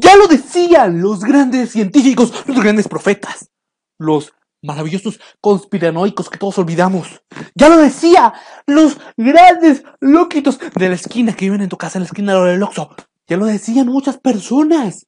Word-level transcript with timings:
Ya 0.00 0.16
lo 0.16 0.28
decían 0.28 1.00
los 1.00 1.20
grandes 1.20 1.72
científicos, 1.72 2.32
los 2.46 2.60
grandes 2.62 2.86
profetas, 2.86 3.50
los 3.98 4.32
maravillosos 4.62 5.18
conspiranoicos 5.40 6.30
que 6.30 6.38
todos 6.38 6.58
olvidamos. 6.58 7.22
Ya 7.54 7.68
lo 7.68 7.78
decía, 7.78 8.32
los 8.66 8.98
grandes 9.16 9.82
loquitos 10.00 10.58
de 10.74 10.88
la 10.88 10.94
esquina 10.94 11.34
que 11.34 11.46
viven 11.46 11.62
en 11.62 11.68
tu 11.68 11.76
casa, 11.76 11.98
en 11.98 12.02
la 12.02 12.06
esquina 12.06 12.40
del 12.44 12.62
Oxxo. 12.62 12.94
Ya 13.26 13.36
lo 13.36 13.46
decían 13.46 13.86
muchas 13.86 14.18
personas. 14.18 15.06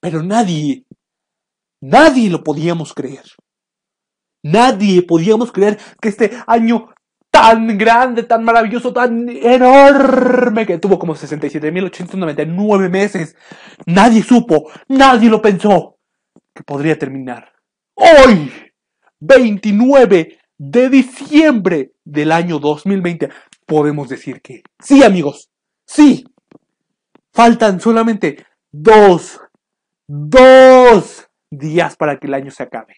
Pero 0.00 0.22
nadie, 0.22 0.86
nadie 1.82 2.30
lo 2.30 2.44
podíamos 2.44 2.94
creer. 2.94 3.24
Nadie 4.42 5.02
podíamos 5.02 5.52
creer 5.52 5.78
que 6.00 6.08
este 6.08 6.38
año 6.46 6.88
tan 7.30 7.78
grande, 7.78 8.24
tan 8.24 8.44
maravilloso, 8.44 8.92
tan 8.92 9.28
enorme, 9.28 10.66
que 10.66 10.78
tuvo 10.78 10.98
como 10.98 11.14
67.899 11.14 12.90
meses, 12.90 13.36
nadie 13.86 14.22
supo, 14.22 14.70
nadie 14.88 15.30
lo 15.30 15.40
pensó 15.40 15.96
que 16.54 16.62
podría 16.62 16.98
terminar. 16.98 17.52
Hoy, 17.94 18.52
29 19.20 20.38
de 20.58 20.90
diciembre 20.90 21.92
del 22.04 22.32
año 22.32 22.58
2020, 22.58 23.30
podemos 23.66 24.08
decir 24.08 24.42
que 24.42 24.62
sí, 24.78 25.02
amigos, 25.02 25.50
sí. 25.86 26.24
Faltan 27.32 27.80
solamente 27.80 28.44
dos, 28.72 29.40
dos 30.08 31.28
días 31.50 31.96
para 31.96 32.18
que 32.18 32.26
el 32.26 32.34
año 32.34 32.50
se 32.50 32.64
acabe. 32.64 32.96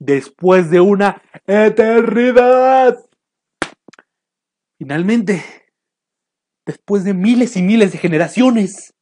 Después 0.00 0.70
de 0.70 0.80
una 0.80 1.22
eternidad. 1.46 2.98
Finalmente, 4.78 5.42
después 6.64 7.02
de 7.02 7.12
miles 7.12 7.56
y 7.56 7.62
miles 7.62 7.90
de 7.90 7.98
generaciones, 7.98 8.94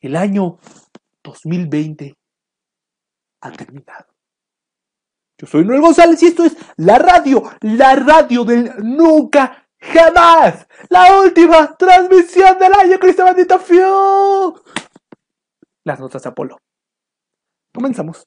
el 0.00 0.14
año 0.14 0.58
2020 1.24 2.14
ha 3.42 3.52
terminado. 3.52 4.06
Yo 5.40 5.46
soy 5.48 5.64
Noel 5.64 5.80
González 5.80 6.22
y 6.22 6.26
esto 6.26 6.44
es 6.44 6.56
la 6.76 6.98
radio, 6.98 7.42
la 7.62 7.96
radio 7.96 8.44
del 8.44 8.72
nunca 8.78 9.68
jamás. 9.80 10.66
La 10.88 11.20
última 11.22 11.76
transmisión 11.76 12.58
del 12.58 12.72
año, 12.72 12.98
Cristo 13.00 13.24
bendito 13.24 13.58
Fiu. 13.58 14.60
Las 15.84 15.98
notas 15.98 16.22
de 16.22 16.28
Apolo. 16.28 16.58
Comenzamos. 17.72 18.26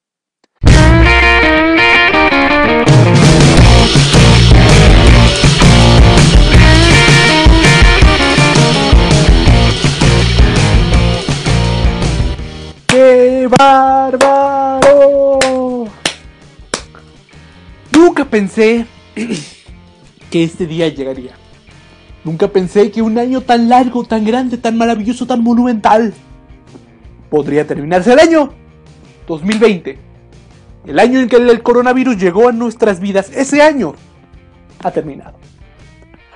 Nunca 17.92 18.26
pensé 18.26 18.86
que 20.30 20.44
este 20.44 20.66
día 20.66 20.88
llegaría. 20.90 21.34
Nunca 22.24 22.48
pensé 22.50 22.92
que 22.92 23.02
un 23.02 23.18
año 23.18 23.42
tan 23.42 23.70
largo, 23.70 24.04
tan 24.04 24.26
grande, 24.26 24.58
tan 24.58 24.78
maravilloso, 24.78 25.26
tan 25.26 25.42
monumental 25.44 26.14
podría 27.30 27.66
terminarse 27.66 28.14
el 28.14 28.20
año 28.20 28.54
2020. 29.28 29.98
El 30.86 31.00
año 31.00 31.20
en 31.20 31.30
que 31.30 31.38
el 31.38 31.64
coronavirus 31.64 32.18
llegó 32.18 32.50
a 32.50 32.52
nuestras 32.52 33.00
vidas, 33.00 33.32
ese 33.34 33.62
año 33.62 33.94
ha 34.84 34.92
terminado. 34.92 35.38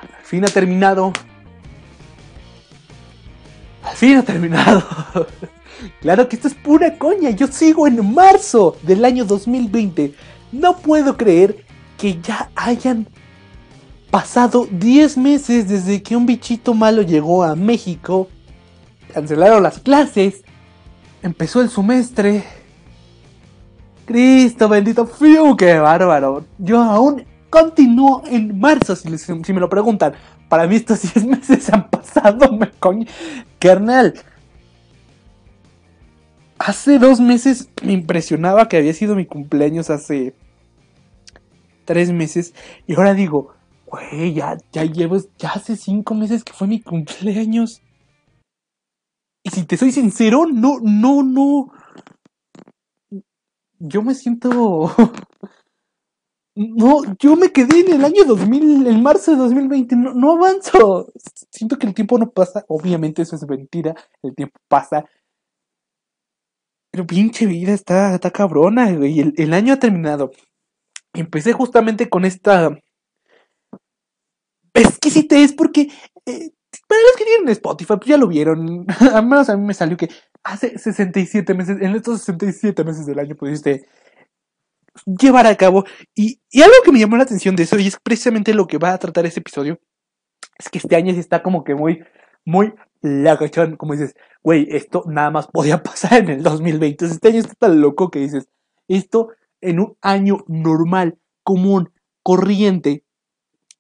Al 0.02 0.24
fin 0.24 0.46
ha 0.46 0.48
terminado. 0.48 1.12
Al 3.84 3.96
fin 3.96 4.18
ha 4.18 4.24
terminado. 4.24 4.84
claro 6.02 6.28
que 6.28 6.36
esto 6.36 6.48
es 6.48 6.54
pura 6.54 6.98
coña. 6.98 7.30
Yo 7.32 7.48
sigo 7.48 7.88
en 7.88 8.14
marzo 8.14 8.78
del 8.84 9.06
año 9.06 9.26
2020. 9.26 10.14
No 10.52 10.78
puedo 10.78 11.18
creer 11.18 11.66
que 11.98 12.20
ya 12.22 12.50
hayan 12.56 13.08
pasado 14.12 14.68
10 14.72 15.18
meses 15.18 15.68
desde 15.68 16.02
que 16.02 16.16
un 16.16 16.26
bichito 16.26 16.74
malo 16.74 17.02
llegó 17.02 17.44
a 17.44 17.56
México. 17.56 18.30
Cancelaron 19.14 19.64
las 19.64 19.80
clases. 19.80 20.44
Empezó 21.22 21.62
el 21.62 21.70
semestre. 21.70 22.44
Cristo 24.06 24.70
bendito, 24.70 25.08
fiu, 25.08 25.56
qué 25.58 25.80
bárbaro. 25.80 26.46
Yo 26.60 26.82
aún 26.82 27.26
continúo 27.50 28.22
en 28.26 28.60
marzo, 28.60 28.96
si, 28.96 29.10
me 29.54 29.60
lo 29.60 29.70
preguntan. 29.70 30.14
Para 30.48 30.68
mí 30.68 30.76
estos 30.76 31.02
10 31.02 31.26
meses 31.26 31.74
han 31.74 31.90
pasado, 31.90 32.52
me 32.52 32.70
coño. 32.72 33.06
Carnal. 33.60 34.14
Hace 36.58 37.00
dos 37.00 37.20
meses 37.20 37.70
me 37.84 37.94
impresionaba 37.94 38.68
que 38.68 38.78
había 38.78 38.94
sido 38.94 39.16
mi 39.16 39.26
cumpleaños 39.26 39.90
hace 39.90 40.36
tres 41.86 42.12
meses. 42.12 42.54
Y 42.88 42.96
ahora 42.96 43.14
digo, 43.14 43.54
güey, 43.86 44.34
ya, 44.34 44.58
ya 44.72 44.84
llevo, 44.84 45.18
ya 45.38 45.50
hace 45.50 45.76
cinco 45.76 46.16
meses 46.16 46.44
que 46.44 46.54
fue 46.54 46.68
mi 46.68 46.82
cumpleaños. 46.82 47.82
Y 49.44 49.50
si 49.52 49.64
te 49.64 49.78
soy 49.78 49.92
sincero, 49.92 50.46
no, 50.48 50.80
no, 50.82 51.24
no. 51.24 51.72
Yo 53.80 54.02
me 54.02 54.16
siento. 54.16 54.92
No, 56.58 57.02
yo 57.20 57.36
me 57.36 57.52
quedé 57.52 57.82
en 57.82 57.92
el 57.96 58.06
año 58.06 58.24
2000, 58.24 58.88
en 58.88 59.04
marzo 59.04 59.32
de 59.32 59.38
2020, 59.38 59.98
no, 59.98 60.14
no 60.14 60.32
avanzo. 60.32 61.12
Siento 61.52 61.78
que 61.78 61.86
el 61.86 61.94
tiempo 61.94 62.18
no 62.18 62.32
pasa, 62.32 62.64
obviamente 62.70 63.24
eso 63.24 63.36
es 63.36 63.46
mentira, 63.46 63.94
el 64.24 64.34
tiempo 64.34 64.58
pasa. 64.70 65.04
Pero 66.96 67.08
pinche 67.08 67.46
vida 67.46 67.74
está, 67.74 68.16
está 68.16 68.32
cabrona, 68.32 68.90
güey. 68.94 69.20
El, 69.20 69.34
el 69.36 69.54
año 69.54 69.74
ha 69.74 69.80
terminado. 69.80 70.32
Empecé 71.14 71.52
justamente 71.52 72.08
con 72.08 72.24
esta 72.24 72.74
exquisitez 74.74 75.52
porque 75.52 75.90
eh, 76.26 76.52
para 76.88 77.02
los 77.02 77.18
que 77.18 77.26
tienen 77.26 77.50
Spotify, 77.50 77.96
pues 77.98 78.06
ya 78.06 78.16
lo 78.16 78.30
vieron. 78.30 78.86
Al 79.14 79.26
menos 79.26 79.50
a 79.50 79.58
mí 79.58 79.66
me 79.66 79.74
salió 79.74 79.98
que 79.98 80.08
hace 80.42 80.78
67 80.78 81.54
meses, 81.54 81.82
en 81.82 81.98
estos 81.98 82.22
67 82.22 82.82
meses 82.86 83.06
del 83.06 83.20
año 83.20 83.36
pudiste 83.36 83.90
llevar 85.06 85.48
a 85.48 85.56
cabo. 85.58 85.84
Y, 86.16 86.40
y 86.50 86.62
algo 86.62 86.76
que 86.86 86.94
me 86.94 87.00
llamó 87.00 87.18
la 87.18 87.24
atención 87.24 87.58
de 87.58 87.64
eso, 87.64 87.78
y 87.78 87.88
es 87.88 87.98
precisamente 88.02 88.54
lo 88.54 88.68
que 88.68 88.78
va 88.78 88.94
a 88.94 89.00
tratar 89.00 89.26
este 89.26 89.42
episodio, 89.42 89.82
es 90.58 90.70
que 90.70 90.78
este 90.78 90.96
año 90.96 91.14
sí 91.14 91.20
está 91.20 91.44
como 91.44 91.66
que 91.66 91.76
muy, 91.76 92.06
muy 92.46 92.74
lagachón. 93.06 93.78
Como 93.78 93.94
dices, 93.94 94.16
güey, 94.44 94.68
esto 94.70 95.04
nada 95.08 95.32
más 95.32 95.48
podía 95.48 95.84
pasar 95.84 96.20
en 96.20 96.30
el 96.30 96.44
2020. 96.44 97.06
Este 97.06 97.28
año 97.30 97.40
está 97.40 97.54
tan 97.56 97.82
loco 97.82 98.10
que 98.10 98.20
dices, 98.20 98.48
esto 98.88 99.30
en 99.62 99.80
un 99.80 99.98
año 100.02 100.44
normal, 100.48 101.18
común, 101.44 101.92
corriente, 102.24 103.04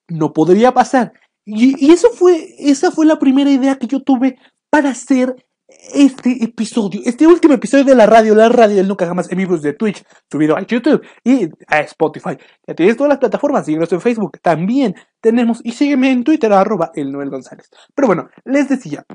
no 0.07 0.33
podría 0.33 0.73
pasar. 0.73 1.13
Y, 1.45 1.85
y, 1.85 1.91
eso 1.91 2.09
fue, 2.09 2.55
esa 2.57 2.91
fue 2.91 3.05
la 3.05 3.19
primera 3.19 3.51
idea 3.51 3.77
que 3.77 3.87
yo 3.87 4.01
tuve 4.01 4.37
para 4.69 4.89
hacer 4.89 5.45
este 5.93 6.43
episodio, 6.43 7.01
este 7.05 7.27
último 7.27 7.53
episodio 7.53 7.85
de 7.85 7.95
la 7.95 8.05
radio, 8.05 8.35
la 8.35 8.49
radio 8.49 8.75
del 8.77 8.87
Nunca 8.87 9.05
Jamás 9.05 9.31
en 9.31 9.37
vivos 9.37 9.61
de 9.61 9.73
Twitch, 9.73 10.03
subido 10.31 10.55
a 10.55 10.61
YouTube 10.61 11.05
y 11.23 11.49
a 11.67 11.79
Spotify. 11.81 12.37
Ya 12.67 12.73
tienes 12.75 12.97
todas 12.97 13.09
las 13.09 13.19
plataformas, 13.19 13.65
síguenos 13.65 13.91
en 13.91 14.01
Facebook, 14.01 14.39
también 14.41 14.95
tenemos, 15.21 15.61
y 15.63 15.71
sígueme 15.71 16.11
en 16.11 16.23
Twitter, 16.23 16.51
arroba 16.51 16.91
el 16.95 17.11
Noel 17.11 17.29
González. 17.29 17.69
Pero 17.93 18.07
bueno, 18.07 18.29
les 18.43 18.69
decía, 18.69 19.05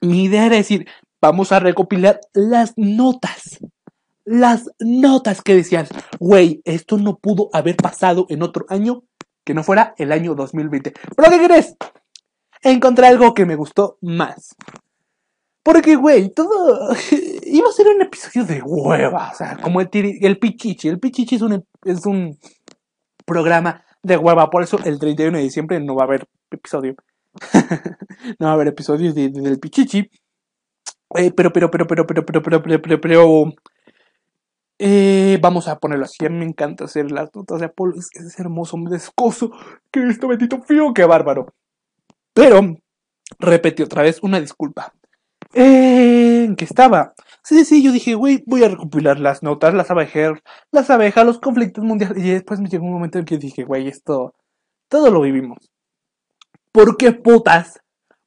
mi 0.00 0.24
idea 0.24 0.46
era 0.46 0.56
decir, 0.56 0.86
vamos 1.20 1.52
a 1.52 1.60
recopilar 1.60 2.20
las 2.32 2.74
notas. 2.76 3.58
Las 4.24 4.70
notas 4.78 5.42
que 5.42 5.54
decían, 5.54 5.86
güey, 6.18 6.60
esto 6.64 6.98
no 6.98 7.16
pudo 7.18 7.50
haber 7.52 7.76
pasado 7.76 8.26
en 8.28 8.42
otro 8.42 8.66
año 8.68 9.02
que 9.44 9.54
no 9.54 9.64
fuera 9.64 9.94
el 9.98 10.12
año 10.12 10.34
2020. 10.34 10.92
¿Pero 11.16 11.30
qué 11.30 11.44
crees? 11.44 11.76
Encontré 12.62 13.06
algo 13.08 13.34
que 13.34 13.46
me 13.46 13.56
gustó 13.56 13.98
más. 14.00 14.54
Porque, 15.62 15.94
güey, 15.94 16.30
todo 16.30 16.90
iba 17.46 17.68
a 17.68 17.72
ser 17.72 17.88
un 17.88 18.02
episodio 18.02 18.44
de 18.44 18.62
hueva. 18.62 19.30
O 19.32 19.34
sea, 19.34 19.56
como 19.58 19.80
el, 19.80 19.88
el 19.92 20.38
Pichichi. 20.38 20.88
El 20.88 20.98
Pichichi 20.98 21.36
es 21.36 21.42
un, 21.42 21.64
es 21.84 22.04
un 22.06 22.38
programa 23.24 23.84
de 24.02 24.16
hueva. 24.16 24.50
Por 24.50 24.62
eso 24.62 24.78
el 24.84 24.98
31 24.98 25.38
de 25.38 25.44
diciembre 25.44 25.80
no 25.80 25.94
va 25.94 26.02
a 26.02 26.06
haber 26.06 26.26
episodio. 26.50 26.96
no 28.38 28.46
va 28.46 28.50
a 28.50 28.54
haber 28.54 28.68
episodios 28.68 29.14
de, 29.14 29.28
de, 29.28 29.40
del 29.40 29.60
Pichichi. 29.60 30.10
Eh, 31.14 31.30
pero, 31.30 31.52
pero, 31.52 31.70
pero, 31.70 31.86
pero, 31.86 32.06
pero, 32.06 32.24
pero, 32.24 32.42
pero, 32.42 32.62
pero, 32.62 32.82
pero, 32.82 33.00
pero 33.00 33.44
eh, 34.78 35.38
vamos 35.40 35.68
a 35.68 35.78
ponerlo 35.78 36.06
así. 36.06 36.26
A 36.26 36.28
mí 36.28 36.38
me 36.38 36.44
encanta 36.44 36.84
hacer 36.84 37.12
las 37.12 37.32
notas 37.34 37.60
de 37.60 37.66
Apolo. 37.66 37.96
Es, 37.96 38.08
es 38.14 38.40
hermoso, 38.40 38.76
descoso. 38.90 39.52
Que 39.92 40.08
esto 40.08 40.26
bendito 40.26 40.60
frío, 40.62 40.92
qué 40.92 41.04
bárbaro. 41.04 41.54
Pero, 42.34 42.78
repetí 43.38 43.84
otra 43.84 44.02
vez, 44.02 44.18
una 44.22 44.40
disculpa. 44.40 44.92
¿En 45.54 46.56
qué 46.56 46.64
estaba? 46.64 47.14
Sí, 47.42 47.64
sí, 47.64 47.82
yo 47.82 47.92
dije, 47.92 48.14
güey, 48.14 48.42
voy 48.46 48.64
a 48.64 48.68
recopilar 48.68 49.18
las 49.18 49.42
notas, 49.42 49.74
las 49.74 49.90
abejas, 49.90 50.38
las 50.70 50.90
abejas, 50.90 51.26
los 51.26 51.38
conflictos 51.38 51.84
mundiales. 51.84 52.24
Y 52.24 52.30
después 52.30 52.60
me 52.60 52.68
llegó 52.68 52.84
un 52.84 52.92
momento 52.92 53.18
en 53.18 53.24
que 53.24 53.38
dije, 53.38 53.64
güey, 53.64 53.88
esto, 53.88 54.34
todo 54.88 55.10
lo 55.10 55.20
vivimos. 55.22 55.58
¿Por 56.72 56.96
qué 56.96 57.12
putas 57.12 57.80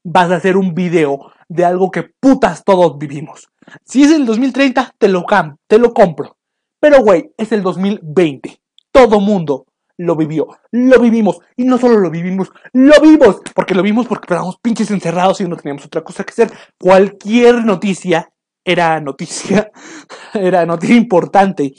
vas 0.06 0.32
a 0.32 0.36
hacer 0.36 0.56
un 0.56 0.74
video 0.76 1.32
de 1.50 1.66
algo 1.66 1.92
que 1.92 2.04
putas 2.20 2.64
todos 2.64 2.98
vivimos. 2.98 3.50
Si 3.84 4.04
es 4.04 4.12
el 4.12 4.26
2030, 4.26 4.94
te 4.98 5.08
lo, 5.08 5.26
te 5.68 5.80
lo 5.80 5.94
compro. 5.94 6.38
Pero, 6.80 7.02
güey, 7.02 7.32
es 7.38 7.52
el 7.52 7.64
2020. 7.64 8.60
Todo 8.92 9.20
mundo 9.20 9.66
lo 9.98 10.16
vivió, 10.16 10.48
lo 10.72 11.00
vivimos. 11.00 11.40
Y 11.56 11.64
no 11.64 11.78
solo 11.78 12.00
lo 12.00 12.10
vivimos, 12.10 12.52
lo 12.74 13.00
vimos. 13.02 13.38
Porque 13.54 13.76
lo 13.76 13.84
vimos 13.84 14.08
porque 14.08 14.26
estábamos 14.26 14.58
pinches 14.62 14.92
encerrados 14.92 15.42
y 15.42 15.48
no 15.48 15.58
teníamos 15.58 15.86
otra 15.86 16.04
cosa 16.04 16.24
que 16.24 16.32
hacer. 16.32 16.52
Cualquier 16.80 17.64
noticia 17.66 18.32
era 18.64 19.00
noticia, 19.00 19.72
era 20.34 20.66
noticia 20.66 20.96
importante 20.96 21.74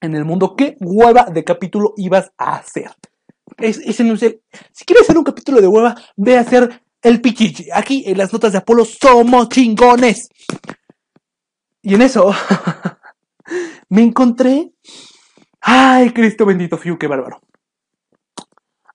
en 0.00 0.14
el 0.14 0.24
mundo. 0.24 0.54
¿Qué 0.56 0.76
hueva 0.80 1.24
de 1.24 1.44
capítulo 1.44 1.94
ibas 1.96 2.32
a 2.36 2.56
hacer? 2.56 2.90
Es, 3.58 3.78
ese 3.78 4.04
no 4.04 4.16
sé. 4.16 4.42
Si 4.72 4.84
quieres 4.84 5.04
hacer 5.04 5.18
un 5.18 5.24
capítulo 5.24 5.60
de 5.60 5.68
hueva, 5.68 5.94
ve 6.16 6.36
a 6.36 6.40
hacer 6.40 6.82
el 7.02 7.20
pichichi. 7.20 7.68
Aquí 7.72 8.04
en 8.06 8.18
las 8.18 8.32
notas 8.32 8.52
de 8.52 8.58
Apolo 8.58 8.84
somos 8.84 9.48
chingones. 9.48 10.28
Y 11.82 11.94
en 11.94 12.02
eso 12.02 12.32
me 13.88 14.02
encontré. 14.02 14.72
Ay, 15.60 16.12
Cristo 16.12 16.46
bendito, 16.46 16.78
fiu, 16.78 16.98
qué 16.98 17.06
bárbaro. 17.06 17.40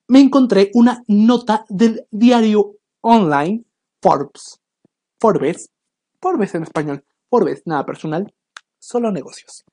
Me 0.08 0.20
encontré 0.20 0.72
una 0.74 1.04
nota 1.08 1.66
del 1.70 2.06
diario 2.12 2.76
online 3.02 3.64
Forbes. 4.02 4.60
Forbes. 5.20 5.70
Forbes 6.22 6.56
en 6.56 6.64
español. 6.64 7.04
Forbes, 7.30 7.64
nada 7.66 7.86
personal, 7.86 8.34
solo 8.80 9.12
negocios. 9.12 9.64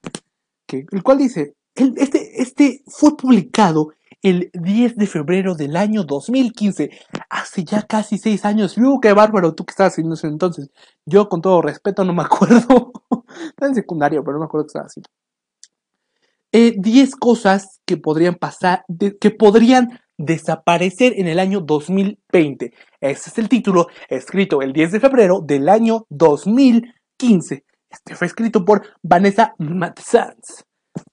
Que, 0.66 0.86
el 0.90 1.02
cual 1.02 1.18
dice, 1.18 1.54
este, 1.74 2.42
este 2.42 2.82
fue 2.86 3.16
publicado 3.16 3.92
el 4.22 4.50
10 4.54 4.96
de 4.96 5.06
febrero 5.06 5.54
del 5.54 5.76
año 5.76 6.04
2015, 6.04 6.90
hace 7.28 7.64
ya 7.64 7.82
casi 7.82 8.18
seis 8.18 8.44
años. 8.44 8.78
¡Uh, 8.78 9.00
qué 9.00 9.12
bárbaro! 9.12 9.54
¿Tú 9.54 9.64
qué 9.64 9.72
estabas 9.72 9.94
haciendo 9.94 10.16
entonces? 10.22 10.70
Yo, 11.04 11.28
con 11.28 11.42
todo 11.42 11.60
respeto, 11.60 12.04
no 12.04 12.14
me 12.14 12.22
acuerdo. 12.24 12.92
Estaba 13.46 13.68
en 13.68 13.74
secundario, 13.74 14.22
pero 14.22 14.34
no 14.34 14.40
me 14.40 14.44
acuerdo 14.46 14.66
qué 14.66 14.68
estaba 14.68 14.86
haciendo. 14.86 15.10
10 16.52 16.76
eh, 16.76 17.10
cosas 17.18 17.80
que 17.86 17.96
podrían 17.96 18.34
pasar, 18.34 18.84
que 19.20 19.30
podrían 19.30 20.00
desaparecer 20.18 21.14
en 21.16 21.26
el 21.26 21.38
año 21.38 21.60
2020. 21.60 22.72
Ese 23.00 23.30
es 23.30 23.38
el 23.38 23.48
título, 23.48 23.88
escrito 24.08 24.62
el 24.62 24.72
10 24.72 24.92
de 24.92 25.00
febrero 25.00 25.40
del 25.40 25.68
año 25.68 26.06
2015. 26.10 27.64
Este 27.90 28.14
fue 28.14 28.26
escrito 28.26 28.64
por 28.64 28.82
Vanessa 29.02 29.54
Matzans, 29.58 30.64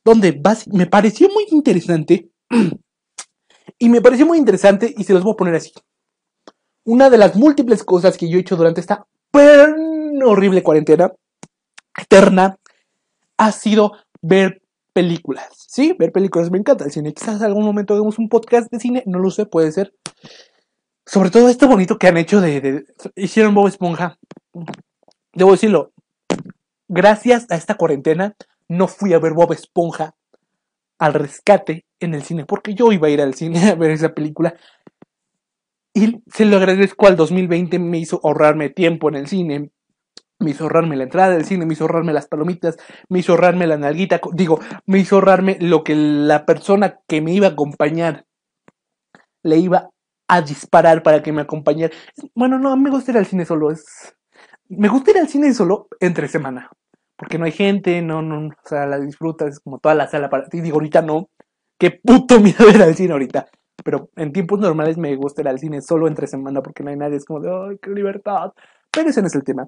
donde 0.04 0.42
me 0.72 0.86
pareció 0.86 1.30
muy 1.30 1.46
interesante 1.52 2.30
Y 3.78 3.90
me 3.90 4.02
pareció 4.02 4.26
muy 4.26 4.38
interesante 4.38 4.94
y 4.96 5.04
se 5.04 5.14
los 5.14 5.24
voy 5.24 5.34
a 5.34 5.38
poner 5.38 5.56
así. 5.56 5.72
Una 6.86 7.10
de 7.10 7.18
las 7.18 7.36
múltiples 7.36 7.84
cosas 7.84 8.18
que 8.18 8.30
yo 8.30 8.38
he 8.38 8.42
hecho 8.42 8.58
durante 8.58 8.82
esta 8.82 9.06
horrible 10.26 10.64
cuarentena 10.64 11.14
eterna 11.98 12.58
ha 13.38 13.52
sido 13.54 13.94
ver 14.22 14.62
películas. 15.00 15.48
Sí, 15.56 15.96
ver 15.98 16.12
películas 16.12 16.52
me 16.52 16.58
encanta 16.58 16.84
el 16.84 16.92
cine. 16.92 17.14
Quizás 17.14 17.42
algún 17.42 17.64
momento 17.64 17.94
hagamos 17.94 18.20
un 18.20 18.28
podcast 18.28 18.70
de 18.70 18.82
cine, 18.82 19.02
no 19.06 19.20
lo 19.20 19.32
sé, 19.32 19.46
puede 19.46 19.72
ser. 19.72 19.94
Sobre 21.06 21.30
todo 21.30 21.48
esto 21.48 21.70
bonito 21.70 21.98
que 21.98 22.10
han 22.10 22.18
hecho 22.18 22.42
de, 22.42 22.60
de 22.60 22.86
hicieron 23.16 23.56
Bob 23.56 23.68
Esponja. 23.68 24.20
Debo 25.34 25.54
decirlo, 25.54 25.94
gracias 26.90 27.50
a 27.50 27.56
esta 27.56 27.76
cuarentena 27.76 28.36
no 28.68 28.90
fui 28.90 29.14
a 29.14 29.20
ver 29.20 29.32
Bob 29.32 29.54
Esponja 29.54 30.16
al 30.98 31.14
rescate 31.14 31.86
en 32.02 32.14
el 32.14 32.24
cine, 32.24 32.44
porque 32.44 32.74
yo 32.76 32.92
iba 32.92 33.08
a 33.08 33.12
ir 33.12 33.22
al 33.22 33.36
cine 33.36 33.70
a 33.70 33.76
ver 33.76 33.92
esa 33.92 34.14
película. 34.14 34.54
Y 35.94 36.22
se 36.28 36.44
lo 36.44 36.58
agradezco 36.58 37.08
al 37.08 37.16
2020, 37.16 37.80
me 37.80 38.00
hizo 38.00 38.20
ahorrarme 38.22 38.70
tiempo 38.70 39.08
en 39.08 39.16
el 39.16 39.28
cine, 39.28 39.72
me 40.40 40.52
hizo 40.52 40.64
ahorrarme 40.64 40.96
la 40.96 41.04
entrada 41.04 41.32
del 41.32 41.46
cine, 41.46 41.66
me 41.66 41.74
hizo 41.74 41.84
ahorrarme 41.84 42.14
las 42.14 42.28
palomitas, 42.28 42.78
me 43.10 43.20
hizo 43.20 43.34
ahorrarme 43.34 43.68
la 43.68 43.78
nalguita, 43.78 44.20
digo, 44.34 44.60
me 44.86 45.00
hizo 45.00 45.16
ahorrarme 45.16 45.58
lo 45.60 45.84
que 45.84 45.96
la 45.96 46.46
persona 46.46 47.00
que 47.08 47.22
me 47.22 47.34
iba 47.34 47.48
a 47.48 47.52
acompañar 47.52 48.26
le 49.44 49.58
iba 49.58 49.90
a 50.28 50.42
disparar 50.42 51.04
para 51.04 51.22
que 51.22 51.32
me 51.32 51.42
acompañara. 51.42 51.94
Bueno, 52.36 52.60
no, 52.60 52.76
me 52.78 52.90
gusta 52.90 53.12
ir 53.12 53.18
al 53.18 53.26
cine 53.26 53.46
solo. 53.46 53.70
Me 54.70 54.88
gusta 54.88 55.12
ir 55.12 55.18
al 55.18 55.28
cine 55.28 55.54
solo 55.54 55.88
entre 56.00 56.28
semana 56.28 56.70
porque 57.20 57.38
no 57.38 57.44
hay 57.44 57.52
gente, 57.52 58.02
no, 58.02 58.22
no, 58.22 58.48
o 58.48 58.52
sea, 58.64 58.86
la 58.86 58.98
disfrutas, 58.98 59.50
es 59.50 59.60
como 59.60 59.78
toda 59.80 59.94
la 59.94 60.08
sala 60.08 60.30
para 60.30 60.48
ti. 60.48 60.62
Digo, 60.62 60.78
ahorita 60.78 61.02
no, 61.02 61.30
qué 61.78 61.92
puto 61.92 62.40
miedo 62.40 62.70
ir 62.70 62.82
al 62.82 62.96
cine 62.96 63.12
ahorita. 63.12 63.48
Pero 63.84 64.10
en 64.16 64.32
tiempos 64.32 64.60
normales 64.60 64.98
me 64.98 65.14
gusta 65.18 65.42
ir 65.42 65.50
al 65.50 65.60
cine 65.60 65.82
solo 65.82 66.08
entre 66.08 66.28
semana 66.28 66.62
porque 66.62 66.82
no 66.82 66.92
hay 66.92 66.96
nadie, 66.96 67.18
es 67.18 67.26
como 67.26 67.42
de, 67.42 67.50
ay, 67.52 67.78
qué 67.82 67.92
libertad. 67.92 68.54
Pero 68.90 69.10
ese 69.10 69.22
no 69.22 69.28
es 69.28 69.36
el 69.36 69.44
tema. 69.44 69.68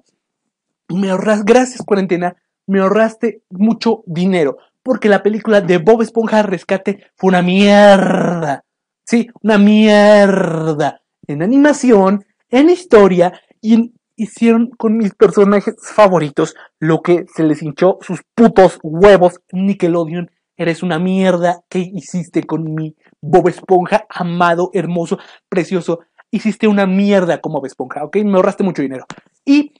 Me 0.92 1.10
ahorras, 1.10 1.44
gracias 1.44 1.82
cuarentena, 1.84 2.36
me 2.66 2.80
ahorraste 2.80 3.42
mucho 3.50 4.02
dinero. 4.06 4.58
Porque 4.82 5.08
la 5.08 5.22
película 5.22 5.60
de 5.60 5.78
Bob 5.78 6.02
Esponja 6.02 6.42
Rescate 6.42 7.06
fue 7.16 7.28
una 7.28 7.42
mierda. 7.42 8.64
Sí, 9.04 9.28
una 9.42 9.58
mierda. 9.58 11.02
En 11.26 11.42
animación, 11.42 12.24
en 12.50 12.68
historia 12.68 13.32
y 13.60 13.74
en 13.74 13.94
hicieron 14.16 14.70
con 14.70 14.96
mis 14.96 15.14
personajes 15.14 15.74
favoritos 15.80 16.54
lo 16.78 17.02
que 17.02 17.26
se 17.34 17.44
les 17.44 17.62
hinchó 17.62 17.98
sus 18.00 18.22
putos 18.34 18.78
huevos. 18.82 19.40
Nickelodeon, 19.52 20.30
eres 20.56 20.82
una 20.82 20.98
mierda. 20.98 21.62
¿Qué 21.68 21.78
hiciste 21.78 22.44
con 22.44 22.74
mi 22.74 22.96
Bob 23.20 23.48
Esponja? 23.48 24.06
Amado, 24.08 24.70
hermoso, 24.72 25.18
precioso. 25.48 26.00
Hiciste 26.30 26.66
una 26.66 26.86
mierda 26.86 27.40
como 27.40 27.56
Bob 27.56 27.66
Esponja, 27.66 28.04
¿ok? 28.04 28.16
Me 28.24 28.36
ahorraste 28.36 28.64
mucho 28.64 28.82
dinero. 28.82 29.04
Y 29.44 29.72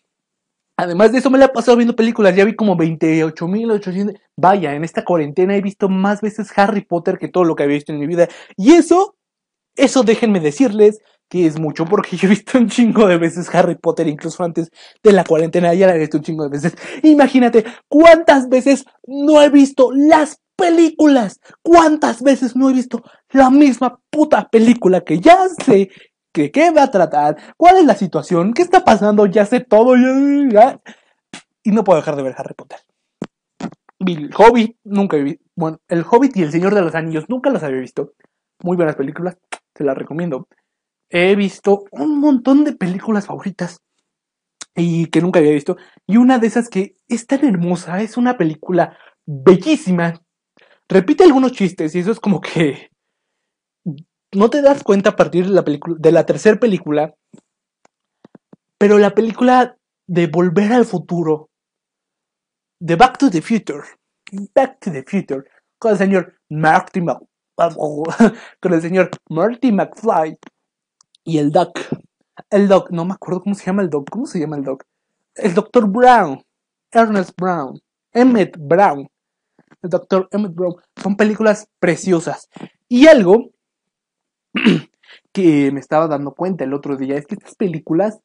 además 0.76 1.12
de 1.12 1.18
eso 1.18 1.30
me 1.30 1.38
la 1.38 1.46
he 1.46 1.48
pasado 1.50 1.76
viendo 1.76 1.96
películas. 1.96 2.34
Ya 2.34 2.44
vi 2.44 2.54
como 2.54 2.76
28.800. 2.76 4.18
Vaya, 4.36 4.74
en 4.74 4.84
esta 4.84 5.04
cuarentena 5.04 5.56
he 5.56 5.60
visto 5.60 5.88
más 5.88 6.20
veces 6.20 6.50
Harry 6.56 6.84
Potter 6.84 7.18
que 7.18 7.28
todo 7.28 7.44
lo 7.44 7.54
que 7.54 7.62
había 7.64 7.76
visto 7.76 7.92
en 7.92 7.98
mi 7.98 8.06
vida. 8.06 8.28
Y 8.56 8.72
eso, 8.72 9.16
eso 9.76 10.02
déjenme 10.02 10.40
decirles 10.40 11.00
que 11.28 11.46
es 11.46 11.58
mucho 11.58 11.86
porque 11.86 12.16
yo 12.18 12.26
he 12.26 12.30
visto 12.30 12.58
un 12.58 12.68
chingo 12.68 13.06
de 13.06 13.16
veces 13.16 13.52
Harry 13.54 13.76
Potter, 13.76 14.06
incluso 14.06 14.44
antes 14.44 14.70
de 15.02 15.12
la 15.12 15.24
cuarentena, 15.24 15.72
ya 15.72 15.86
la 15.86 15.96
he 15.96 15.98
visto 15.98 16.18
un 16.18 16.24
chingo 16.24 16.44
de 16.44 16.50
veces. 16.50 16.76
Imagínate 17.02 17.64
cuántas 17.88 18.48
veces 18.48 18.84
no 19.06 19.40
he 19.40 19.48
visto 19.48 19.90
las 19.92 20.42
películas, 20.56 21.40
cuántas 21.62 22.22
veces 22.22 22.54
no 22.54 22.68
he 22.68 22.74
visto 22.74 23.02
la 23.30 23.50
misma 23.50 23.98
puta 24.10 24.48
película 24.50 25.00
que 25.00 25.18
ya 25.18 25.48
sé 25.64 25.90
que 26.32 26.50
qué 26.50 26.70
va 26.70 26.84
a 26.84 26.90
tratar, 26.90 27.36
cuál 27.56 27.76
es 27.76 27.84
la 27.84 27.94
situación, 27.94 28.54
qué 28.54 28.62
está 28.62 28.84
pasando, 28.84 29.26
ya 29.26 29.44
sé 29.46 29.60
todo, 29.60 29.94
ya, 30.50 30.80
y 31.62 31.70
no 31.70 31.84
puedo 31.84 31.98
dejar 31.98 32.16
de 32.16 32.22
ver 32.22 32.34
Harry 32.36 32.54
Potter. 32.54 32.80
El 33.98 34.30
Hobbit, 34.36 34.76
nunca 34.84 35.16
visto, 35.18 35.44
bueno, 35.54 35.78
El 35.88 36.04
Hobbit 36.08 36.36
y 36.36 36.42
El 36.42 36.50
Señor 36.50 36.74
de 36.74 36.82
los 36.82 36.94
Anillos, 36.94 37.26
nunca 37.28 37.50
los 37.50 37.62
había 37.62 37.80
visto. 37.80 38.14
Muy 38.62 38.76
buenas 38.76 38.96
películas, 38.96 39.36
se 39.74 39.84
las 39.84 39.96
recomiendo 39.96 40.48
he 41.12 41.36
visto 41.36 41.84
un 41.90 42.18
montón 42.18 42.64
de 42.64 42.72
películas 42.72 43.26
favoritas 43.26 43.82
y 44.74 45.06
que 45.06 45.20
nunca 45.20 45.38
había 45.38 45.52
visto. 45.52 45.76
Y 46.06 46.16
una 46.16 46.38
de 46.38 46.46
esas 46.46 46.70
que 46.70 46.96
es 47.06 47.26
tan 47.26 47.44
hermosa, 47.44 48.00
es 48.00 48.16
una 48.16 48.38
película 48.38 48.96
bellísima. 49.26 50.22
Repite 50.88 51.24
algunos 51.24 51.52
chistes 51.52 51.94
y 51.94 51.98
eso 51.98 52.12
es 52.12 52.18
como 52.18 52.40
que 52.40 52.90
no 54.34 54.50
te 54.50 54.62
das 54.62 54.82
cuenta 54.82 55.10
a 55.10 55.16
partir 55.16 55.46
de 55.46 55.52
la 55.52 55.62
de 55.62 56.12
la 56.12 56.26
tercera 56.26 56.58
película. 56.58 57.14
Pero 58.78 58.98
la 58.98 59.14
película 59.14 59.76
de 60.06 60.26
Volver 60.26 60.72
al 60.72 60.84
Futuro, 60.84 61.50
de 62.80 62.96
Back 62.96 63.18
to 63.18 63.30
the 63.30 63.40
Future, 63.40 63.82
Back 64.54 64.80
to 64.80 64.90
the 64.90 65.04
Future, 65.04 65.44
con 65.78 65.92
el 65.92 65.98
señor 65.98 66.34
Marty 66.48 67.00
con 68.60 68.72
el 68.72 68.82
señor 68.82 69.10
Marty 69.28 69.72
McFly 69.72 70.38
y 71.24 71.38
el 71.38 71.52
Doc. 71.52 71.78
El 72.50 72.66
Doc, 72.66 72.90
no 72.90 73.04
me 73.04 73.14
acuerdo 73.14 73.42
cómo 73.42 73.54
se 73.54 73.66
llama 73.66 73.82
el 73.82 73.90
Doc. 73.90 74.08
¿Cómo 74.10 74.26
se 74.26 74.40
llama 74.40 74.56
el 74.56 74.64
Doc? 74.64 74.84
El 75.34 75.54
Doctor 75.54 75.88
Brown. 75.88 76.42
Ernest 76.90 77.32
Brown. 77.36 77.80
Emmett 78.12 78.56
Brown. 78.58 79.08
El 79.82 79.90
Doctor 79.90 80.28
Emmett 80.32 80.54
Brown. 80.54 80.74
Son 81.00 81.16
películas 81.16 81.68
preciosas. 81.78 82.48
Y 82.88 83.06
algo 83.06 83.50
que 85.32 85.70
me 85.72 85.80
estaba 85.80 86.08
dando 86.08 86.34
cuenta 86.34 86.64
el 86.64 86.74
otro 86.74 86.96
día 86.96 87.16
es 87.16 87.26
que 87.26 87.34
estas 87.34 87.54
películas 87.54 88.20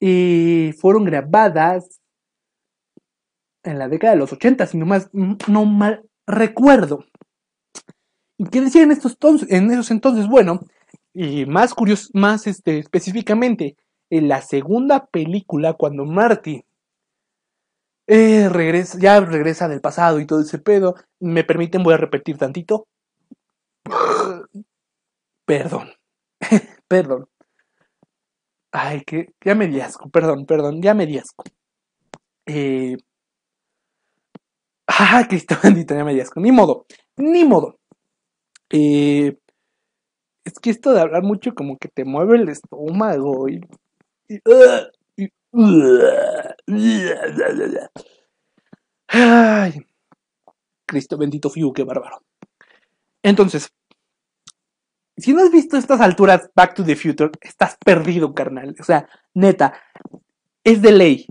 eh, 0.00 0.74
fueron 0.78 1.04
grabadas 1.04 2.00
en 3.62 3.78
la 3.78 3.88
década 3.88 4.14
de 4.14 4.18
los 4.18 4.32
80, 4.32 4.66
si 4.66 4.78
no, 4.78 4.86
más, 4.86 5.10
no 5.12 5.64
mal 5.64 6.02
recuerdo. 6.26 7.04
¿Y 8.38 8.46
qué 8.46 8.60
decían 8.62 8.90
estos 8.90 9.18
en 9.48 9.70
esos 9.70 9.90
entonces? 9.90 10.26
Bueno, 10.26 10.60
y 11.12 11.44
más 11.44 11.74
curioso, 11.74 12.08
más 12.14 12.46
este, 12.46 12.78
específicamente, 12.78 13.76
en 14.10 14.28
la 14.28 14.40
segunda 14.40 15.06
película, 15.06 15.74
cuando 15.74 16.04
Marty 16.04 16.64
eh, 18.06 18.48
regresa, 18.48 18.98
ya 18.98 19.20
regresa 19.20 19.68
del 19.68 19.80
pasado 19.80 20.20
y 20.20 20.26
todo 20.26 20.40
ese 20.40 20.58
pedo, 20.58 20.94
me 21.20 21.44
permiten, 21.44 21.82
voy 21.82 21.94
a 21.94 21.98
repetir 21.98 22.38
tantito. 22.38 22.86
Perdón, 25.50 25.90
perdón. 26.86 27.28
Ay, 28.70 29.02
que 29.02 29.34
ya 29.44 29.56
me 29.56 29.66
di 29.66 29.80
asco, 29.80 30.08
perdón, 30.08 30.46
perdón, 30.46 30.80
ya 30.80 30.94
me 30.94 31.06
di 31.06 31.18
asco. 31.18 31.42
Eh... 32.46 32.96
Ah, 34.86 35.26
Cristo 35.28 35.56
bendito, 35.60 35.92
ya 35.92 36.04
me 36.04 36.14
di 36.14 36.20
asco. 36.20 36.38
Ni 36.38 36.52
modo, 36.52 36.86
ni 37.16 37.44
modo. 37.44 37.80
Eh... 38.70 39.36
Es 40.44 40.60
que 40.60 40.70
esto 40.70 40.92
de 40.92 41.00
hablar 41.00 41.24
mucho 41.24 41.52
como 41.52 41.78
que 41.78 41.88
te 41.88 42.04
mueve 42.04 42.36
el 42.36 42.48
estómago 42.48 43.48
y... 43.48 43.60
Ay, 49.08 49.84
Cristo 50.86 51.18
bendito 51.18 51.50
Fiu, 51.50 51.72
qué 51.72 51.82
bárbaro. 51.82 52.22
Entonces, 53.24 53.72
si 55.20 55.32
no 55.32 55.42
has 55.42 55.50
visto 55.50 55.76
estas 55.76 56.00
alturas 56.00 56.50
Back 56.54 56.74
to 56.74 56.84
the 56.84 56.96
Future, 56.96 57.30
estás 57.40 57.76
perdido, 57.84 58.34
carnal. 58.34 58.74
O 58.80 58.84
sea, 58.84 59.08
neta, 59.34 59.74
es 60.64 60.82
de 60.82 60.92
ley. 60.92 61.26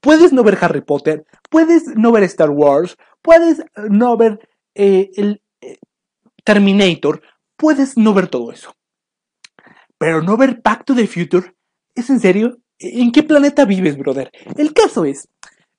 Puedes 0.00 0.32
no 0.32 0.42
ver 0.42 0.58
Harry 0.60 0.82
Potter, 0.82 1.24
puedes 1.50 1.86
no 1.96 2.12
ver 2.12 2.24
Star 2.24 2.50
Wars, 2.50 2.96
puedes 3.22 3.62
no 3.88 4.16
ver 4.16 4.38
eh, 4.74 5.10
el 5.16 5.42
eh, 5.60 5.78
Terminator, 6.44 7.22
puedes 7.56 7.96
no 7.96 8.12
ver 8.12 8.28
todo 8.28 8.52
eso. 8.52 8.74
Pero 9.96 10.22
no 10.22 10.36
ver 10.36 10.60
Back 10.62 10.84
to 10.84 10.94
the 10.94 11.06
Future, 11.06 11.54
¿es 11.94 12.10
en 12.10 12.20
serio? 12.20 12.58
¿En 12.78 13.12
qué 13.12 13.22
planeta 13.22 13.64
vives, 13.64 13.96
brother? 13.96 14.30
El 14.56 14.74
caso 14.74 15.04
es, 15.04 15.28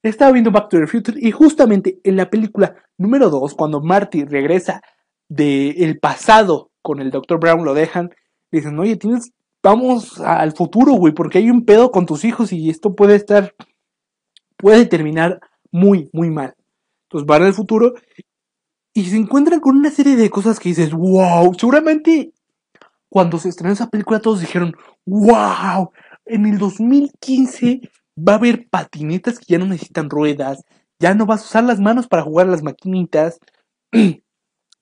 estaba 0.02 0.32
viendo 0.32 0.52
Back 0.52 0.70
to 0.70 0.80
the 0.80 0.88
Future 0.88 1.20
y 1.22 1.32
justamente 1.32 2.00
en 2.04 2.16
la 2.16 2.30
película 2.30 2.76
número 2.98 3.30
2, 3.30 3.54
cuando 3.54 3.82
Marty 3.82 4.24
regresa 4.24 4.82
del 5.28 6.00
pasado 6.00 6.72
con 6.86 7.02
el 7.02 7.10
Dr. 7.10 7.40
Brown, 7.40 7.66
lo 7.66 7.74
dejan, 7.74 8.12
dicen, 8.52 8.78
oye, 8.78 8.96
tienes, 8.96 9.32
vamos 9.64 10.22
al 10.22 10.54
futuro, 10.54 10.94
güey, 10.94 11.16
porque 11.16 11.40
hay 11.40 11.50
un 11.50 11.66
pedo 11.66 11.90
con 11.90 12.06
tus 12.06 12.24
hijos 12.24 12.54
y 12.54 12.70
esto 12.70 12.94
puede 12.94 13.16
estar, 13.16 13.56
puede 14.56 14.86
terminar 14.86 15.40
muy, 15.72 16.12
muy 16.14 16.30
mal. 16.30 16.54
Entonces 17.08 17.26
van 17.26 17.42
al 17.42 17.56
futuro 17.56 17.96
y 18.94 19.06
se 19.06 19.18
encuentran 19.18 19.60
con 19.60 19.76
una 19.76 19.90
serie 19.90 20.16
de 20.16 20.30
cosas 20.30 20.60
que 20.60 20.70
dices, 20.70 20.92
wow, 20.94 21.52
seguramente 21.58 22.32
cuando 23.10 23.40
se 23.40 23.50
estrenó 23.50 23.74
esa 23.74 23.90
película 23.90 24.20
todos 24.20 24.42
dijeron, 24.42 24.76
wow, 25.08 25.92
en 26.26 26.46
el 26.46 26.60
2015 26.60 27.82
va 28.16 28.34
a 28.34 28.38
haber 28.38 28.70
patinetas 28.70 29.40
que 29.40 29.46
ya 29.48 29.58
no 29.58 29.66
necesitan 29.66 30.12
ruedas, 30.12 30.64
ya 31.00 31.16
no 31.16 31.26
vas 31.26 31.42
a 31.42 31.46
usar 31.46 31.64
las 31.64 31.80
manos 31.80 32.08
para 32.08 32.22
jugar 32.22 32.46
las 32.46 32.62
maquinitas, 32.62 33.40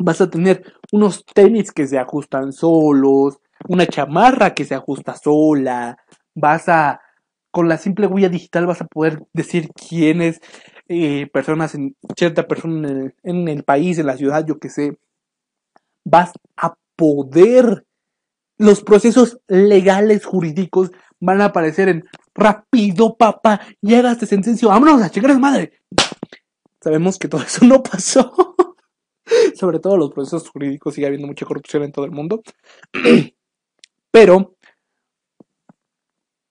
vas 0.04 0.22
a 0.22 0.30
tener 0.30 0.64
unos 0.92 1.26
tenis 1.26 1.72
que 1.72 1.88
se 1.88 1.98
ajustan 1.98 2.52
solos, 2.52 3.40
una 3.68 3.88
chamarra 3.88 4.54
que 4.54 4.66
se 4.66 4.76
ajusta 4.76 5.16
sola, 5.16 5.98
vas 6.36 6.68
a, 6.68 7.02
con 7.52 7.70
la 7.70 7.78
simple 7.78 8.08
huella 8.08 8.30
digital 8.30 8.68
vas 8.68 8.82
a 8.82 8.88
poder 8.88 9.24
decir 9.34 9.70
quiénes 9.70 10.42
eh, 10.90 11.28
personas, 11.32 11.74
en, 11.76 11.96
cierta 12.18 12.48
persona 12.48 12.90
en 12.90 12.98
el, 12.98 13.16
en 13.24 13.48
el 13.48 13.64
país, 13.64 13.98
en 13.98 14.08
la 14.08 14.18
ciudad, 14.18 14.46
yo 14.46 14.60
que 14.60 14.70
sé, 14.70 14.98
vas 16.04 16.34
a 16.58 16.76
poder 16.96 17.86
los 18.58 18.84
procesos 18.84 19.40
legales 19.48 20.26
jurídicos 20.26 20.92
van 21.20 21.42
a 21.42 21.46
aparecer 21.46 21.90
en 21.90 22.06
rápido, 22.36 23.16
papá, 23.16 23.62
llega 23.82 24.12
este 24.12 24.26
sentencio, 24.26 24.70
vámonos 24.70 25.02
a 25.02 25.10
checar 25.10 25.40
madre. 25.40 25.72
Sabemos 26.82 27.18
que 27.18 27.30
todo 27.30 27.42
eso 27.42 27.66
no 27.66 27.82
pasó. 27.82 28.53
Sobre 29.56 29.80
todo 29.80 29.98
los 29.98 30.12
procesos 30.12 30.50
jurídicos, 30.50 30.94
sigue 30.94 31.08
habiendo 31.08 31.28
mucha 31.28 31.46
corrupción 31.46 31.84
en 31.84 31.92
todo 31.92 32.06
el 32.06 32.12
mundo. 32.12 32.42
Pero 34.12 34.56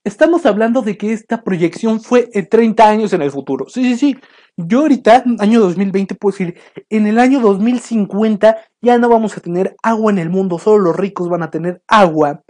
estamos 0.05 0.47
hablando 0.47 0.83
de 0.83 0.97
que 0.99 1.13
esta 1.13 1.45
proyección 1.45 2.01
fue 2.01 2.29
en 2.33 2.49
30 2.49 2.89
años 2.89 3.13
en 3.13 3.23
el 3.23 3.31
futuro. 3.31 3.69
Sí, 3.69 3.85
sí, 3.85 3.97
sí. 3.97 4.17
Yo 4.57 4.81
ahorita, 4.81 5.25
año 5.39 5.61
2020, 5.61 6.15
puedo 6.17 6.37
decir, 6.37 6.59
en 6.91 7.07
el 7.07 7.19
año 7.19 7.41
2050 7.41 8.57
ya 8.83 8.99
no 8.99 9.09
vamos 9.09 9.37
a 9.37 9.41
tener 9.41 9.77
agua 9.83 10.13
en 10.13 10.19
el 10.19 10.29
mundo, 10.29 10.59
solo 10.59 10.79
los 10.85 10.97
ricos 10.97 11.29
van 11.29 11.43
a 11.43 11.51
tener 11.51 11.83
agua. 11.87 12.43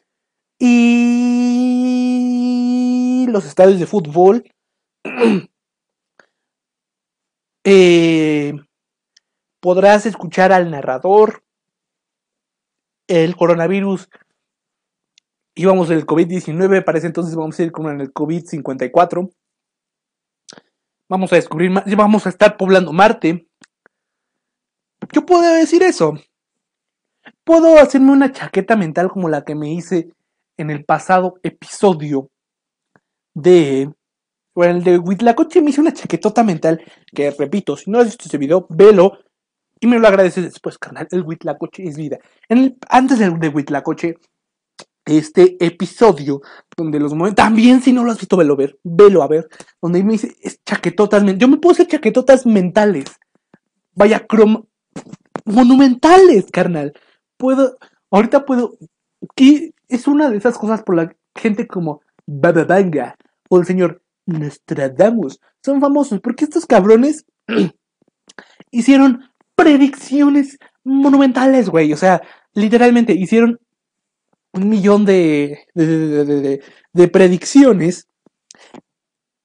Y 0.58 1.32
los 3.28 3.46
estadios 3.46 3.78
de 3.80 3.86
fútbol 3.86 4.44
eh, 7.64 8.54
podrás 9.62 10.04
escuchar 10.06 10.52
al 10.52 10.70
narrador. 10.70 11.44
El 13.06 13.36
coronavirus 13.36 14.10
íbamos 15.54 15.90
en 15.90 15.98
el 15.98 16.06
COVID-19, 16.06 16.84
parece 16.84 17.06
entonces 17.06 17.36
vamos 17.36 17.58
a 17.58 17.62
ir 17.62 17.72
como 17.72 17.90
en 17.90 18.00
el 18.00 18.12
COVID-54. 18.12 19.32
Vamos 21.08 21.32
a 21.32 21.36
descubrir 21.36 21.70
vamos 21.96 22.26
a 22.26 22.30
estar 22.30 22.56
poblando 22.56 22.92
Marte. 22.92 23.46
Yo 25.12 25.24
puedo 25.24 25.42
decir 25.54 25.82
eso. 25.82 26.14
Puedo 27.44 27.78
hacerme 27.78 28.12
una 28.12 28.32
chaqueta 28.32 28.76
mental 28.76 29.10
como 29.10 29.28
la 29.28 29.44
que 29.44 29.54
me 29.54 29.72
hice 29.72 30.12
en 30.56 30.70
el 30.70 30.84
pasado 30.84 31.38
episodio 31.42 32.30
de. 33.34 33.92
Bueno, 34.54 34.78
el 34.78 34.84
de 34.84 34.98
Huitlacoche 34.98 35.62
me 35.62 35.70
hice 35.70 35.80
una 35.80 35.92
chaquetota 35.92 36.42
mental 36.42 36.82
que, 37.14 37.30
repito, 37.30 37.76
si 37.76 37.90
no 37.90 37.98
has 37.98 38.06
visto 38.06 38.24
ese 38.26 38.38
video, 38.38 38.66
velo 38.68 39.18
y 39.82 39.88
me 39.88 39.98
lo 39.98 40.06
agradeces 40.06 40.44
después, 40.44 40.78
carnal. 40.78 41.08
El 41.10 41.22
Huitlacoche 41.22 41.82
es 41.82 41.96
vida. 41.96 42.20
Antes 42.88 43.18
del 43.18 43.40
de 43.40 43.48
Huitlacoche, 43.48 44.16
este 45.04 45.56
episodio 45.58 46.40
donde 46.76 47.00
los 47.00 47.12
momentos. 47.14 47.44
También, 47.44 47.82
si 47.82 47.92
no 47.92 48.04
lo 48.04 48.12
has 48.12 48.18
visto, 48.18 48.36
velo 48.36 48.54
a 48.54 48.58
ver. 48.58 48.78
Velo 48.84 49.24
a 49.24 49.26
ver. 49.26 49.48
Donde 49.80 50.04
me 50.04 50.12
dice 50.12 50.36
es 50.40 50.62
chaquetotas. 50.64 51.24
Yo 51.36 51.48
me 51.48 51.56
puedo 51.56 51.72
hacer 51.72 51.88
chaquetotas 51.88 52.46
mentales. 52.46 53.06
Vaya, 53.96 54.24
crom. 54.24 54.66
Monumentales, 55.46 56.46
carnal. 56.52 56.92
Puedo. 57.36 57.76
Ahorita 58.12 58.44
puedo. 58.44 58.78
Que 59.34 59.74
es 59.88 60.06
una 60.06 60.30
de 60.30 60.36
esas 60.36 60.58
cosas 60.58 60.84
por 60.84 60.94
la 60.94 61.12
gente 61.34 61.66
como 61.66 62.02
Baba 62.24 62.62
Vanga 62.62 63.16
o 63.48 63.58
el 63.58 63.66
señor 63.66 64.00
Nostradamus 64.26 65.40
son 65.60 65.80
famosos 65.80 66.20
porque 66.20 66.44
estos 66.44 66.66
cabrones 66.66 67.26
hicieron 68.70 69.31
predicciones 69.56 70.58
monumentales, 70.84 71.68
güey. 71.68 71.92
O 71.92 71.96
sea, 71.96 72.22
literalmente 72.54 73.12
hicieron 73.12 73.60
un 74.52 74.68
millón 74.68 75.04
de, 75.04 75.66
de, 75.74 76.24
de, 76.24 76.62
de, 76.92 77.08
predicciones. 77.08 78.08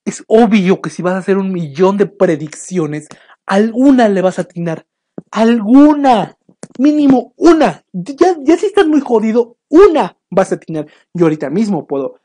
Es 0.05 0.23
obvio 0.27 0.81
que 0.81 0.89
si 0.89 1.01
vas 1.01 1.13
a 1.13 1.19
hacer 1.19 1.37
un 1.37 1.51
millón 1.51 1.97
de 1.97 2.07
predicciones, 2.07 3.07
alguna 3.45 4.09
le 4.09 4.21
vas 4.21 4.39
a 4.39 4.43
atinar. 4.43 4.85
Alguna. 5.31 6.37
Mínimo 6.77 7.33
una. 7.37 7.83
Ya, 7.93 8.35
ya 8.41 8.57
si 8.57 8.67
estás 8.67 8.87
muy 8.87 9.01
jodido, 9.01 9.57
una 9.69 10.17
vas 10.29 10.51
a 10.51 10.59
tener. 10.59 10.87
Yo 11.13 11.25
ahorita 11.25 11.49
mismo 11.49 11.87
puedo, 11.87 12.19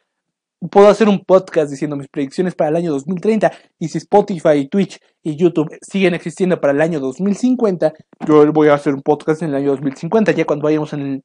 puedo 0.71 0.89
hacer 0.89 1.09
un 1.09 1.25
podcast 1.25 1.71
diciendo 1.71 1.97
mis 1.97 2.09
predicciones 2.09 2.55
para 2.55 2.71
el 2.71 2.77
año 2.77 2.93
2030 2.93 3.53
y 3.79 3.89
si 3.89 3.99
Spotify, 3.99 4.69
Twitch 4.69 5.01
y 5.23 5.37
YouTube 5.37 5.77
siguen 5.83 6.15
existiendo 6.15 6.61
para 6.61 6.73
el 6.73 6.81
año 6.81 7.01
2050, 7.01 7.93
yo 8.27 8.53
voy 8.53 8.69
a 8.69 8.75
hacer 8.75 8.95
un 8.95 9.03
podcast 9.03 9.43
en 9.43 9.51
el 9.51 9.57
año 9.57 9.71
2050, 9.71 10.33
ya 10.33 10.45
cuando 10.45 10.65
vayamos 10.65 10.93
en 10.93 11.01
el 11.01 11.23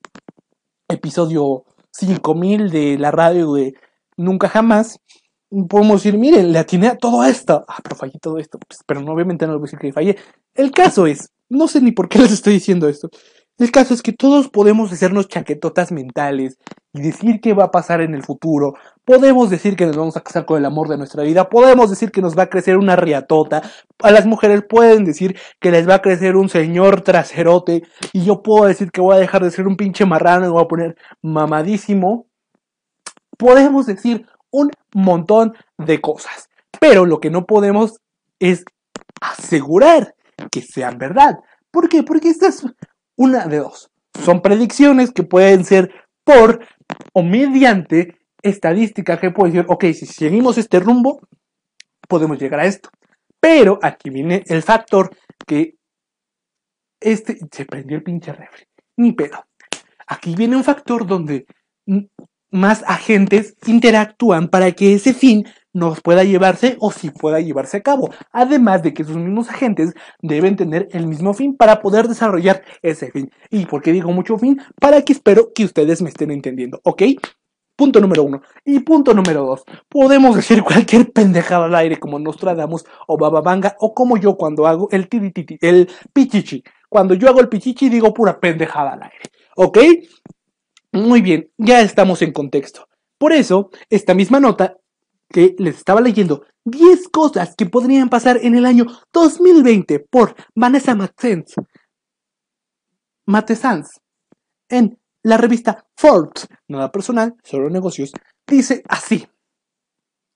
episodio 0.88 1.66
5000 1.92 2.70
de 2.70 2.98
la 2.98 3.12
radio 3.12 3.54
de 3.54 3.74
Nunca 4.18 4.50
Jamás. 4.50 5.00
Podemos 5.70 6.04
decir, 6.04 6.20
miren, 6.20 6.52
le 6.52 6.60
atiné 6.60 6.88
a 6.88 6.98
todo 6.98 7.24
esto. 7.24 7.64
Ah, 7.68 7.78
pero 7.82 7.96
fallé 7.96 8.20
todo 8.20 8.38
esto. 8.38 8.60
Pues, 8.60 8.82
pero 8.86 9.02
no, 9.02 9.14
obviamente 9.14 9.46
no 9.48 9.54
lo 9.54 9.60
voy 9.60 9.68
a 9.68 9.68
decir 9.68 9.80
que 9.80 9.94
fallé. 9.94 10.18
El 10.54 10.72
caso 10.72 11.08
es, 11.08 11.32
no 11.50 11.68
sé 11.68 11.80
ni 11.82 11.92
por 11.92 12.10
qué 12.10 12.20
les 12.20 12.32
estoy 12.32 12.54
diciendo 12.54 12.90
esto. 12.90 13.10
El 13.58 13.72
caso 13.72 13.96
es 13.96 14.04
que 14.04 14.14
todos 14.14 14.50
podemos 14.50 14.92
hacernos 14.94 15.30
chaquetotas 15.30 15.92
mentales 15.92 16.60
y 16.94 17.02
decir 17.02 17.42
qué 17.42 17.54
va 17.54 17.66
a 17.66 17.72
pasar 17.72 18.02
en 18.02 18.14
el 18.14 18.22
futuro. 18.22 18.76
Podemos 19.04 19.50
decir 19.50 19.76
que 19.76 19.88
nos 19.88 19.98
vamos 19.98 20.16
a 20.16 20.22
casar 20.22 20.46
con 20.46 20.60
el 20.60 20.66
amor 20.66 20.90
de 20.90 20.98
nuestra 20.98 21.24
vida. 21.24 21.50
Podemos 21.50 21.90
decir 21.90 22.12
que 22.12 22.22
nos 22.22 22.38
va 22.38 22.44
a 22.44 22.50
crecer 22.50 22.78
una 22.78 22.96
riatota. 22.96 23.64
A 23.98 24.12
las 24.12 24.28
mujeres 24.28 24.64
pueden 24.70 25.06
decir 25.06 25.40
que 25.60 25.72
les 25.72 25.90
va 25.90 25.96
a 25.96 26.02
crecer 26.04 26.36
un 26.36 26.50
señor 26.50 27.02
traserote. 27.02 27.82
Y 28.14 28.26
yo 28.26 28.44
puedo 28.44 28.66
decir 28.66 28.92
que 28.92 29.02
voy 29.02 29.16
a 29.16 29.20
dejar 29.20 29.44
de 29.44 29.50
ser 29.50 29.66
un 29.66 29.76
pinche 29.76 30.06
marrano 30.06 30.46
y 30.46 30.50
voy 30.50 30.64
a 30.64 30.68
poner 30.68 30.96
mamadísimo. 31.24 32.28
Podemos 33.40 33.88
decir 33.88 34.28
un 34.52 34.70
montón 34.94 35.54
de 35.80 36.00
cosas. 36.00 36.48
Pero 36.80 37.08
lo 37.08 37.20
que 37.20 37.32
no 37.32 37.48
podemos 37.48 38.02
es 38.40 38.66
asegurar 39.20 40.14
que 40.52 40.62
sean 40.62 41.00
verdad. 41.00 41.40
¿Por 41.72 41.90
qué? 41.90 42.04
Porque 42.04 42.30
estas 42.30 42.64
una 43.18 43.48
de 43.48 43.58
dos. 43.58 43.92
Son 44.24 44.42
predicciones 44.42 45.12
que 45.12 45.24
pueden 45.24 45.66
ser 45.66 45.92
por 46.24 46.66
o 47.14 47.24
mediante 47.24 48.16
estadística 48.42 49.20
que 49.20 49.32
puede 49.32 49.52
decir, 49.52 49.66
ok, 49.68 49.84
si 49.86 50.06
seguimos 50.06 50.58
este 50.58 50.80
rumbo, 50.80 51.20
podemos 52.08 52.40
llegar 52.40 52.62
a 52.62 52.66
esto. 52.66 52.90
Pero 53.40 53.80
aquí 53.82 54.10
viene 54.10 54.44
el 54.48 54.64
factor 54.64 55.16
que 55.46 55.76
este 57.00 57.38
se 57.52 57.66
prendió 57.66 57.98
el 57.98 58.04
pinche 58.04 58.32
refri. 58.32 58.64
Ni 58.98 59.12
pedo. 59.12 59.46
Aquí 60.08 60.36
viene 60.36 60.56
un 60.56 60.64
factor 60.64 61.06
donde 61.06 61.46
más 62.50 62.84
agentes 62.88 63.56
interactúan 63.66 64.48
para 64.48 64.72
que 64.72 64.94
ese 64.94 65.14
fin 65.14 65.46
nos 65.78 66.02
pueda 66.02 66.24
llevarse 66.24 66.76
o 66.80 66.92
si 66.92 67.12
pueda 67.12 67.40
llevarse 67.40 67.78
a 67.78 67.82
cabo. 67.82 68.10
Además 68.32 68.82
de 68.84 68.94
que 68.94 69.04
sus 69.04 69.16
mismos 69.16 69.50
agentes 69.50 69.94
deben 70.22 70.56
tener 70.56 70.90
el 70.92 71.06
mismo 71.06 71.34
fin 71.34 71.56
para 71.56 71.82
poder 71.82 72.08
desarrollar 72.08 72.64
ese 72.82 73.12
fin. 73.12 73.32
¿Y 73.52 73.66
por 73.68 73.82
qué 73.82 73.92
digo 73.92 74.12
mucho 74.12 74.38
fin? 74.38 74.60
Para 74.80 75.04
que 75.04 75.14
espero 75.14 75.52
que 75.54 75.66
ustedes 75.66 76.02
me 76.02 76.10
estén 76.10 76.32
entendiendo, 76.32 76.82
¿ok? 76.84 77.04
Punto 77.76 78.00
número 78.00 78.24
uno. 78.24 78.42
Y 78.66 78.80
punto 78.80 79.14
número 79.14 79.46
dos. 79.46 79.64
Podemos 79.88 80.36
decir 80.36 80.64
cualquier 80.64 81.12
pendejada 81.12 81.66
al 81.66 81.76
aire 81.76 82.00
como 82.00 82.18
Nostradamus 82.18 82.84
o 83.06 83.18
Bababanga 83.18 83.76
o 83.80 83.94
como 83.94 84.18
yo 84.18 84.36
cuando 84.36 84.66
hago 84.66 84.90
el 84.92 85.08
tirititi, 85.08 85.60
el 85.62 85.88
pichichi. 86.12 86.64
Cuando 86.90 87.14
yo 87.14 87.30
hago 87.30 87.40
el 87.40 87.50
pichichi 87.50 87.90
digo 87.90 88.14
pura 88.14 88.40
pendejada 88.40 88.94
al 88.94 89.04
aire. 89.04 89.26
¿Ok? 89.56 89.78
Muy 90.92 91.22
bien, 91.22 91.52
ya 91.58 91.82
estamos 91.82 92.24
en 92.24 92.34
contexto. 92.34 92.88
Por 93.20 93.32
eso, 93.32 93.70
esta 93.90 94.16
misma 94.16 94.40
nota 94.40 94.78
que 95.30 95.56
les 95.58 95.78
estaba 95.78 96.02
leyendo, 96.02 96.46
10 96.66 97.10
cosas 97.10 97.56
que 97.56 97.66
podrían 97.66 98.10
pasar 98.10 98.40
en 98.42 98.56
el 98.56 98.66
año 98.66 98.86
2020 99.14 100.00
por 100.00 100.36
Vanessa 100.56 100.96
Matens, 100.96 101.56
Matesans, 103.26 104.02
en 104.70 105.00
la 105.24 105.38
revista 105.38 105.86
Forbes, 105.96 106.48
nada 106.68 106.92
personal, 106.92 107.36
solo 107.44 107.70
negocios, 107.70 108.12
dice 108.48 108.84
así. 108.88 109.28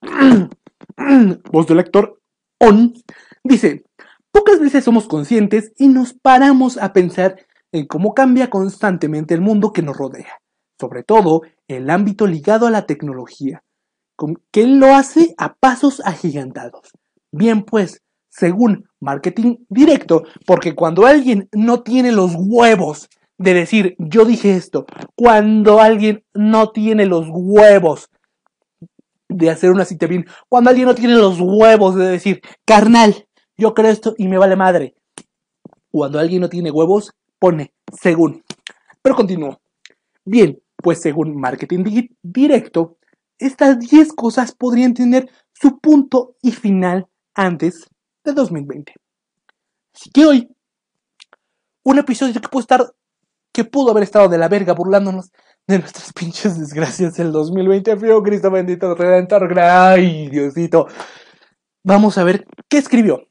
Voz 1.50 1.66
del 1.66 1.76
lector 1.76 2.20
on 2.58 2.92
dice, 3.42 3.84
pocas 4.30 4.60
veces 4.60 4.84
somos 4.84 5.06
conscientes 5.06 5.72
y 5.78 5.88
nos 5.88 6.14
paramos 6.14 6.76
a 6.76 6.92
pensar 6.92 7.46
en 7.72 7.86
cómo 7.86 8.14
cambia 8.14 8.50
constantemente 8.50 9.34
el 9.34 9.40
mundo 9.40 9.72
que 9.72 9.82
nos 9.82 9.96
rodea, 9.96 10.40
sobre 10.78 11.02
todo 11.02 11.42
el 11.68 11.88
ámbito 11.88 12.26
ligado 12.26 12.66
a 12.66 12.70
la 12.70 12.86
tecnología, 12.86 13.62
que 14.50 14.66
lo 14.66 14.94
hace 14.94 15.34
a 15.38 15.54
pasos 15.54 16.00
agigantados. 16.04 16.92
Bien 17.32 17.62
pues, 17.62 18.02
según 18.28 18.88
marketing 19.00 19.56
directo, 19.68 20.24
porque 20.46 20.74
cuando 20.74 21.06
alguien 21.06 21.48
no 21.52 21.82
tiene 21.82 22.12
los 22.12 22.32
huevos 22.36 23.08
de 23.38 23.54
decir 23.54 23.96
yo 23.98 24.24
dije 24.24 24.54
esto, 24.54 24.86
cuando 25.14 25.80
alguien 25.80 26.24
no 26.34 26.70
tiene 26.70 27.06
los 27.06 27.26
huevos 27.28 28.08
de 29.28 29.50
hacer 29.50 29.70
una 29.70 29.84
cita 29.84 30.06
bien, 30.06 30.26
cuando 30.48 30.70
alguien 30.70 30.86
no 30.86 30.94
tiene 30.94 31.14
los 31.14 31.38
huevos 31.40 31.94
de 31.96 32.06
decir, 32.06 32.40
carnal, 32.64 33.26
yo 33.56 33.74
creo 33.74 33.90
esto 33.90 34.14
y 34.16 34.28
me 34.28 34.38
vale 34.38 34.56
madre. 34.56 34.94
Cuando 35.90 36.18
alguien 36.18 36.40
no 36.40 36.48
tiene 36.48 36.70
huevos, 36.70 37.12
pone 37.38 37.72
según. 38.00 38.42
Pero 39.02 39.16
continúo. 39.16 39.60
Bien, 40.24 40.58
pues 40.76 41.00
según 41.00 41.38
marketing 41.38 42.08
directo, 42.22 42.98
estas 43.46 43.78
10 43.78 44.12
cosas 44.12 44.52
podrían 44.52 44.94
tener 44.94 45.30
su 45.52 45.78
punto 45.78 46.36
y 46.42 46.52
final 46.52 47.06
antes 47.34 47.86
de 48.24 48.32
2020. 48.32 48.94
Así 49.94 50.10
que 50.10 50.24
hoy, 50.24 50.48
un 51.84 51.98
episodio 51.98 52.40
que 52.40 52.48
pudo 52.48 52.60
estar, 52.60 52.92
que 53.52 53.64
pudo 53.64 53.90
haber 53.90 54.04
estado 54.04 54.28
de 54.28 54.38
la 54.38 54.48
verga 54.48 54.72
burlándonos 54.74 55.30
de 55.66 55.78
nuestras 55.78 56.12
pinches 56.18 56.58
desgracias 56.58 57.14
del 57.14 57.32
2020. 57.32 57.96
Fío 57.96 58.22
Cristo 58.22 58.50
bendito, 58.50 58.94
Redentor, 58.94 59.58
ay 59.58 60.28
Diosito. 60.28 60.86
Vamos 61.84 62.18
a 62.18 62.24
ver 62.24 62.46
qué 62.68 62.78
escribió 62.78 63.26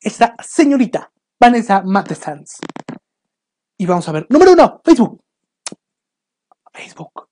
esta 0.00 0.36
señorita 0.42 1.10
Vanessa 1.40 1.82
Matesans. 1.82 2.58
Y 3.76 3.86
vamos 3.86 4.08
a 4.08 4.12
ver, 4.12 4.26
número 4.28 4.52
uno, 4.52 4.80
Facebook. 4.84 5.22
Facebook. 6.72 7.28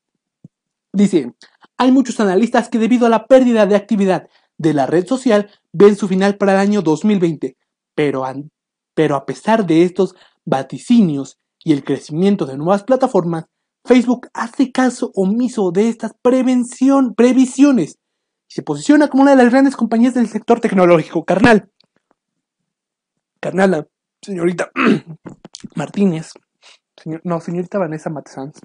Dice, 0.92 1.34
hay 1.78 1.92
muchos 1.92 2.20
analistas 2.20 2.68
que 2.68 2.78
debido 2.78 3.06
a 3.06 3.10
la 3.10 3.26
pérdida 3.26 3.66
de 3.66 3.76
actividad 3.76 4.28
de 4.58 4.74
la 4.74 4.86
red 4.86 5.06
social 5.06 5.50
ven 5.72 5.96
su 5.96 6.08
final 6.08 6.36
para 6.36 6.52
el 6.52 6.58
año 6.58 6.82
2020, 6.82 7.56
pero, 7.94 8.24
pero 8.94 9.16
a 9.16 9.26
pesar 9.26 9.66
de 9.66 9.82
estos 9.82 10.14
vaticinios 10.44 11.38
y 11.62 11.72
el 11.72 11.84
crecimiento 11.84 12.46
de 12.46 12.56
nuevas 12.56 12.84
plataformas, 12.84 13.46
Facebook 13.84 14.28
hace 14.34 14.72
caso 14.72 15.12
omiso 15.14 15.70
de 15.70 15.88
estas 15.88 16.12
prevención, 16.22 17.14
previsiones 17.14 17.98
y 18.48 18.54
se 18.54 18.62
posiciona 18.62 19.08
como 19.08 19.22
una 19.22 19.32
de 19.32 19.38
las 19.42 19.50
grandes 19.50 19.76
compañías 19.76 20.14
del 20.14 20.28
sector 20.28 20.60
tecnológico. 20.60 21.24
Carnal. 21.24 21.70
Carnala, 23.40 23.86
señorita 24.22 24.70
Martínez. 25.76 26.32
no, 27.22 27.40
señorita 27.40 27.78
Vanessa 27.78 28.10
Matzans. 28.10 28.60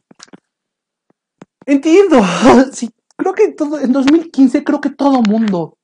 Entiendo. 1.65 2.21
Sí, 2.73 2.89
creo 3.21 3.33
que 3.33 3.55
en 3.83 3.91
2015 3.91 4.63
creo 4.63 4.81
que 4.81 4.89
todo 4.89 5.21
mundo 5.21 5.77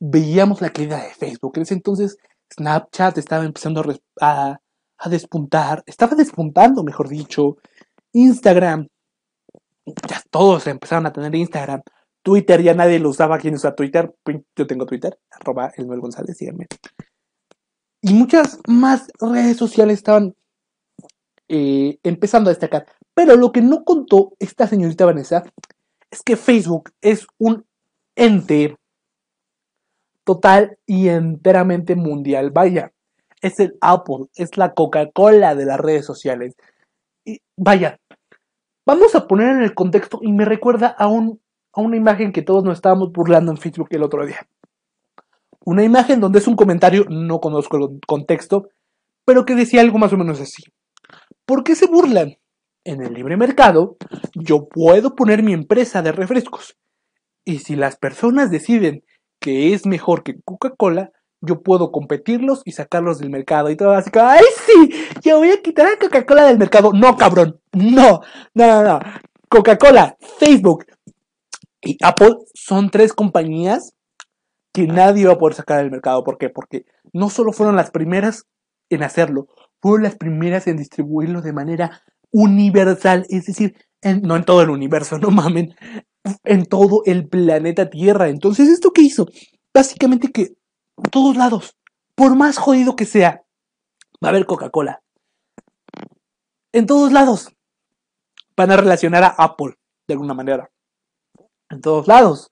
veíamos 0.00 0.60
la 0.60 0.70
caída 0.70 1.02
de 1.02 1.14
Facebook. 1.14 1.52
En 1.56 1.62
ese 1.62 1.74
entonces 1.74 2.16
Snapchat 2.52 3.16
estaba 3.18 3.44
empezando 3.44 3.84
a, 4.20 4.58
a, 4.98 5.08
despuntar. 5.08 5.82
Estaba 5.86 6.16
despuntando, 6.16 6.82
mejor 6.82 7.08
dicho. 7.08 7.56
Instagram. 8.12 8.88
Ya 9.86 10.22
todos 10.30 10.66
empezaron 10.66 11.06
a 11.06 11.12
tener 11.12 11.34
Instagram. 11.34 11.82
Twitter 12.22 12.62
ya 12.62 12.74
nadie 12.74 12.98
lo 12.98 13.10
usaba. 13.10 13.38
¿Quién 13.38 13.54
usa 13.54 13.74
Twitter? 13.74 14.12
Yo 14.56 14.66
tengo 14.66 14.86
Twitter. 14.86 15.18
Arroba 15.30 15.72
Elmer 15.76 16.00
González, 16.00 16.36
síganme. 16.36 16.66
Y 18.00 18.14
muchas 18.14 18.58
más 18.66 19.08
redes 19.20 19.56
sociales 19.56 19.98
estaban 19.98 20.34
eh, 21.48 21.98
empezando 22.02 22.50
a 22.50 22.52
destacar. 22.52 22.86
Pero 23.14 23.36
lo 23.36 23.52
que 23.52 23.62
no 23.62 23.84
contó 23.84 24.32
esta 24.40 24.66
señorita 24.66 25.06
Vanessa 25.06 25.44
es 26.14 26.22
que 26.22 26.36
Facebook 26.36 26.92
es 27.00 27.26
un 27.38 27.66
ente 28.14 28.76
total 30.22 30.78
y 30.86 31.08
enteramente 31.08 31.96
mundial. 31.96 32.52
Vaya, 32.52 32.92
es 33.42 33.58
el 33.58 33.76
Apple, 33.80 34.26
es 34.36 34.56
la 34.56 34.74
Coca-Cola 34.74 35.56
de 35.56 35.64
las 35.66 35.80
redes 35.80 36.06
sociales. 36.06 36.54
Vaya, 37.56 37.98
vamos 38.86 39.16
a 39.16 39.26
poner 39.26 39.56
en 39.56 39.62
el 39.64 39.74
contexto 39.74 40.20
y 40.22 40.32
me 40.32 40.44
recuerda 40.44 40.94
a, 40.96 41.06
a 41.06 41.80
una 41.80 41.96
imagen 41.96 42.32
que 42.32 42.42
todos 42.42 42.62
nos 42.62 42.78
estábamos 42.78 43.10
burlando 43.10 43.50
en 43.50 43.58
Facebook 43.58 43.88
el 43.90 44.04
otro 44.04 44.24
día. 44.24 44.46
Una 45.64 45.82
imagen 45.82 46.20
donde 46.20 46.38
es 46.38 46.46
un 46.46 46.54
comentario, 46.54 47.06
no 47.08 47.40
conozco 47.40 47.76
el 47.76 47.98
contexto, 48.06 48.68
pero 49.24 49.44
que 49.44 49.56
decía 49.56 49.80
algo 49.80 49.98
más 49.98 50.12
o 50.12 50.16
menos 50.16 50.40
así. 50.40 50.62
¿Por 51.44 51.64
qué 51.64 51.74
se 51.74 51.88
burlan? 51.88 52.36
En 52.84 53.02
el 53.02 53.14
libre 53.14 53.36
mercado, 53.36 53.96
yo 54.34 54.68
puedo 54.68 55.14
poner 55.14 55.42
mi 55.42 55.52
empresa 55.52 56.02
de 56.02 56.12
refrescos. 56.12 56.76
Y 57.44 57.60
si 57.60 57.76
las 57.76 57.96
personas 57.96 58.50
deciden 58.50 59.04
que 59.40 59.72
es 59.72 59.86
mejor 59.86 60.22
que 60.22 60.40
Coca-Cola, 60.44 61.10
yo 61.40 61.62
puedo 61.62 61.92
competirlos 61.92 62.62
y 62.64 62.72
sacarlos 62.72 63.18
del 63.18 63.30
mercado. 63.30 63.70
Y 63.70 63.76
todo 63.76 63.92
así 63.92 64.10
que, 64.10 64.20
¡ay 64.20 64.44
sí! 64.66 64.90
Yo 65.22 65.38
voy 65.38 65.50
a 65.50 65.62
quitar 65.62 65.86
a 65.86 65.98
Coca-Cola 65.98 66.44
del 66.46 66.58
mercado. 66.58 66.92
No, 66.92 67.16
cabrón. 67.16 67.60
No, 67.72 68.20
no, 68.54 68.66
no, 68.66 68.82
no. 68.82 69.00
Coca-Cola, 69.48 70.16
Facebook 70.38 70.86
y 71.80 71.96
Apple 72.02 72.36
son 72.54 72.90
tres 72.90 73.12
compañías 73.12 73.94
que 74.72 74.86
nadie 74.86 75.26
va 75.26 75.34
a 75.34 75.38
poder 75.38 75.54
sacar 75.54 75.78
del 75.78 75.90
mercado. 75.90 76.24
¿Por 76.24 76.38
qué? 76.38 76.50
Porque 76.50 76.84
no 77.12 77.30
solo 77.30 77.52
fueron 77.52 77.76
las 77.76 77.90
primeras 77.90 78.46
en 78.90 79.02
hacerlo, 79.02 79.46
fueron 79.80 80.02
las 80.02 80.16
primeras 80.16 80.66
en 80.66 80.76
distribuirlo 80.76 81.40
de 81.42 81.52
manera 81.52 82.02
universal, 82.34 83.24
es 83.30 83.46
decir, 83.46 83.76
no 84.22 84.34
en 84.34 84.44
todo 84.44 84.60
el 84.60 84.70
universo, 84.70 85.18
no 85.20 85.30
mamen, 85.30 85.74
en 86.42 86.66
todo 86.66 87.02
el 87.06 87.28
planeta 87.28 87.88
Tierra. 87.88 88.28
Entonces, 88.28 88.68
¿esto 88.68 88.92
qué 88.92 89.02
hizo? 89.02 89.28
Básicamente 89.72 90.32
que 90.32 90.56
en 90.96 91.10
todos 91.10 91.36
lados, 91.36 91.76
por 92.16 92.34
más 92.36 92.58
jodido 92.58 92.96
que 92.96 93.06
sea, 93.06 93.44
va 94.22 94.28
a 94.28 94.30
haber 94.30 94.46
Coca-Cola. 94.46 95.00
En 96.72 96.86
todos 96.86 97.12
lados 97.12 97.52
van 98.56 98.72
a 98.72 98.76
relacionar 98.76 99.22
a 99.22 99.28
Apple 99.28 99.74
de 100.08 100.14
alguna 100.14 100.34
manera. 100.34 100.70
En 101.70 101.80
todos 101.80 102.08
lados 102.08 102.50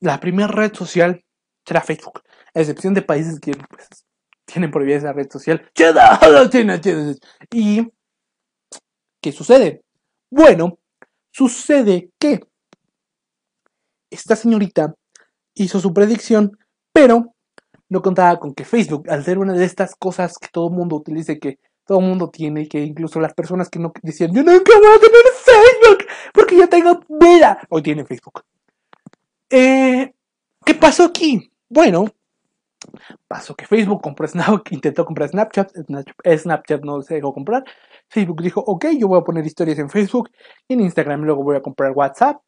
la 0.00 0.18
primera 0.18 0.48
red 0.48 0.74
social 0.74 1.22
será 1.64 1.82
Facebook, 1.82 2.22
a 2.54 2.60
excepción 2.60 2.94
de 2.94 3.02
países 3.02 3.38
que 3.38 3.52
pues, 3.52 4.06
tienen 4.44 4.70
prohibida 4.70 4.96
esa 4.96 5.12
red 5.12 5.30
social. 5.30 5.70
¿Y 7.50 7.92
qué 9.20 9.32
sucede? 9.32 9.82
Bueno, 10.30 10.78
sucede 11.30 12.10
que 12.18 12.40
esta 14.10 14.36
señorita 14.36 14.94
hizo 15.54 15.80
su 15.80 15.92
predicción, 15.92 16.58
pero 16.92 17.34
no 17.88 18.02
contaba 18.02 18.38
con 18.38 18.54
que 18.54 18.64
Facebook, 18.64 19.08
al 19.10 19.24
ser 19.24 19.38
una 19.38 19.52
de 19.52 19.64
estas 19.64 19.94
cosas 19.94 20.38
que 20.38 20.48
todo 20.52 20.68
el 20.68 20.74
mundo 20.74 20.96
utilice, 20.96 21.38
que 21.38 21.58
todo 21.84 21.98
el 21.98 22.06
mundo 22.06 22.30
tiene, 22.30 22.68
que 22.68 22.80
incluso 22.80 23.20
las 23.20 23.34
personas 23.34 23.68
que 23.68 23.80
no 23.80 23.92
decían, 24.02 24.32
yo 24.32 24.42
nunca 24.42 24.72
voy 24.78 24.90
a 24.94 25.00
tener 25.00 25.22
Facebook, 25.44 26.06
porque 26.32 26.56
yo 26.56 26.68
tengo 26.68 27.00
vida, 27.08 27.60
hoy 27.68 27.82
tienen 27.82 28.06
Facebook. 28.06 28.44
Eh, 29.50 30.12
¿Qué 30.64 30.74
pasó 30.74 31.04
aquí? 31.04 31.50
Bueno, 31.68 32.06
Pasó 33.28 33.54
que 33.54 33.66
Facebook 33.66 34.00
compró 34.02 34.26
Snap, 34.26 34.66
intentó 34.70 35.04
comprar 35.04 35.28
Snapchat, 35.28 35.72
Snapchat 36.26 36.82
no 36.82 37.02
se 37.02 37.14
dejó 37.14 37.32
comprar. 37.32 37.64
Facebook 38.08 38.42
dijo, 38.42 38.60
ok, 38.60 38.86
yo 38.98 39.08
voy 39.08 39.20
a 39.20 39.24
poner 39.24 39.46
historias 39.46 39.78
en 39.78 39.90
Facebook 39.90 40.30
y 40.66 40.74
en 40.74 40.80
Instagram 40.80 41.22
luego 41.22 41.44
voy 41.44 41.56
a 41.56 41.62
comprar 41.62 41.92
WhatsApp. 41.92 42.42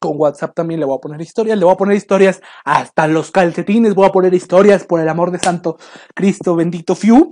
Con 0.00 0.20
WhatsApp 0.20 0.54
también 0.54 0.80
le 0.80 0.86
voy 0.86 0.96
a 0.96 1.00
poner 1.00 1.20
historias, 1.20 1.58
le 1.58 1.64
voy 1.64 1.72
a 1.72 1.78
poner 1.78 1.96
historias 1.96 2.40
hasta 2.64 3.06
los 3.08 3.30
calcetines, 3.30 3.94
voy 3.94 4.06
a 4.06 4.12
poner 4.12 4.34
historias 4.34 4.84
por 4.84 5.00
el 5.00 5.08
amor 5.08 5.30
de 5.30 5.38
Santo 5.38 5.78
Cristo 6.14 6.54
bendito 6.56 6.94
Fiu. 6.94 7.30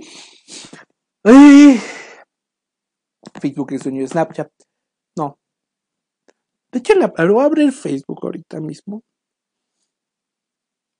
Facebook 3.39 3.73
es 3.73 3.83
de 3.83 4.07
Snapchat. 4.07 4.49
No. 5.15 5.37
De 6.71 6.79
hecho, 6.79 6.95
lo 6.95 7.33
voy 7.33 7.43
a 7.43 7.45
abrir 7.45 7.71
Facebook 7.71 8.19
ahorita 8.23 8.59
mismo 8.59 9.03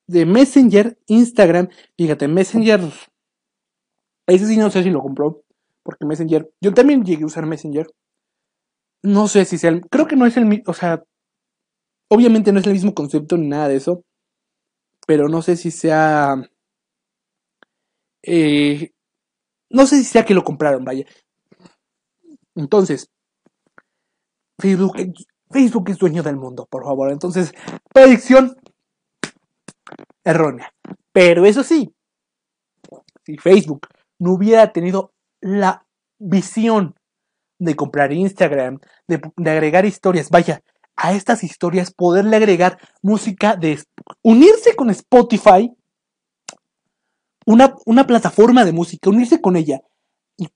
de 0.08 0.26
Messenger, 0.26 0.98
Instagram. 1.08 1.70
Fíjate, 1.98 2.28
Messenger. 2.28 2.82
Ese 4.28 4.48
sí 4.48 4.58
no 4.58 4.70
sé 4.70 4.84
si 4.84 4.90
lo 4.90 5.02
compró. 5.02 5.44
Porque 5.84 6.06
Messenger. 6.06 6.50
Yo 6.62 6.74
también 6.74 7.04
llegué 7.04 7.24
a 7.24 7.28
usar 7.28 7.46
Messenger. 7.46 7.88
No 9.02 9.28
sé 9.28 9.46
si 9.46 9.58
sea 9.58 9.72
el. 9.72 9.82
Creo 9.82 10.08
que 10.08 10.16
no 10.16 10.26
es 10.26 10.38
el 10.38 10.46
mismo. 10.46 10.66
O 10.68 10.74
sea. 10.74 11.04
Obviamente 12.10 12.52
no 12.52 12.60
es 12.60 12.68
el 12.68 12.74
mismo 12.74 12.94
concepto 12.94 13.38
ni 13.38 13.48
nada 13.48 13.68
de 13.68 13.76
eso. 13.76 14.04
Pero 15.08 15.28
no 15.28 15.42
sé 15.42 15.58
si 15.58 15.72
sea. 15.72 16.36
Eh, 18.22 18.92
no 19.70 19.86
sé 19.86 19.98
si 19.98 20.06
sea 20.06 20.26
que 20.26 20.34
lo 20.34 20.44
compraron, 20.44 20.86
vaya. 20.86 21.06
Entonces. 22.56 23.10
Facebook, 24.60 24.96
Facebook 25.50 25.90
es 25.90 25.98
dueño 25.98 26.24
del 26.24 26.38
mundo, 26.38 26.68
por 26.70 26.86
favor. 26.86 27.12
Entonces, 27.12 27.54
predicción 27.94 28.56
errónea. 30.24 30.74
Pero 31.12 31.46
eso 31.46 31.64
sí, 31.64 31.94
si 33.26 33.38
Facebook 33.38 33.88
no 34.20 34.34
hubiera 34.34 34.72
tenido 34.72 35.14
la 35.42 35.86
visión 36.20 36.96
de 37.60 37.76
comprar 37.76 38.12
Instagram, 38.12 38.80
de, 39.08 39.22
agregar 39.50 39.86
historias, 39.86 40.30
vaya, 40.30 40.62
a 40.96 41.14
estas 41.14 41.44
historias 41.44 41.92
poderle 41.92 42.36
agregar 42.36 42.78
música, 43.02 43.56
de 43.56 43.80
unirse 44.22 44.76
con 44.76 44.90
Spotify, 44.90 45.72
una, 47.46 47.76
una 47.86 48.06
plataforma 48.06 48.64
de 48.64 48.72
música, 48.72 49.10
unirse 49.10 49.42
con 49.42 49.56
ella. 49.56 49.82
Y 50.38 50.48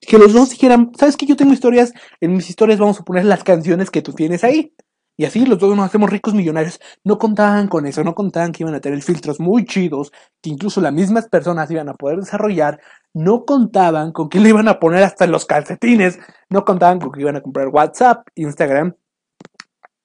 que 0.00 0.18
los 0.18 0.32
dos 0.32 0.50
dijeran, 0.50 0.92
¿sabes 0.98 1.16
que 1.16 1.26
yo 1.26 1.36
tengo 1.36 1.52
historias? 1.52 1.92
En 2.20 2.34
mis 2.34 2.50
historias 2.50 2.78
vamos 2.78 3.00
a 3.00 3.04
poner 3.04 3.24
las 3.24 3.44
canciones 3.44 3.90
que 3.90 4.02
tú 4.02 4.12
tienes 4.12 4.44
ahí. 4.44 4.74
Y 5.18 5.24
así 5.24 5.46
los 5.46 5.58
dos 5.58 5.74
nos 5.74 5.86
hacemos 5.86 6.10
ricos 6.10 6.34
millonarios. 6.34 6.78
No 7.02 7.18
contaban 7.18 7.68
con 7.68 7.86
eso, 7.86 8.04
no 8.04 8.14
contaban 8.14 8.52
que 8.52 8.62
iban 8.62 8.74
a 8.74 8.80
tener 8.80 9.00
filtros 9.02 9.40
muy 9.40 9.64
chidos, 9.64 10.12
que 10.42 10.50
incluso 10.50 10.80
las 10.80 10.92
mismas 10.92 11.28
personas 11.28 11.70
iban 11.70 11.88
a 11.88 11.94
poder 11.94 12.18
desarrollar. 12.18 12.80
No 13.14 13.44
contaban 13.46 14.12
con 14.12 14.28
que 14.28 14.40
le 14.40 14.50
iban 14.50 14.68
a 14.68 14.78
poner 14.78 15.02
hasta 15.02 15.26
los 15.26 15.46
calcetines. 15.46 16.18
No 16.50 16.64
contaban 16.64 17.00
con 17.00 17.12
que 17.12 17.22
iban 17.22 17.36
a 17.36 17.40
comprar 17.40 17.68
WhatsApp, 17.68 18.26
Instagram. 18.34 18.94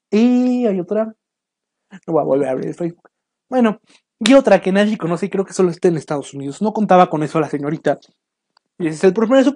Y 0.10 0.66
hay 0.66 0.80
otra. 0.80 1.14
No 2.08 2.14
voy 2.14 2.22
a 2.22 2.26
volver 2.26 2.48
a 2.48 2.52
abrir 2.52 2.74
Facebook. 2.74 3.10
Bueno, 3.50 3.82
y 4.20 4.34
otra 4.34 4.62
que 4.62 4.72
nadie 4.72 4.98
conoce 4.98 5.26
y 5.26 5.30
creo 5.30 5.44
que 5.44 5.54
solo 5.54 5.72
está 5.72 5.90
en 5.90 5.98
Estados 5.98 6.34
Unidos. 6.34 6.62
No 6.62 6.72
contaba 6.72 7.10
con 7.10 7.22
eso 7.24 7.40
la 7.40 7.50
señorita. 7.50 8.00
Y 8.78 8.88
ese 8.88 8.96
es 8.96 9.04
el 9.04 9.14
problema 9.14 9.38
de 9.38 9.44
su, 9.44 9.54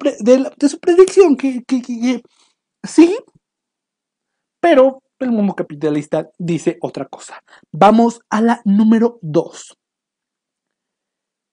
de, 0.58 0.70
su 0.70 0.80
predicción, 0.80 1.38
que, 1.38 1.64
que 1.64 2.22
sí, 2.84 3.18
pero 4.60 5.02
el 5.26 5.32
mundo 5.32 5.56
capitalista 5.56 6.30
dice 6.38 6.78
otra 6.82 7.06
cosa. 7.06 7.42
Vamos 7.72 8.22
a 8.30 8.42
la 8.42 8.62
número 8.64 9.20
2. 9.22 9.78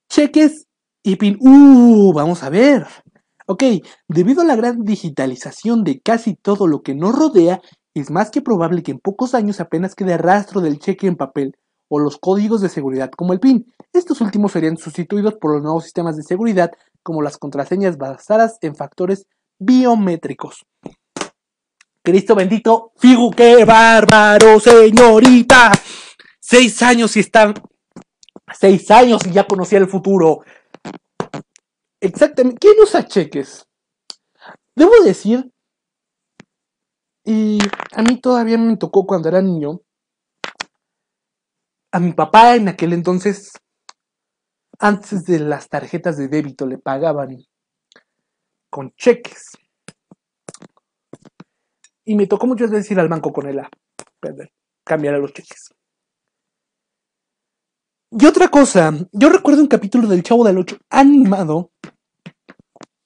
Cheques 0.08 0.66
y 1.02 1.16
pin. 1.16 1.38
Uh, 1.40 2.12
vamos 2.12 2.42
a 2.42 2.50
ver. 2.50 2.86
Ok, 3.46 3.64
debido 4.08 4.42
a 4.42 4.44
la 4.44 4.56
gran 4.56 4.84
digitalización 4.84 5.82
de 5.84 6.00
casi 6.00 6.36
todo 6.36 6.66
lo 6.66 6.82
que 6.82 6.94
nos 6.94 7.18
rodea, 7.18 7.60
es 7.94 8.10
más 8.10 8.30
que 8.30 8.40
probable 8.40 8.82
que 8.82 8.92
en 8.92 9.00
pocos 9.00 9.34
años 9.34 9.60
apenas 9.60 9.94
quede 9.94 10.16
rastro 10.16 10.60
del 10.60 10.78
cheque 10.78 11.06
en 11.06 11.16
papel 11.16 11.56
o 11.88 11.98
los 11.98 12.18
códigos 12.18 12.60
de 12.60 12.68
seguridad 12.68 13.10
como 13.10 13.32
el 13.32 13.40
PIN. 13.40 13.66
Estos 13.92 14.20
últimos 14.20 14.52
serían 14.52 14.76
sustituidos 14.78 15.34
por 15.34 15.52
los 15.52 15.62
nuevos 15.62 15.84
sistemas 15.84 16.16
de 16.16 16.22
seguridad 16.22 16.70
como 17.02 17.20
las 17.20 17.36
contraseñas 17.36 17.98
basadas 17.98 18.56
en 18.62 18.74
factores 18.74 19.26
biométricos. 19.58 20.64
Cristo 22.04 22.34
bendito, 22.34 22.92
Figu, 22.96 23.30
qué 23.30 23.64
bárbaro, 23.64 24.58
señorita. 24.58 25.70
Seis 26.40 26.82
años 26.82 27.16
y 27.16 27.20
están. 27.20 27.54
Seis 28.52 28.90
años 28.90 29.20
y 29.24 29.30
ya 29.30 29.46
conocía 29.46 29.78
el 29.78 29.86
futuro. 29.86 30.40
Exactamente. 32.00 32.58
¿Quién 32.58 32.74
usa 32.82 33.06
cheques? 33.06 33.64
Debo 34.74 34.92
decir. 35.04 35.48
Y 37.24 37.60
a 37.92 38.02
mí 38.02 38.20
todavía 38.20 38.58
me 38.58 38.76
tocó 38.76 39.06
cuando 39.06 39.28
era 39.28 39.40
niño. 39.40 39.80
A 41.92 42.00
mi 42.00 42.12
papá 42.12 42.56
en 42.56 42.66
aquel 42.66 42.94
entonces, 42.94 43.52
antes 44.80 45.24
de 45.24 45.38
las 45.38 45.68
tarjetas 45.68 46.16
de 46.16 46.26
débito, 46.26 46.66
le 46.66 46.78
pagaban 46.78 47.46
con 48.68 48.90
cheques. 48.96 49.50
Y 52.12 52.14
me 52.14 52.26
tocó 52.26 52.46
muchas 52.46 52.70
veces 52.70 52.90
ir 52.90 53.00
al 53.00 53.08
banco 53.08 53.32
con 53.32 53.46
él 53.46 53.58
a 53.58 53.70
cambiar 54.84 55.14
a 55.14 55.18
los 55.18 55.32
cheques. 55.32 55.72
Y 58.10 58.26
otra 58.26 58.48
cosa, 58.48 58.92
yo 59.12 59.30
recuerdo 59.30 59.62
un 59.62 59.66
capítulo 59.66 60.06
del 60.06 60.22
Chavo 60.22 60.44
del 60.44 60.58
Ocho 60.58 60.76
animado 60.90 61.70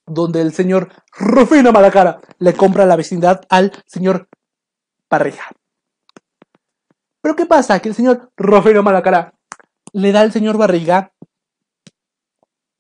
donde 0.06 0.40
el 0.40 0.52
señor 0.52 0.90
Rufino 1.16 1.70
Malacara 1.70 2.20
le 2.40 2.54
compra 2.54 2.84
la 2.84 2.96
vecindad 2.96 3.42
al 3.48 3.70
señor 3.86 4.28
Parreja. 5.06 5.52
Pero 7.20 7.36
¿qué 7.36 7.46
pasa? 7.46 7.78
Que 7.78 7.90
el 7.90 7.94
señor 7.94 8.32
Rufino 8.36 8.82
Malacara 8.82 9.34
le 9.92 10.10
da 10.10 10.22
al 10.22 10.32
señor 10.32 10.56
Barriga 10.56 11.12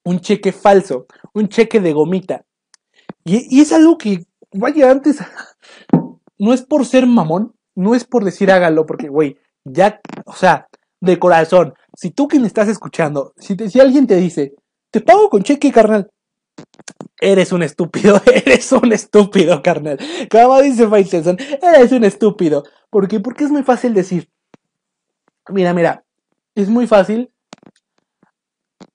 un 0.02 0.18
cheque 0.18 0.50
falso, 0.50 1.06
un 1.34 1.48
cheque 1.48 1.78
de 1.78 1.92
gomita. 1.92 2.44
Y, 3.22 3.56
y 3.56 3.60
es 3.60 3.72
algo 3.72 3.96
que, 3.96 4.26
vaya, 4.52 4.90
antes 4.90 5.20
no 6.38 6.52
es 6.52 6.62
por 6.62 6.84
ser 6.84 7.06
mamón, 7.06 7.54
no 7.74 7.94
es 7.94 8.04
por 8.04 8.24
decir 8.24 8.50
hágalo, 8.50 8.86
porque, 8.86 9.08
güey, 9.08 9.38
ya, 9.64 10.00
o 10.24 10.34
sea, 10.34 10.68
de 11.00 11.18
corazón, 11.18 11.74
si 11.94 12.10
tú 12.10 12.28
que 12.28 12.40
me 12.40 12.46
estás 12.46 12.68
escuchando, 12.68 13.32
si, 13.38 13.56
si 13.68 13.80
alguien 13.80 14.06
te 14.06 14.16
dice, 14.16 14.54
te 14.90 15.00
pago 15.00 15.28
con 15.28 15.42
cheque, 15.42 15.72
carnal, 15.72 16.10
eres 17.20 17.52
un 17.52 17.62
estúpido, 17.62 18.20
eres 18.26 18.72
un 18.72 18.92
estúpido, 18.92 19.62
carnal. 19.62 19.98
Como 20.30 20.60
dice 20.60 20.88
Faitelson, 20.88 21.38
eres 21.62 21.92
un 21.92 22.04
estúpido. 22.04 22.64
¿Por 22.90 23.08
qué? 23.08 23.20
Porque 23.20 23.44
es 23.44 23.50
muy 23.50 23.62
fácil 23.62 23.94
decir, 23.94 24.30
mira, 25.48 25.74
mira, 25.74 26.04
es 26.54 26.68
muy 26.68 26.86
fácil 26.86 27.32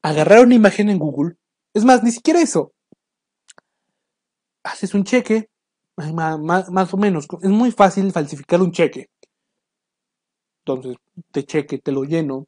agarrar 0.01 0.45
una 0.45 0.55
imagen 0.55 0.89
en 0.89 0.99
Google. 0.99 1.35
Es 1.73 1.85
más, 1.85 2.03
ni 2.03 2.11
siquiera 2.11 2.41
eso. 2.41 2.73
Haces 4.63 4.93
un 4.93 5.03
cheque, 5.03 5.49
más, 5.97 6.93
o 6.93 6.97
menos. 6.97 7.27
Es 7.41 7.49
muy 7.49 7.71
fácil 7.71 8.11
falsificar 8.11 8.61
un 8.61 8.71
cheque. 8.71 9.09
Entonces, 10.65 10.95
te 11.31 11.43
cheque, 11.43 11.79
te 11.79 11.91
lo 11.91 12.03
lleno, 12.03 12.47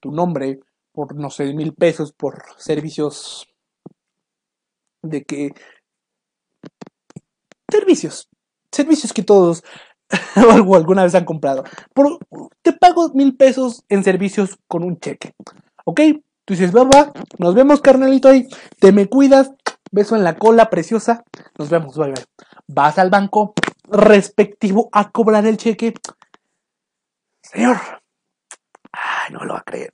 tu 0.00 0.10
nombre, 0.10 0.60
por 0.92 1.14
no 1.16 1.30
sé, 1.30 1.52
mil 1.54 1.72
pesos 1.74 2.12
por 2.12 2.42
servicios 2.58 3.46
de 5.02 5.24
que... 5.24 5.54
Servicios. 7.70 8.28
Servicios 8.70 9.12
que 9.12 9.22
todos 9.22 9.64
alguna 10.34 11.04
vez 11.04 11.14
han 11.14 11.24
comprado. 11.24 11.64
Por, 11.94 12.18
te 12.62 12.72
pago 12.72 13.10
mil 13.14 13.36
pesos 13.36 13.84
en 13.88 14.04
servicios 14.04 14.58
con 14.68 14.84
un 14.84 14.98
cheque. 14.98 15.34
¿Ok? 15.84 16.00
Tú 16.44 16.52
dices, 16.52 16.74
va, 16.74 17.12
nos 17.38 17.54
vemos, 17.54 17.80
carnalito 17.80 18.28
ahí. 18.28 18.46
Te 18.78 18.92
me 18.92 19.08
cuidas. 19.08 19.52
Beso 19.90 20.16
en 20.16 20.24
la 20.24 20.36
cola, 20.36 20.70
preciosa. 20.70 21.24
Nos 21.56 21.70
vemos, 21.70 21.96
bye, 21.96 22.12
bye 22.12 22.24
vas 22.66 22.98
al 22.98 23.10
banco 23.10 23.54
respectivo 23.88 24.88
a 24.92 25.10
cobrar 25.10 25.46
el 25.46 25.56
cheque. 25.56 25.94
Señor, 27.42 27.76
ay, 28.92 29.32
no 29.32 29.44
lo 29.44 29.54
va 29.54 29.60
a 29.60 29.64
creer. 29.64 29.90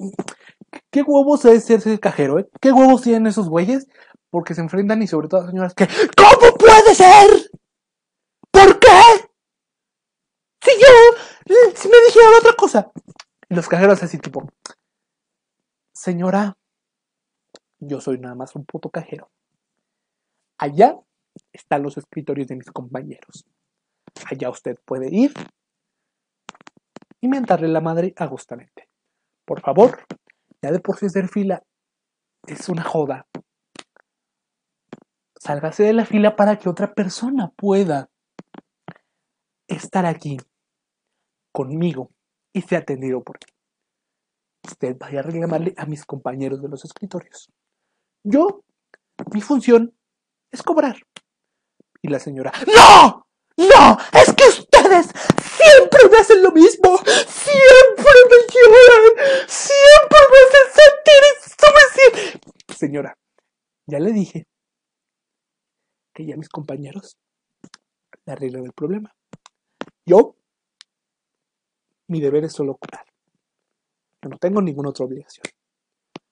¿Qué 0.91 1.03
huevos 1.03 1.45
es 1.45 1.65
ser 1.65 2.01
cajero, 2.01 2.39
eh? 2.39 2.49
¿Qué 2.61 2.73
huevos 2.73 3.03
tienen 3.03 3.27
esos 3.27 3.49
güeyes? 3.49 3.89
Porque 4.31 4.55
se 4.55 4.61
enfrentan 4.61 5.03
y 5.03 5.09
sobre 5.09 5.29
todo 5.29 5.47
señoras 5.47 5.75
que 5.75 5.89
¿Cómo 6.17 6.57
puede 6.57 6.95
ser? 6.95 7.51
¿Por 8.51 8.79
qué? 8.79 8.89
Si 10.63 10.71
yo, 10.79 11.57
si 11.75 11.89
me 11.89 11.97
dijeron 12.07 12.35
otra 12.39 12.53
cosa. 12.53 12.91
Los 13.49 13.69
cajeros 13.69 14.03
así 14.03 14.19
tipo, 14.19 14.49
señora, 15.93 16.57
yo 17.81 18.01
soy 18.01 18.19
nada 18.19 18.37
más 18.37 18.55
un 18.55 18.65
puto 18.65 18.91
cajero. 18.91 19.29
Allá 20.59 20.97
están 21.53 21.83
los 21.83 21.97
escritorios 21.97 22.49
de 22.49 22.57
mis 22.57 22.71
compañeros. 22.71 23.47
Allá 24.31 24.51
usted 24.51 24.77
puede 24.85 25.09
ir 25.11 25.33
y 27.21 27.29
mentarle 27.29 27.69
la 27.69 27.81
madre 27.81 28.15
a 28.17 28.29
Por 29.45 29.61
favor, 29.61 30.05
Ya 30.63 30.71
de 30.71 30.81
por 30.81 30.99
sí 30.99 31.07
hacer 31.07 31.29
fila 31.29 31.63
es 32.47 32.69
una 32.69 32.83
joda. 32.83 33.27
Sálgase 35.37 35.85
de 35.85 35.95
la 35.95 36.05
fila 36.05 36.37
para 36.37 36.59
que 36.59 36.69
otra 36.69 36.93
persona 36.93 37.51
pueda 37.57 38.11
estar 39.69 40.05
aquí 40.05 40.37
conmigo 41.53 42.11
y 42.53 42.63
sea 42.63 42.81
atendido 42.81 43.23
por 43.23 43.39
mí. 43.39 43.53
Usted 44.67 44.97
vaya 44.99 45.21
a 45.21 45.23
reclamarle 45.23 45.75
a 45.77 45.87
mis 45.87 46.05
compañeros 46.05 46.61
de 46.61 46.69
los 46.69 46.85
escritorios. 46.85 47.51
Yo, 48.23 48.65
mi 49.33 49.41
función 49.41 49.95
es 50.51 50.63
cobrar. 50.63 50.97
Y 52.03 52.09
la 52.09 52.19
señora, 52.19 52.53
¡No! 52.67 53.27
¡No! 53.57 53.99
¡Es 54.13 54.33
que 54.35 54.45
ustedes 54.45 55.07
siempre 55.43 56.09
me 56.11 56.19
hacen 56.19 56.43
lo 56.43 56.51
mismo! 56.51 56.97
¡Siempre 56.97 58.15
me 58.31 58.37
lloran! 58.55 59.47
¡Siempre 59.47 60.19
me 60.31 60.39
hacen 60.47 60.67
sentir 60.81 61.23
esto 61.39 61.67
Señora, 62.79 63.19
ya 63.87 63.99
le 63.99 64.13
dije 64.13 64.47
que 66.15 66.25
ya 66.25 66.37
mis 66.37 66.49
compañeros 66.49 67.19
le 68.25 68.33
arreglan 68.33 68.65
el 68.65 68.73
problema. 68.73 69.15
Yo, 70.07 70.37
mi 72.09 72.21
deber 72.21 72.45
es 72.45 72.53
solo 72.53 72.77
cobrar. 72.77 73.05
Yo 74.23 74.31
no 74.31 74.39
tengo 74.39 74.63
ninguna 74.63 74.91
otra 74.91 75.05
obligación. 75.05 75.45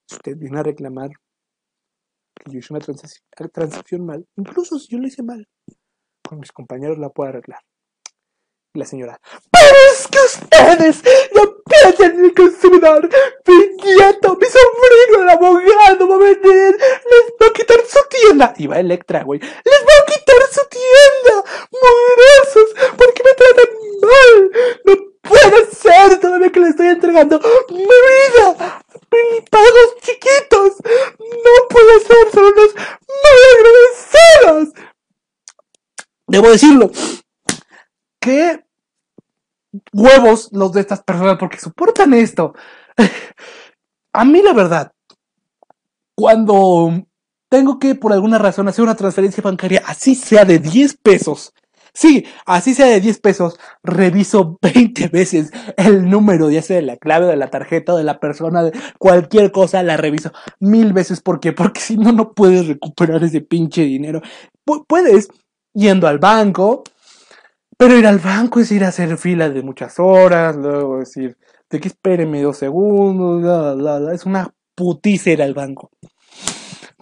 Si 0.07 0.17
usted 0.17 0.37
viene 0.37 0.61
a 0.61 0.63
reclamar 0.63 1.11
que 2.39 2.53
yo 2.53 2.59
hice 2.59 2.73
una 2.73 3.49
transacción 3.51 4.07
mal, 4.07 4.27
incluso 4.37 4.79
si 4.79 4.89
yo 4.93 4.99
lo 4.99 5.07
hice 5.07 5.23
mal, 5.23 5.47
con 6.27 6.41
mis 6.41 6.53
compañeros 6.53 6.99
la 6.99 7.11
puedo 7.11 7.31
arreglar. 7.31 7.61
Y 8.75 8.79
la 8.81 8.85
señora, 8.85 9.19
pero 9.51 9.77
es 9.93 10.07
que 10.09 10.19
ustedes 10.19 11.03
no 11.69 11.95
piensan 11.95 12.25
en 12.25 12.31
consumidor, 12.35 13.09
mi 13.47 13.57
nieto, 13.85 14.37
mi 14.37 14.47
sobrino, 14.47 15.23
el 15.23 15.29
abogado 15.29 16.09
va 16.09 16.15
a 16.15 16.19
venir, 16.19 16.77
les 16.79 17.33
va 17.41 17.47
a 17.47 17.53
quitar 17.53 17.81
su 17.87 17.99
tienda. 18.09 18.55
Y 18.57 18.67
va 18.67 18.81
Electra, 18.81 19.23
güey, 19.25 19.41
les 19.41 19.51
va 19.51 20.03
a 20.03 20.07
quitar 20.07 20.43
su 20.51 20.61
tienda, 20.69 21.45
mugrosos, 21.71 22.95
porque 22.97 23.23
me 23.25 23.35
tratan 23.35 23.67
mal. 24.01 24.51
No 24.85 25.09
puede 25.23 25.71
ser 25.71 26.21
todavía 26.21 26.51
que 26.51 26.61
le 26.61 26.69
estoy 26.69 26.87
entregando 26.89 27.41
mi 27.71 27.85
vida, 27.85 28.83
mis 29.11 29.51
pagos 29.51 29.97
chiquitos. 30.01 30.73
No 31.19 31.69
puede 31.69 32.01
ser, 32.01 32.31
son 32.33 32.45
unos 32.45 32.75
mal 32.75 33.39
agradecidos. 33.57 34.89
Debo 36.27 36.51
decirlo. 36.51 36.91
Qué 38.21 38.68
huevos 39.93 40.49
los 40.53 40.73
de 40.73 40.81
estas 40.81 41.03
personas 41.03 41.37
porque 41.39 41.59
soportan 41.59 42.15
esto. 42.15 42.55
A 44.13 44.25
mí 44.25 44.43
la 44.43 44.53
verdad, 44.53 44.93
cuando 46.15 47.05
tengo 47.49 47.79
que 47.79 47.95
por 47.95 48.13
alguna 48.13 48.39
razón 48.39 48.69
hacer 48.69 48.83
una 48.83 48.97
transferencia 48.97 49.43
bancaria, 49.43 49.83
así 49.87 50.15
sea 50.15 50.45
de 50.45 50.59
10 50.59 50.97
pesos, 50.99 51.53
Sí, 51.99 52.27
así 52.47 52.75
sea 52.75 52.87
de 52.87 53.01
10 53.01 53.19
pesos, 53.19 53.59
reviso 53.83 54.57
20 54.63 55.09
veces 55.09 55.51
el 55.77 56.09
número, 56.09 56.49
ya 56.49 56.63
sea 56.63 56.77
de 56.77 56.83
la 56.83 56.97
clave 56.97 57.27
de 57.27 57.37
la 57.37 57.51
tarjeta 57.51 57.97
de 57.97 58.05
la 58.05 58.21
persona, 58.21 58.63
de 58.63 58.73
cualquier 58.99 59.51
cosa, 59.51 59.83
la 59.83 59.97
reviso 59.97 60.31
mil 60.61 60.93
veces. 60.93 61.21
¿Por 61.21 61.41
qué? 61.41 61.53
Porque 61.53 61.81
si 61.81 61.97
no, 61.97 62.13
no 62.13 62.35
puedes 62.35 62.69
recuperar 62.69 63.25
ese 63.25 63.41
pinche 63.41 63.83
dinero. 63.83 64.23
puedes 64.87 65.29
yendo 65.75 66.07
al 66.07 66.21
banco, 66.21 66.85
pero 67.79 67.97
ir 67.97 68.07
al 68.07 68.19
banco 68.19 68.61
es 68.61 68.71
ir 68.71 68.85
a 68.85 68.89
hacer 68.89 69.17
fila 69.17 69.49
de 69.49 69.63
muchas 69.63 69.99
horas, 69.99 70.57
luego 70.57 70.99
decir, 70.99 71.39
de 71.71 71.81
que 71.81 71.89
espéreme 71.89 72.43
dos 72.43 72.59
segundos, 72.59 73.43
es 74.13 74.27
una 74.27 74.53
putiza 74.75 75.31
ir 75.31 75.43
al 75.43 75.55
banco. 75.55 75.91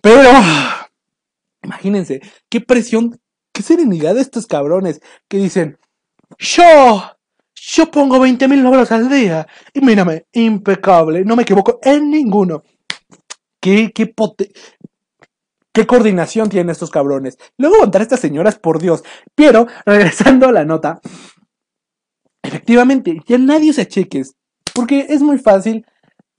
Pero, 0.00 0.30
imagínense, 1.64 2.20
qué 2.48 2.60
presión 2.60 3.18
qué 3.56 3.62
serenidad 3.62 4.14
de 4.14 4.20
estos 4.20 4.46
cabrones 4.46 5.00
que 5.28 5.38
dicen, 5.38 5.78
yo, 6.38 7.02
yo 7.54 7.90
pongo 7.90 8.20
20 8.20 8.48
mil 8.48 8.62
dólares 8.62 8.92
al 8.92 9.08
día 9.08 9.46
y 9.72 9.80
mírame, 9.80 10.26
impecable, 10.32 11.24
no 11.24 11.36
me 11.36 11.44
equivoco 11.44 11.78
en 11.82 12.10
ninguno. 12.10 12.62
Qué, 13.58 13.92
qué 13.94 14.08
pote... 14.08 14.52
¿Qué 15.76 15.86
coordinación 15.86 16.48
tienen 16.48 16.70
estos 16.70 16.88
cabrones? 16.88 17.36
Luego 17.58 17.74
aguantar 17.74 18.00
a 18.00 18.04
estas 18.04 18.20
señoras, 18.20 18.58
por 18.58 18.80
Dios. 18.80 19.04
Pero, 19.34 19.66
regresando 19.84 20.48
a 20.48 20.52
la 20.52 20.64
nota, 20.64 21.02
efectivamente, 22.42 23.20
ya 23.26 23.36
nadie 23.36 23.68
usa 23.68 23.84
cheques, 23.84 24.36
porque 24.74 25.04
es 25.10 25.20
muy 25.20 25.36
fácil 25.36 25.84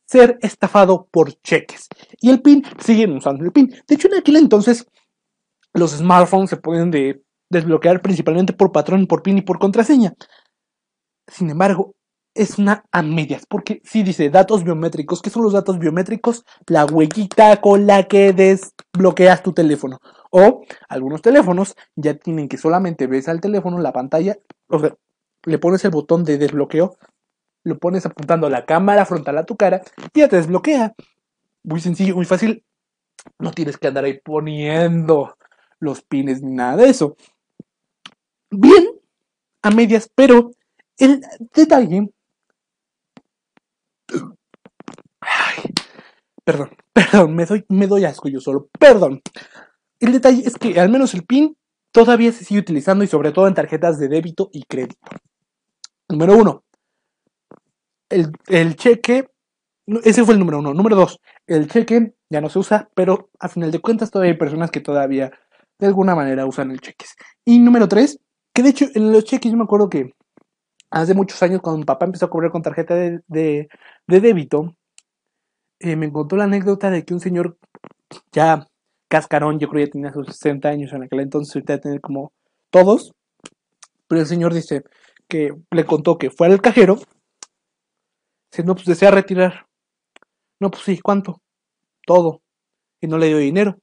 ser 0.08 0.39
estafado 0.41 1.08
por 1.12 1.39
cheques. 1.43 1.88
Y 2.19 2.32
el 2.32 2.41
PIN, 2.41 2.63
siguen 2.80 3.15
usando 3.15 3.45
el 3.45 3.52
PIN. 3.52 3.76
De 3.88 3.93
hecho, 3.93 4.08
en 4.08 4.15
aquel 4.15 4.38
entonces, 4.38 4.88
los 5.71 5.91
smartphones 5.91 6.50
se 6.50 6.58
pueden 6.58 6.89
desbloquear 7.47 8.02
principalmente 8.02 8.54
por 8.54 8.71
patrón, 8.71 9.06
por 9.06 9.21
PIN 9.21 9.38
y 9.38 9.41
por 9.43 9.60
contraseña. 9.60 10.15
Sin 11.28 11.52
embargo, 11.52 11.93
es 12.38 12.58
una 12.58 12.86
a 12.91 13.02
medias, 13.02 13.45
porque 13.47 13.82
si 13.84 14.04
dice 14.04 14.30
datos 14.30 14.63
biométricos, 14.63 15.21
¿qué 15.21 15.30
son 15.30 15.43
los 15.43 15.54
datos 15.54 15.80
biométricos? 15.80 16.45
La 16.67 16.86
huellita 16.86 17.60
con 17.62 17.88
la 17.88 18.04
que 18.04 18.34
desbloqueas 18.34 19.43
tu 19.43 19.54
teléfono. 19.54 20.00
O 20.30 20.62
algunos 20.88 21.21
teléfonos 21.21 21.76
ya 21.95 22.13
tienen 22.13 22.47
que 22.47 22.58
solamente 22.58 23.08
ves 23.08 23.28
al 23.28 23.41
teléfono 23.41 23.80
la 23.80 23.91
pantalla, 23.91 24.38
o 24.67 24.80
sea, 24.80 24.95
le 25.43 25.58
pones 25.58 25.84
el 25.86 25.91
botón 25.91 26.23
de 26.23 26.38
desbloqueo, 26.38 26.97
lo 27.63 27.78
pones 27.80 28.06
apuntando 28.06 28.50
la 28.50 28.65
cámara 28.65 29.06
frontal 29.06 29.38
a 29.38 29.45
tu 29.45 29.56
cara 29.56 29.82
y 30.13 30.19
ya 30.19 30.28
te 30.28 30.38
desbloquea. 30.38 30.93
Muy 31.63 31.82
sencillo, 31.82 32.15
muy 32.15 32.26
fácil. 32.26 32.63
No 33.39 33.52
tienes 33.52 33.78
que 33.78 33.88
andar 33.88 34.06
ahí 34.06 34.19
poniendo 34.23 35.36
los 35.80 36.02
pines 36.02 36.41
ni 36.41 36.54
nada 36.54 36.78
de 36.78 36.89
eso. 36.89 37.17
Bien, 38.50 38.88
a 39.62 39.71
medias, 39.71 40.10
pero 40.13 40.52
el 40.97 41.21
detalle... 41.54 42.10
Perdón, 46.43 46.70
perdón, 46.93 47.36
me 47.36 47.46
doy, 47.46 47.65
me 47.67 47.88
doy 47.88 48.06
asco 48.06 48.30
yo 48.30 48.39
solo, 48.39 48.70
perdón. 48.80 49.22
El 50.00 50.13
detalle 50.13 50.43
es 50.46 50.56
que 50.56 50.80
al 50.80 50.89
menos 50.89 51.13
el 51.13 51.26
PIN 51.26 51.58
todavía 51.91 52.32
se 52.32 52.46
sigue 52.46 52.62
utilizando 52.62 53.04
y 53.04 53.08
sobre 53.08 53.32
todo 53.32 53.48
en 53.48 53.54
tarjetas 53.54 54.00
de 54.00 54.08
débito 54.08 54.50
y 54.54 54.63
crédito. 54.63 55.10
Número 56.08 56.38
uno, 56.38 56.63
el, 58.10 58.32
el 58.48 58.76
cheque, 58.78 59.30
ese 60.04 60.24
fue 60.24 60.36
el 60.36 60.39
número 60.39 60.60
uno. 60.60 60.74
Número 60.74 60.96
dos, 60.96 61.20
el 61.48 61.70
cheque 61.70 62.13
ya 62.30 62.39
no 62.39 62.50
se 62.50 62.60
usa, 62.60 62.89
pero 62.96 63.30
a 63.39 63.50
final 63.50 63.72
de 63.72 63.80
cuentas 63.80 64.12
todavía 64.12 64.32
hay 64.34 64.38
personas 64.38 64.72
que 64.72 64.80
todavía 64.80 65.32
de 65.80 65.88
alguna 65.88 66.15
manera 66.15 66.46
usan 66.46 66.72
el 66.72 66.80
cheques. 66.80 67.15
Y 67.43 67.60
número 67.60 67.88
tres, 67.88 68.20
que 68.54 68.63
de 68.63 68.70
hecho 68.70 68.86
en 68.93 69.12
los 69.12 69.26
cheques 69.26 69.52
yo 69.52 69.58
me 69.58 69.65
acuerdo 69.65 69.89
que 69.89 70.13
hace 70.89 71.13
muchos 71.13 71.41
años 71.43 71.62
cuando 71.62 71.80
mi 71.80 71.86
papá 71.86 72.06
empezó 72.06 72.26
a 72.26 72.30
cobrar 72.30 72.52
con 72.52 72.62
tarjeta 72.62 72.95
de, 72.95 73.21
de, 73.28 73.69
débito, 74.08 74.76
eh, 75.80 75.95
me 75.95 76.12
contó 76.12 76.36
la 76.36 76.45
anécdota 76.45 76.89
de 76.89 77.04
que 77.06 77.13
un 77.13 77.19
señor 77.19 77.58
ya 78.32 78.67
cascarón, 79.08 79.60
yo 79.60 79.67
creo 79.69 79.82
que 79.82 79.88
ya 79.88 79.91
tenía 79.91 80.13
sus 80.13 80.28
60 80.28 80.69
años 80.69 80.93
en 80.93 81.04
aquel 81.04 81.21
entonces, 81.21 81.56
ahorita 81.56 81.73
de 81.73 81.80
tener 81.80 82.02
como 82.02 82.32
todos, 82.69 83.13
pero 84.08 84.21
el 84.21 84.28
señor 84.28 84.54
dice 84.54 84.84
que 85.28 85.54
le 85.71 85.86
contó 85.86 86.17
que 86.17 86.30
fue 86.30 86.47
al 86.47 86.62
cajero, 86.62 86.97
dice, 88.52 88.63
no, 88.63 88.76
pues 88.76 88.86
desea 88.86 89.12
retirar. 89.12 89.67
No, 90.60 90.71
pues 90.71 90.84
sí, 90.84 91.00
¿cuánto? 91.00 91.41
Todo. 92.06 92.41
Y 93.02 93.08
no 93.08 93.17
le 93.17 93.28
dio 93.28 93.38
dinero. 93.38 93.78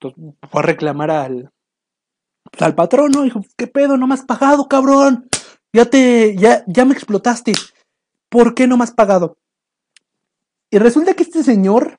Entonces 0.00 0.34
fue 0.50 0.62
a 0.62 0.64
reclamar 0.64 1.10
al, 1.10 1.50
al 2.58 2.74
patrón, 2.74 3.12
¿no? 3.12 3.22
Dijo, 3.22 3.42
¿qué 3.56 3.66
pedo? 3.66 3.96
No 3.96 4.06
me 4.06 4.14
has 4.14 4.24
pagado, 4.24 4.66
cabrón. 4.66 5.28
Ya 5.72 5.84
te, 5.84 6.36
ya, 6.36 6.64
ya 6.66 6.84
me 6.84 6.94
explotaste. 6.94 7.52
¿Por 8.28 8.54
qué 8.54 8.66
no 8.66 8.76
me 8.76 8.84
has 8.84 8.92
pagado? 8.92 9.36
Y 10.70 10.78
resulta 10.78 11.14
que 11.14 11.22
este 11.22 11.42
señor, 11.42 11.98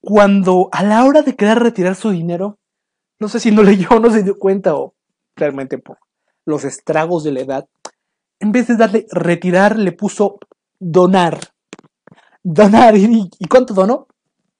cuando 0.00 0.68
a 0.72 0.82
la 0.82 1.04
hora 1.04 1.22
de 1.22 1.36
querer 1.36 1.58
retirar 1.58 1.94
su 1.94 2.10
dinero, 2.10 2.58
no 3.18 3.28
sé 3.28 3.40
si 3.40 3.50
no 3.50 3.62
leyó, 3.64 4.00
no 4.00 4.10
se 4.10 4.22
dio 4.22 4.38
cuenta 4.38 4.76
o 4.76 4.94
realmente 5.36 5.78
por 5.78 5.98
los 6.44 6.64
estragos 6.64 7.24
de 7.24 7.32
la 7.32 7.40
edad, 7.40 7.68
en 8.38 8.52
vez 8.52 8.68
de 8.68 8.76
darle 8.76 9.06
retirar, 9.10 9.78
le 9.78 9.92
puso 9.92 10.38
donar. 10.78 11.40
Donar. 12.42 12.96
¿Y, 12.96 13.28
y 13.38 13.44
cuánto 13.46 13.74
donó? 13.74 14.06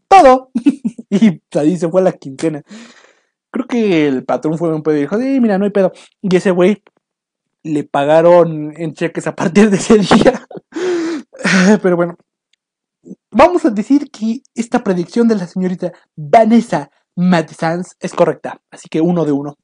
Todo. 0.08 0.50
y 1.10 1.40
ahí 1.56 1.76
se 1.76 1.88
fue 1.88 2.02
la 2.02 2.12
quincena. 2.12 2.62
Creo 3.50 3.66
que 3.66 4.08
el 4.08 4.24
patrón 4.24 4.58
fue 4.58 4.74
un 4.74 4.82
pedo 4.82 4.96
y 4.96 5.00
dijo, 5.00 5.18
sí, 5.18 5.40
mira, 5.40 5.58
no 5.58 5.64
hay 5.64 5.70
pedo. 5.70 5.92
Y 6.22 6.34
ese 6.34 6.50
güey 6.50 6.82
le 7.66 7.84
pagaron 7.84 8.72
en 8.76 8.94
cheques 8.94 9.26
a 9.26 9.34
partir 9.34 9.70
de 9.70 9.76
ese 9.76 9.98
día. 9.98 10.46
Pero 11.82 11.96
bueno, 11.96 12.16
vamos 13.30 13.64
a 13.64 13.70
decir 13.70 14.10
que 14.10 14.40
esta 14.54 14.82
predicción 14.82 15.28
de 15.28 15.36
la 15.36 15.46
señorita 15.46 15.92
Vanessa 16.16 16.90
Madisans 17.16 17.96
es 18.00 18.14
correcta. 18.14 18.60
Así 18.70 18.88
que 18.88 19.00
uno 19.00 19.24
de 19.24 19.32
uno. 19.32 19.56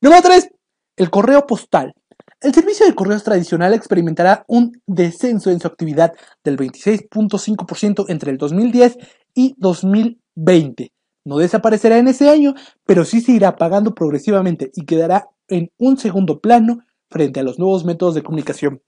Número 0.00 0.22
3. 0.22 0.48
El 0.96 1.10
correo 1.10 1.46
postal. 1.46 1.92
El 2.40 2.54
servicio 2.54 2.86
de 2.86 2.94
correos 2.94 3.24
tradicional 3.24 3.74
experimentará 3.74 4.44
un 4.46 4.72
descenso 4.86 5.50
en 5.50 5.60
su 5.60 5.66
actividad 5.66 6.12
del 6.44 6.56
26.5% 6.56 8.06
entre 8.08 8.30
el 8.30 8.38
2010 8.38 8.98
y 9.34 9.54
2020. 9.58 10.92
No 11.24 11.38
desaparecerá 11.38 11.98
en 11.98 12.08
ese 12.08 12.30
año, 12.30 12.54
pero 12.84 13.04
sí 13.04 13.20
se 13.20 13.32
irá 13.32 13.56
pagando 13.56 13.94
progresivamente 13.94 14.70
y 14.74 14.84
quedará 14.84 15.28
en 15.48 15.70
un 15.78 15.96
segundo 15.96 16.40
plano 16.40 16.85
frente 17.10 17.40
a 17.40 17.42
los 17.42 17.58
nuevos 17.58 17.84
métodos 17.84 18.14
de 18.14 18.22
comunicación. 18.22 18.82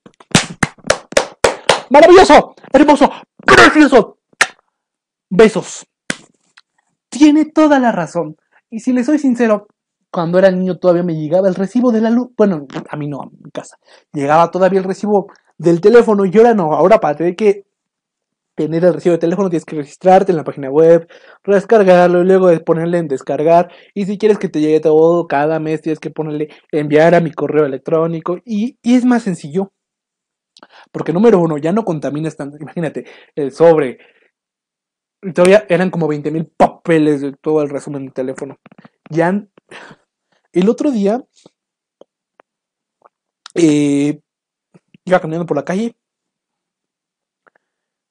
¡Maravilloso! 1.90 2.54
¡Hermoso! 2.72 3.10
¡Precioso! 3.44 4.18
Besos. 5.30 5.86
Tiene 7.08 7.46
toda 7.46 7.78
la 7.78 7.92
razón. 7.92 8.36
Y 8.70 8.80
si 8.80 8.92
le 8.92 9.04
soy 9.04 9.18
sincero, 9.18 9.66
cuando 10.10 10.38
era 10.38 10.50
niño 10.50 10.78
todavía 10.78 11.02
me 11.02 11.14
llegaba 11.14 11.48
el 11.48 11.54
recibo 11.54 11.92
de 11.92 12.00
la 12.00 12.10
luz. 12.10 12.28
Bueno, 12.36 12.66
a 12.88 12.96
mí 12.96 13.08
no, 13.08 13.22
a 13.22 13.26
mi 13.26 13.50
casa. 13.50 13.76
Llegaba 14.12 14.50
todavía 14.50 14.80
el 14.80 14.84
recibo 14.84 15.28
del 15.56 15.80
teléfono 15.80 16.24
y 16.24 16.36
ahora 16.36 16.54
no. 16.54 16.74
Ahora 16.74 16.98
para 16.98 17.16
tener 17.16 17.36
que 17.36 17.67
tener 18.58 18.84
el 18.84 18.94
recibo 18.94 19.12
de 19.12 19.18
teléfono 19.18 19.48
tienes 19.48 19.64
que 19.64 19.76
registrarte 19.76 20.32
en 20.32 20.36
la 20.36 20.44
página 20.44 20.68
web, 20.68 21.08
descargarlo 21.46 22.22
y 22.22 22.24
luego 22.24 22.50
ponerle 22.64 22.98
en 22.98 23.08
descargar. 23.08 23.70
Y 23.94 24.04
si 24.06 24.18
quieres 24.18 24.38
que 24.38 24.48
te 24.48 24.60
llegue 24.60 24.80
todo 24.80 25.26
cada 25.28 25.60
mes 25.60 25.80
tienes 25.80 26.00
que 26.00 26.10
ponerle 26.10 26.48
enviar 26.72 27.14
a 27.14 27.20
mi 27.20 27.32
correo 27.32 27.64
electrónico. 27.64 28.38
Y, 28.44 28.78
es 28.82 29.04
más 29.04 29.22
sencillo. 29.22 29.72
Porque 30.92 31.12
número 31.12 31.38
uno, 31.38 31.56
ya 31.56 31.72
no 31.72 31.84
contaminas 31.84 32.36
tanto. 32.36 32.56
Imagínate, 32.60 33.06
el 33.36 33.52
sobre. 33.52 33.98
Todavía 35.34 35.64
eran 35.68 35.90
como 35.90 36.08
20.000 36.08 36.50
papeles 36.56 37.20
de 37.20 37.32
todo 37.32 37.62
el 37.62 37.70
resumen 37.70 38.04
del 38.04 38.12
teléfono. 38.14 38.58
Ya. 39.10 39.46
El 40.52 40.68
otro 40.68 40.90
día. 40.90 41.24
Eh, 43.54 44.20
iba 45.04 45.20
caminando 45.20 45.46
por 45.46 45.56
la 45.56 45.64
calle. 45.64 45.94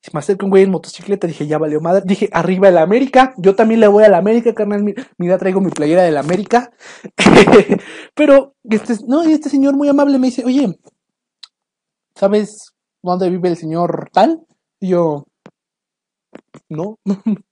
Se 0.08 0.12
me 0.14 0.20
acerca 0.20 0.46
un 0.46 0.52
güey 0.52 0.64
en 0.64 0.72
motocicleta. 0.72 1.28
Dije, 1.28 1.48
ya 1.48 1.58
valió 1.58 1.82
madre. 1.82 2.04
Dije, 2.06 2.30
arriba 2.32 2.70
el 2.70 2.78
América. 2.78 3.34
Yo 3.36 3.56
también 3.56 3.82
le 3.82 3.90
voy 3.90 4.06
a 4.06 4.10
la 4.10 4.20
América, 4.20 4.54
carnal. 4.54 4.96
Mira, 5.18 5.38
traigo 5.38 5.60
mi 5.60 5.70
playera 5.70 6.04
del 6.04 6.16
América. 6.16 6.72
Pero, 8.16 8.56
este, 8.64 8.94
no, 9.06 9.28
y 9.28 9.34
este 9.34 9.50
señor 9.50 9.76
muy 9.76 9.90
amable 9.90 10.18
me 10.18 10.28
dice, 10.28 10.46
oye, 10.46 10.80
¿sabes 12.16 12.74
dónde 13.04 13.30
vive 13.30 13.50
el 13.50 13.58
señor 13.58 14.10
tal? 14.14 14.48
Y 14.80 14.92
yo, 14.92 15.26
no. 16.70 17.00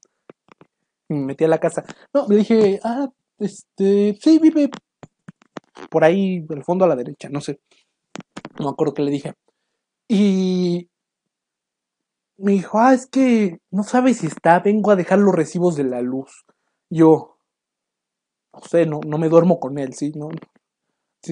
me 1.10 1.26
metí 1.26 1.44
a 1.44 1.50
la 1.50 1.60
casa. 1.60 1.84
No, 2.14 2.26
me 2.30 2.38
dije, 2.38 2.80
ah, 2.86 3.10
este, 3.38 4.18
sí, 4.22 4.40
vive 4.40 4.70
por 5.90 6.06
ahí, 6.06 6.46
el 6.50 6.64
fondo 6.64 6.86
a 6.86 6.88
la 6.88 6.96
derecha, 6.96 7.28
no 7.28 7.42
sé. 7.42 7.60
No 8.58 8.68
me 8.68 8.72
acuerdo 8.72 8.94
qué 8.94 9.02
le 9.02 9.12
dije. 9.12 9.34
Y 10.08 10.88
me 12.38 12.54
dijo, 12.54 12.80
ah, 12.80 12.94
es 12.94 13.08
que 13.08 13.60
no 13.72 13.84
sabes 13.84 14.18
si 14.18 14.28
está, 14.28 14.60
vengo 14.60 14.92
a 14.92 14.96
dejar 14.96 15.20
los 15.20 15.34
recibos 15.34 15.76
de 15.76 15.86
la 15.86 16.02
luz. 16.02 16.46
Yo, 16.90 17.38
no 18.54 18.62
sé, 18.62 18.86
no, 18.86 19.00
no 19.06 19.18
me 19.18 19.30
duermo 19.30 19.60
con 19.60 19.78
él, 19.80 19.94
¿sí? 19.94 20.12
No, 20.16 20.30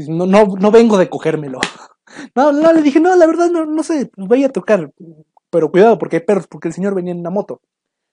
no, 0.08 0.46
no, 0.46 0.72
vengo 0.72 0.98
de 0.98 1.10
cogérmelo. 1.10 1.60
No, 2.36 2.52
no, 2.52 2.72
le 2.74 2.84
dije, 2.84 3.00
no, 3.00 3.16
la 3.16 3.26
verdad, 3.26 3.50
no, 3.50 3.66
no 3.66 3.82
sé, 3.82 4.12
voy 4.18 4.44
a 4.44 4.52
tocar. 4.52 4.94
Pero 5.50 5.72
cuidado, 5.72 5.98
porque 5.98 6.18
hay 6.18 6.22
perros, 6.22 6.46
porque 6.48 6.68
el 6.68 6.74
señor 6.74 6.94
venía 6.94 7.12
en 7.12 7.22
una 7.22 7.32
moto. 7.32 7.62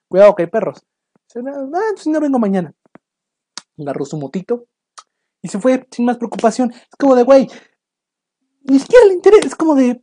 Cuidado 0.09 0.35
que 0.35 0.45
hay 0.45 0.49
perros. 0.49 0.87
Ah, 1.37 1.93
no 2.07 2.21
vengo 2.21 2.39
mañana. 2.39 2.73
Agarró 3.79 4.07
su 4.07 4.17
motito 4.17 4.67
y 5.43 5.49
se 5.49 5.59
fue 5.59 5.87
sin 5.91 6.07
más 6.07 6.17
preocupación. 6.17 6.73
Es 6.73 6.97
como 6.99 7.15
de, 7.15 7.25
güey, 7.25 7.49
ni 8.63 8.79
siquiera 8.79 9.07
le 9.07 9.15
interesa. 9.15 9.49
Es 9.49 9.55
como 9.55 9.75
de, 9.75 10.01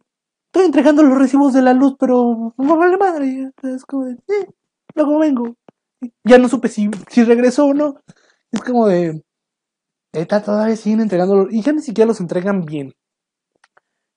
estoy 0.58 0.66
entregando 0.66 1.04
los 1.04 1.18
recibos 1.18 1.54
de 1.54 1.62
la 1.62 1.74
luz, 1.74 1.96
pero 2.00 2.54
no 2.58 2.78
vale 2.78 2.98
madre. 2.98 3.52
Es 3.64 3.86
como 3.86 4.06
de, 4.06 4.14
eh, 4.14 4.48
luego 4.96 5.20
vengo. 5.20 5.56
Ya 6.24 6.38
no 6.38 6.50
supe 6.50 6.68
si, 6.68 6.90
si 7.10 7.24
regresó 7.24 7.68
o 7.68 7.74
no. 7.74 8.02
Es 8.52 8.62
como 8.62 8.88
de, 8.88 9.24
está 10.14 10.42
todavía 10.42 10.76
siguen 10.76 11.02
entregando 11.02 11.48
y 11.50 11.62
ya 11.62 11.74
ni 11.74 11.82
siquiera 11.82 12.08
los 12.08 12.20
entregan 12.20 12.66
bien. 12.66 12.94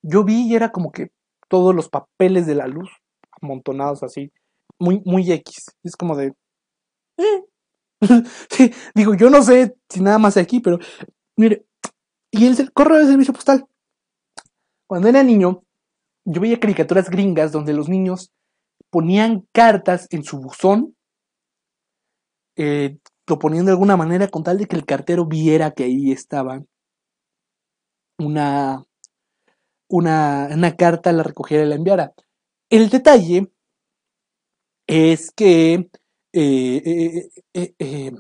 Yo 0.02 0.24
vi 0.24 0.48
y 0.48 0.54
era 0.54 0.72
como 0.72 0.92
que 0.92 1.10
todos 1.48 1.74
los 1.74 1.90
papeles 1.90 2.46
de 2.46 2.54
la 2.54 2.66
luz 2.66 2.90
amontonados 3.42 4.02
así, 4.02 4.32
muy, 4.78 5.02
muy 5.04 5.30
X. 5.30 5.66
Es 5.82 5.96
como 5.96 6.16
de, 6.16 6.34
eh. 7.18 7.44
digo, 8.94 9.14
yo 9.14 9.28
no 9.28 9.42
sé 9.42 9.76
si 9.90 10.00
nada 10.00 10.18
más 10.18 10.38
aquí, 10.38 10.60
pero 10.60 10.78
mire, 11.36 11.66
y 12.30 12.46
el 12.46 12.72
correo 12.72 12.98
de 12.98 13.06
servicio 13.06 13.34
postal. 13.34 13.66
Cuando 14.86 15.08
era 15.08 15.22
niño, 15.22 15.62
yo 16.24 16.40
veía 16.40 16.60
caricaturas 16.60 17.10
gringas 17.10 17.52
donde 17.52 17.72
los 17.72 17.88
niños 17.88 18.32
ponían 18.90 19.46
cartas 19.52 20.06
en 20.10 20.24
su 20.24 20.38
buzón, 20.38 20.96
eh, 22.56 22.98
lo 23.26 23.38
ponían 23.38 23.64
de 23.64 23.72
alguna 23.72 23.96
manera 23.96 24.28
con 24.28 24.42
tal 24.42 24.58
de 24.58 24.66
que 24.66 24.76
el 24.76 24.84
cartero 24.84 25.26
viera 25.26 25.70
que 25.70 25.84
ahí 25.84 26.10
estaba 26.10 26.62
una, 28.18 28.84
una, 29.88 30.48
una 30.52 30.76
carta, 30.76 31.12
la 31.12 31.22
recogiera 31.22 31.64
y 31.64 31.68
la 31.68 31.76
enviara. 31.76 32.12
El 32.70 32.90
detalle 32.90 33.50
es 34.86 35.30
que 35.30 35.88
eh, 36.32 37.28
eh, 37.54 37.74
eh, 37.78 38.12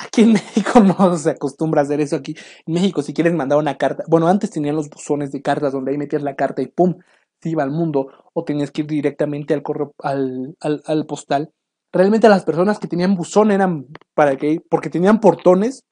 aquí 0.00 0.22
en 0.22 0.32
México 0.32 0.80
no 0.80 1.16
se 1.16 1.30
acostumbra 1.30 1.80
a 1.80 1.84
hacer 1.84 2.00
eso. 2.00 2.16
Aquí 2.16 2.36
en 2.66 2.74
México, 2.74 3.02
si 3.02 3.14
quieres 3.14 3.34
mandar 3.34 3.58
una 3.58 3.76
carta, 3.76 4.04
bueno, 4.08 4.28
antes 4.28 4.50
tenían 4.50 4.76
los 4.76 4.88
buzones 4.88 5.32
de 5.32 5.42
cartas 5.42 5.72
donde 5.72 5.92
ahí 5.92 5.98
metías 5.98 6.22
la 6.22 6.36
carta 6.36 6.62
y 6.62 6.66
¡pum! 6.66 6.98
se 7.40 7.48
iba 7.48 7.62
al 7.62 7.70
mundo, 7.70 8.08
o 8.34 8.44
tenías 8.44 8.70
que 8.70 8.82
ir 8.82 8.86
directamente 8.86 9.54
al 9.54 9.62
correo, 9.62 9.94
al, 10.02 10.56
al, 10.60 11.06
postal. 11.06 11.50
Realmente 11.90 12.28
las 12.28 12.44
personas 12.44 12.78
que 12.78 12.86
tenían 12.86 13.14
buzón 13.14 13.50
eran 13.50 13.86
para 14.14 14.36
que, 14.36 14.60
porque 14.68 14.90
tenían 14.90 15.20
portones, 15.20 15.84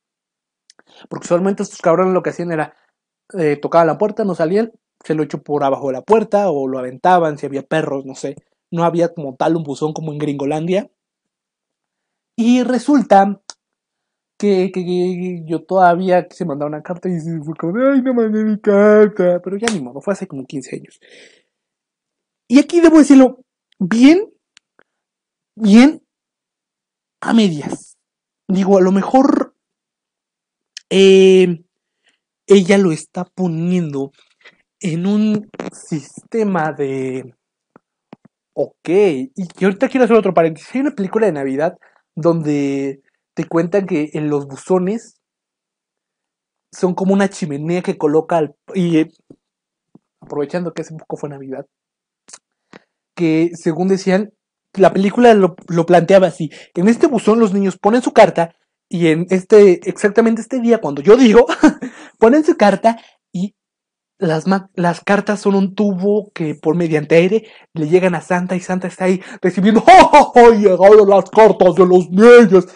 porque 1.09 1.25
usualmente 1.25 1.63
estos 1.63 1.81
cabrones 1.81 2.13
lo 2.13 2.23
que 2.23 2.31
hacían 2.31 2.53
era 2.53 2.77
eh, 3.39 3.57
tocaban 3.57 3.87
la 3.87 3.97
puerta, 3.97 4.25
no 4.25 4.35
salían, 4.35 4.73
se 5.03 5.15
lo 5.15 5.23
echó 5.23 5.43
por 5.43 5.65
abajo 5.65 5.87
de 5.87 5.95
la 5.95 6.03
puerta 6.03 6.51
o 6.51 6.69
lo 6.69 6.79
aventaban 6.79 7.39
si 7.39 7.47
había 7.47 7.63
perros, 7.63 8.05
no 8.05 8.15
sé 8.15 8.37
no 8.71 8.85
había 8.85 9.13
como 9.15 9.35
tal 9.37 9.57
un 9.57 9.63
buzón 9.63 9.93
como 9.93 10.13
en 10.13 10.19
Gringolandia. 10.19 10.91
Y 12.37 12.63
resulta 12.63 13.41
que, 14.39 15.45
yo 15.47 15.63
todavía 15.65 16.27
quise 16.29 16.45
mandar 16.45 16.69
una 16.69 16.83
carta 16.83 17.09
y 17.09 17.19
fue 17.45 17.55
como, 17.57 17.79
ay, 17.79 18.03
no 18.03 18.15
mandé 18.15 18.45
mi 18.45 18.59
carta. 18.59 19.41
Pero 19.43 19.57
ya 19.57 19.73
ni 19.73 19.81
modo, 19.81 20.01
fue 20.01 20.13
hace 20.15 20.27
como 20.27 20.47
15 20.47 20.77
años. 20.77 21.01
Y 22.49 22.59
aquí 22.59 22.81
debo 22.81 22.99
decirlo, 22.99 23.45
bien, 23.79 24.33
bien, 25.57 26.03
a 27.21 27.35
medias. 27.35 27.97
Digo, 28.49 28.79
a 28.79 28.81
lo 28.81 28.93
mejor 28.93 29.55
eh, 30.89 31.63
ella 32.47 32.79
lo 32.79 32.93
está 32.93 33.25
poniendo 33.25 34.13
en 34.81 35.07
un 35.07 35.51
sistema 35.73 36.73
de 36.73 37.35
Ok, 38.61 38.89
y 38.89 39.65
ahorita 39.65 39.89
quiero 39.89 40.05
hacer 40.05 40.17
otro 40.17 40.35
paréntesis. 40.35 40.75
Hay 40.75 40.81
una 40.81 40.91
película 40.91 41.27
de 41.27 41.33
Navidad 41.33 41.79
donde 42.17 43.03
te 43.39 43.47
cuentan 43.47 43.87
que 43.87 44.11
en 44.15 44.31
los 44.31 44.49
buzones 44.49 45.15
son 46.73 46.97
como 46.97 47.15
una 47.15 47.31
chimenea 47.31 47.83
que 47.83 47.97
coloca 47.97 48.37
al... 48.37 48.57
Y 48.75 48.99
eh, 48.99 49.13
aprovechando 50.21 50.75
que 50.75 50.83
hace 50.83 50.97
poco 50.97 51.17
fue 51.17 51.29
Navidad, 51.29 51.65
que 53.15 53.51
según 53.55 53.87
decían, 53.87 54.33
la 54.73 54.93
película 54.93 55.35
lo, 55.35 55.55
planteaba 55.87 56.27
así. 56.27 56.51
En 56.75 56.89
este 56.89 57.07
buzón 57.07 57.39
los 57.39 57.55
niños 57.55 57.79
ponen 57.79 58.03
su 58.03 58.13
carta 58.13 58.57
y 58.89 59.07
en 59.07 59.29
este, 59.31 59.89
exactamente 59.89 60.43
este 60.43 60.59
día, 60.59 60.81
cuando 60.81 61.01
yo 61.01 61.17
digo, 61.17 61.47
ponen 62.19 62.45
su 62.45 62.57
carta 62.57 62.97
las, 64.19 64.45
las 64.75 65.01
cartas 65.01 65.41
son 65.41 65.55
un 65.55 65.75
tubo 65.75 66.31
que 66.35 66.55
por 66.57 66.75
mediante 66.75 67.15
aire 67.15 67.47
le 67.73 67.89
llegan 67.89 68.15
a 68.15 68.21
Santa 68.21 68.57
y 68.57 68.61
Santa 68.61 68.89
está 68.89 69.05
ahí 69.05 69.23
recibiendo 69.41 69.83
¡Oh, 69.87 70.33
oh, 70.35 70.51
llegado 70.51 71.07
las 71.07 71.31
cartas 71.31 71.75
de 71.77 71.87
los 71.87 72.11
niños! 72.11 72.67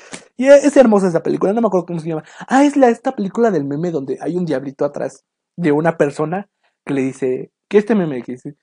Y 0.43 0.49
es 0.49 0.77
hermosa 0.77 1.07
esa 1.07 1.23
película, 1.23 1.53
no 1.53 1.61
me 1.61 1.69
acuerdo 1.69 1.87
cómo 1.87 2.01
se 2.01 2.09
llama. 2.09 2.25
Ah, 2.49 2.65
es 2.65 2.77
la, 2.77 2.89
esta 2.89 3.15
película 3.15 3.53
del 3.53 3.65
meme 3.65 3.93
donde 3.93 4.19
hay 4.21 4.35
un 4.35 4.45
diablito 4.45 4.85
atrás 4.85 5.25
de 5.57 5.71
una 5.71 5.97
persona 5.97 6.49
que 6.85 6.95
le 6.95 7.03
dice, 7.03 7.53
¿qué 7.69 7.79
este 7.79 7.95
meme? 7.95 8.25
Que 8.25 8.33
dice, 8.33 8.57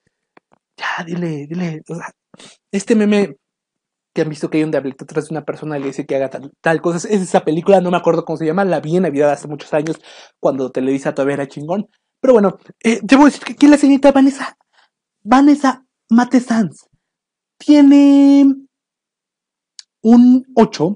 ya, 0.76 1.06
dile, 1.06 1.48
dile, 1.48 1.82
este 2.70 2.96
meme 2.96 3.38
que 4.14 4.24
han 4.24 4.28
visto 4.28 4.50
que 4.50 4.58
hay 4.58 4.66
un 4.66 4.72
diablito 4.72 5.06
atrás 5.06 5.30
de 5.30 5.34
una 5.34 5.46
persona 5.46 5.78
y 5.78 5.80
le 5.80 5.88
dice 5.88 6.06
que 6.06 6.18
haga 6.18 6.30
tal, 6.30 6.52
tal 6.60 6.82
cosa. 6.82 6.98
Es 6.98 7.22
esa 7.22 7.46
película, 7.46 7.80
no 7.80 7.92
me 7.92 7.98
acuerdo 7.98 8.26
cómo 8.26 8.36
se 8.36 8.46
llama, 8.46 8.66
la 8.66 8.82
vi 8.82 8.98
en 8.98 9.04
Navidad 9.04 9.32
hace 9.32 9.48
muchos 9.48 9.74
años, 9.74 10.02
cuando 10.38 10.74
Televisa 10.74 11.16
todavía 11.16 11.36
era 11.36 11.48
chingón. 11.48 11.88
Pero 12.20 12.34
bueno, 12.34 12.58
eh, 12.84 13.00
debo 13.04 13.24
decir 13.24 13.42
que 13.46 13.54
aquí 13.54 13.70
la 13.70 13.78
señorita 13.78 14.12
Vanessa, 14.12 14.58
Vanessa 15.24 15.86
Mate 16.10 16.42
tiene 17.58 18.54
un 20.02 20.46
8, 20.58 20.96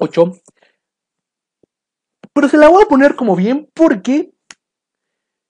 8, 0.00 0.32
pero 2.32 2.48
se 2.48 2.56
la 2.56 2.68
voy 2.68 2.82
a 2.82 2.88
poner 2.88 3.16
como 3.16 3.36
bien 3.36 3.68
porque 3.74 4.32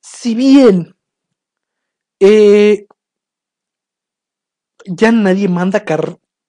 si 0.00 0.34
bien 0.34 0.96
eh, 2.20 2.86
ya 4.86 5.12
nadie 5.12 5.48
manda 5.48 5.84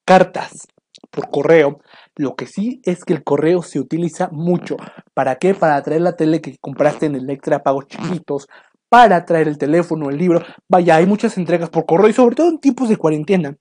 cartas 0.05 0.67
por 1.11 1.29
correo, 1.29 1.81
lo 2.15 2.35
que 2.35 2.45
sí 2.45 2.81
es 2.83 3.03
que 3.03 3.13
el 3.13 3.23
correo 3.23 3.61
se 3.61 3.79
utiliza 3.79 4.29
mucho. 4.31 4.77
¿Para 5.13 5.35
qué? 5.37 5.53
Para 5.53 5.81
traer 5.81 6.01
la 6.01 6.15
tele 6.15 6.41
que 6.41 6.57
compraste 6.59 7.05
en 7.07 7.15
Electra 7.15 7.63
pagos 7.63 7.87
chiquitos, 7.87 8.47
para 8.89 9.25
traer 9.25 9.47
el 9.47 9.57
teléfono, 9.57 10.09
el 10.09 10.17
libro. 10.17 10.43
Vaya, 10.67 10.95
hay 10.95 11.05
muchas 11.05 11.37
entregas 11.37 11.69
por 11.69 11.85
correo 11.85 12.09
y 12.09 12.13
sobre 12.13 12.35
todo 12.35 12.49
en 12.49 12.59
tiempos 12.59 12.89
de 12.89 12.97
cuarentena. 12.97 13.55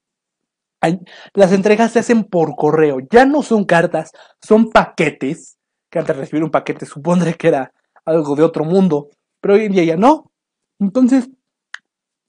Las 1.35 1.53
entregas 1.53 1.93
se 1.93 1.99
hacen 1.99 2.25
por 2.25 2.55
correo, 2.57 2.99
ya 3.11 3.25
no 3.25 3.43
son 3.43 3.65
cartas, 3.65 4.13
son 4.41 4.71
paquetes. 4.71 5.57
Que 5.91 5.99
antes 5.99 6.15
de 6.15 6.21
recibir 6.21 6.45
un 6.45 6.51
paquete 6.51 6.85
supondré 6.85 7.35
que 7.35 7.49
era 7.49 7.73
algo 8.05 8.37
de 8.37 8.43
otro 8.43 8.65
mundo, 8.65 9.09
pero 9.41 9.55
hoy 9.55 9.65
en 9.65 9.73
día 9.73 9.85
ya 9.85 9.97
no. 9.97 10.31
Entonces, 10.79 11.31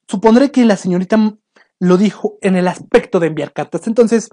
supondré 0.07 0.51
que 0.51 0.65
la 0.65 0.77
señorita 0.77 1.17
lo 1.79 1.97
dijo 1.97 2.37
en 2.41 2.55
el 2.55 2.67
aspecto 2.67 3.19
de 3.19 3.27
enviar 3.27 3.53
cartas. 3.53 3.85
Entonces, 3.87 4.29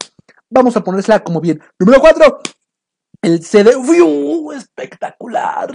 vamos 0.49 0.77
a 0.77 0.85
ponérsela 0.85 1.25
como 1.25 1.41
bien. 1.41 1.61
Número 1.79 2.01
4. 2.01 2.41
El 3.23 3.43
CD. 3.43 3.73
¡View! 3.77 4.53
Espectacular. 4.53 5.75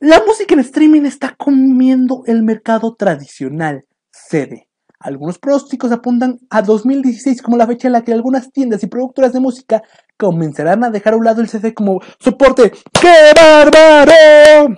La 0.00 0.22
música 0.24 0.54
en 0.54 0.60
streaming 0.60 1.02
está 1.02 1.34
comiendo 1.36 2.22
el 2.26 2.42
mercado 2.42 2.94
tradicional 2.94 3.84
CD. 4.10 4.69
Algunos 5.02 5.38
pronósticos 5.38 5.90
apuntan 5.92 6.38
a 6.50 6.60
2016 6.60 7.40
como 7.40 7.56
la 7.56 7.66
fecha 7.66 7.88
en 7.88 7.94
la 7.94 8.04
que 8.04 8.12
algunas 8.12 8.52
tiendas 8.52 8.82
y 8.82 8.86
productoras 8.86 9.32
de 9.32 9.40
música 9.40 9.82
comenzarán 10.18 10.84
a 10.84 10.90
dejar 10.90 11.14
a 11.14 11.16
un 11.16 11.24
lado 11.24 11.40
el 11.40 11.48
CD 11.48 11.72
como 11.72 12.00
soporte. 12.18 12.70
¡Qué 13.00 13.32
bárbaro! 13.34 14.74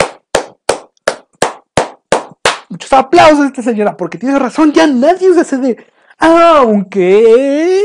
Muchos 2.70 2.92
aplausos 2.92 3.40
a 3.40 3.46
esta 3.48 3.62
señora 3.62 3.96
porque 3.96 4.16
tiene 4.16 4.38
razón, 4.38 4.72
ya 4.72 4.86
nadie 4.86 5.28
usa 5.28 5.42
CD. 5.42 5.84
Aunque... 6.18 7.80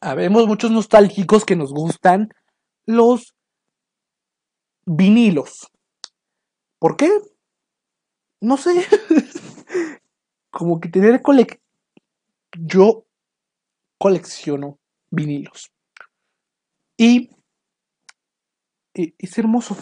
Habemos 0.00 0.48
muchos 0.48 0.72
nostálgicos 0.72 1.44
que 1.44 1.54
nos 1.54 1.72
gustan 1.72 2.30
los 2.86 3.36
vinilos. 4.84 5.68
¿Por 6.80 6.96
qué? 6.96 7.08
No 8.40 8.56
sé. 8.56 8.84
Como 10.56 10.80
que 10.80 10.88
tener 10.88 11.20
cole... 11.20 11.46
Yo 12.58 13.04
colecciono 13.98 14.78
vinilos. 15.10 15.70
Y, 16.96 17.30
es 18.94 19.36
hermoso 19.36 19.76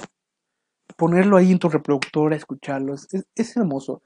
ponerlo 0.96 1.36
ahí 1.36 1.52
en 1.52 1.58
tu 1.60 1.68
reproductora, 1.68 2.34
escucharlos. 2.34 3.06
Es, 3.34 3.56
hermoso. 3.56 4.02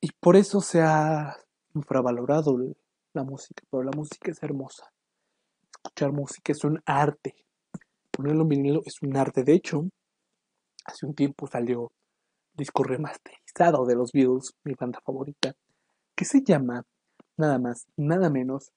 Y 0.00 0.10
por 0.20 0.36
eso 0.36 0.60
se 0.60 0.82
ha 0.82 1.36
infravalorado 1.74 2.58
la 3.14 3.24
música. 3.24 3.62
Pero 3.70 3.82
la 3.84 3.92
música 3.96 4.30
es 4.30 4.42
hermosa. 4.42 4.92
Escuchar 5.70 6.12
música 6.12 6.52
es 6.52 6.64
un 6.64 6.82
arte 6.84 7.34
ponerlo 8.12 8.42
en 8.42 8.48
vinilo 8.48 8.82
es 8.84 9.02
un 9.02 9.16
arte. 9.16 9.42
De 9.42 9.54
hecho, 9.54 9.88
hace 10.84 11.06
un 11.06 11.14
tiempo 11.14 11.46
salió 11.46 11.90
disco 12.54 12.84
remasterizado 12.84 13.84
de 13.86 13.96
los 13.96 14.12
Beatles, 14.12 14.54
mi 14.64 14.74
banda 14.74 15.00
favorita, 15.04 15.54
que 16.14 16.24
se 16.24 16.42
llama 16.42 16.84
nada 17.36 17.58
más, 17.58 17.86
nada 17.96 18.30
menos 18.30 18.72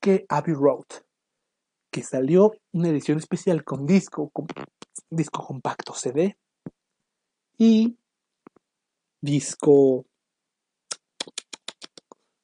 que 0.00 0.24
Abbey 0.28 0.54
Road, 0.54 0.86
que 1.90 2.02
salió 2.02 2.52
una 2.72 2.88
edición 2.88 3.18
especial 3.18 3.64
con 3.64 3.86
disco, 3.86 4.30
con 4.30 4.46
disco 5.10 5.46
compacto 5.46 5.94
CD 5.94 6.36
y 7.58 7.96
disco 9.20 10.06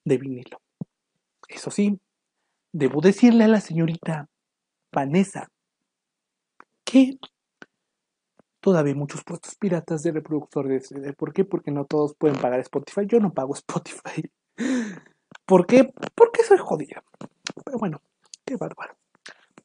de 0.04 0.18
vinilo. 0.18 0.60
Eso 1.48 1.70
sí, 1.70 1.98
debo 2.72 3.00
decirle 3.00 3.44
a 3.44 3.48
la 3.48 3.60
señorita 3.60 4.28
Vanessa 4.92 5.50
que 6.84 7.18
todavía 8.66 8.96
muchos 8.96 9.22
puestos 9.22 9.54
piratas 9.54 10.02
de 10.02 10.10
reproductor 10.10 10.66
de 10.66 10.80
CD. 10.80 11.12
¿Por 11.12 11.32
qué? 11.32 11.44
Porque 11.44 11.70
no 11.70 11.84
todos 11.84 12.16
pueden 12.16 12.36
pagar 12.36 12.58
Spotify. 12.58 13.02
Yo 13.06 13.20
no 13.20 13.32
pago 13.32 13.54
Spotify. 13.54 14.28
¿Por 15.46 15.68
qué? 15.68 15.94
Porque 16.16 16.42
soy 16.42 16.58
jodida. 16.58 17.04
Pero 17.64 17.78
bueno, 17.78 18.02
qué 18.44 18.56
bárbaro. 18.56 18.96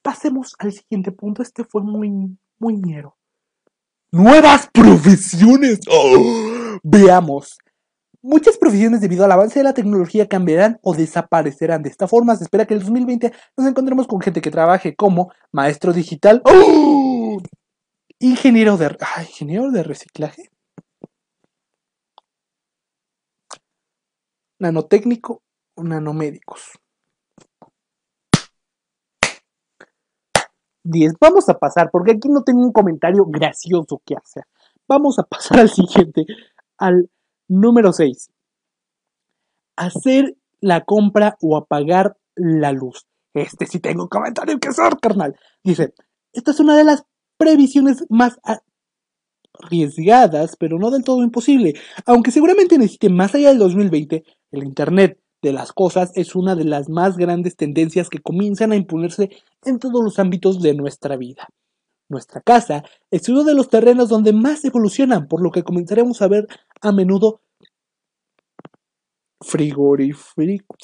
Pasemos 0.03 0.53
al 0.59 0.71
siguiente 0.71 1.11
punto. 1.11 1.41
Este 1.41 1.63
fue 1.63 1.81
muy, 1.81 2.37
muy 2.59 2.77
ñero. 2.77 3.17
Nuevas 4.11 4.69
profesiones. 4.71 5.79
¡Oh! 5.89 6.77
Veamos. 6.83 7.57
Muchas 8.21 8.59
profesiones 8.59 9.01
debido 9.01 9.25
al 9.25 9.31
avance 9.31 9.57
de 9.57 9.63
la 9.63 9.73
tecnología 9.73 10.27
cambiarán 10.27 10.77
o 10.83 10.93
desaparecerán. 10.93 11.81
De 11.81 11.89
esta 11.89 12.07
forma 12.07 12.35
se 12.35 12.43
espera 12.43 12.67
que 12.67 12.75
en 12.75 12.81
el 12.81 12.85
2020 12.85 13.33
nos 13.57 13.67
encontremos 13.67 14.05
con 14.05 14.21
gente 14.21 14.41
que 14.41 14.51
trabaje 14.51 14.95
como 14.95 15.31
maestro 15.51 15.91
digital, 15.91 16.43
¡Oh! 16.45 17.10
Ingeniero 18.21 18.77
de, 18.77 18.97
ingeniero 19.27 19.71
de 19.71 19.83
reciclaje, 19.83 20.49
nanotécnico 24.59 25.41
o 25.75 25.83
nanomédicos. 25.83 26.71
10. 30.83 31.13
Vamos 31.19 31.49
a 31.49 31.59
pasar, 31.59 31.89
porque 31.91 32.13
aquí 32.13 32.29
no 32.29 32.43
tengo 32.43 32.61
un 32.61 32.71
comentario 32.71 33.25
gracioso 33.25 34.01
que 34.05 34.15
hacer. 34.15 34.43
Vamos 34.87 35.19
a 35.19 35.23
pasar 35.23 35.59
al 35.59 35.69
siguiente, 35.69 36.25
al 36.77 37.09
Número 37.47 37.91
6. 37.91 38.29
Hacer 39.77 40.37
la 40.59 40.83
compra 40.85 41.37
o 41.41 41.57
apagar 41.57 42.17
la 42.35 42.71
luz. 42.71 43.07
Este 43.33 43.65
sí 43.65 43.79
tengo 43.79 44.03
un 44.03 44.09
comentario 44.09 44.59
que 44.59 44.69
hacer, 44.69 44.97
carnal. 45.01 45.35
Dice, 45.63 45.93
esta 46.33 46.51
es 46.51 46.59
una 46.59 46.75
de 46.75 46.83
las 46.83 47.05
previsiones 47.41 48.05
más 48.07 48.39
arriesgadas, 49.63 50.55
pero 50.59 50.77
no 50.77 50.91
del 50.91 51.03
todo 51.03 51.23
imposible. 51.23 51.73
Aunque 52.05 52.29
seguramente 52.29 52.77
necesite 52.77 53.09
más 53.09 53.33
allá 53.33 53.49
del 53.49 53.57
2020, 53.57 54.23
el 54.51 54.63
Internet 54.63 55.19
de 55.41 55.51
las 55.51 55.73
cosas 55.73 56.11
es 56.13 56.35
una 56.35 56.53
de 56.55 56.65
las 56.65 56.87
más 56.87 57.17
grandes 57.17 57.55
tendencias 57.55 58.09
que 58.09 58.19
comienzan 58.19 58.71
a 58.71 58.75
imponerse 58.75 59.31
en 59.65 59.79
todos 59.79 60.03
los 60.03 60.19
ámbitos 60.19 60.61
de 60.61 60.75
nuestra 60.75 61.17
vida. 61.17 61.47
Nuestra 62.09 62.41
casa 62.41 62.83
es 63.09 63.27
uno 63.27 63.43
de 63.43 63.55
los 63.55 63.69
terrenos 63.69 64.07
donde 64.07 64.33
más 64.33 64.63
evolucionan, 64.63 65.27
por 65.27 65.41
lo 65.41 65.49
que 65.49 65.63
comenzaremos 65.63 66.21
a 66.21 66.27
ver 66.27 66.47
a 66.79 66.91
menudo 66.91 67.41
frigorífico, 69.39 70.75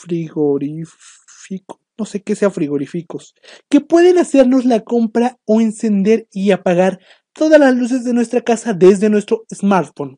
no 1.98 2.06
sé 2.06 2.22
qué 2.22 2.36
sea 2.36 2.50
frigoríficos, 2.50 3.36
que 3.70 3.82
pueden 3.82 4.18
hacernos 4.18 4.66
la 4.66 4.82
compra 4.82 5.38
o 5.46 5.62
encender 5.62 6.28
y 6.32 6.52
apagar 6.52 7.00
todas 7.34 7.60
las 7.60 7.76
luces 7.76 8.04
de 8.04 8.14
nuestra 8.14 8.42
casa 8.42 8.74
desde 8.74 9.10
nuestro 9.10 9.44
smartphone. 9.54 10.18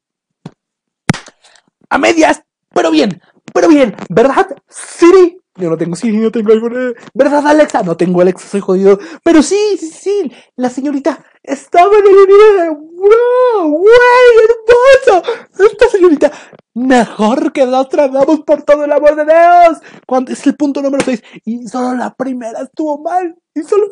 A 1.89 1.97
medias, 1.97 2.43
pero 2.73 2.91
bien, 2.91 3.21
pero 3.53 3.67
bien, 3.67 3.95
¿verdad? 4.09 4.47
Siri 4.67 5.39
yo 5.59 5.69
no 5.69 5.77
tengo 5.77 5.95
sí, 5.95 6.11
no 6.11 6.32
tengo 6.32 6.53
iPhone. 6.53 6.95
¿Verdad, 7.13 7.45
Alexa? 7.45 7.84
No 7.84 7.97
tengo 7.97 8.21
Alexa, 8.21 8.47
soy 8.47 8.61
jodido. 8.61 8.97
Pero 9.23 9.43
sí, 9.43 9.77
sí, 9.77 9.88
sí. 9.88 10.32
La 10.55 10.69
señorita 10.69 11.25
estaba 11.43 11.91
en 11.97 12.05
el. 12.07 12.69
¡Wow! 12.69 13.69
¡Güey! 13.69 14.36
¡Hermoso! 14.45 15.32
Esta 15.59 15.89
señorita, 15.89 16.32
mejor 16.80 17.51
que 17.51 17.65
la 17.65 17.82
otra, 17.82 18.07
vamos 18.07 18.41
por 18.41 18.63
todo 18.63 18.86
el 18.86 18.91
amor 18.91 19.15
de 19.15 19.25
Dios. 19.25 19.80
¿Cuánto 20.07 20.32
es 20.32 20.45
el 20.47 20.55
punto 20.55 20.82
número 20.82 21.03
6? 21.03 21.21
Y 21.45 21.67
solo 21.67 21.95
la 21.95 22.13
primera 22.13 22.61
estuvo 22.61 22.97
mal. 22.99 23.36
Y 23.53 23.63
solo 23.63 23.88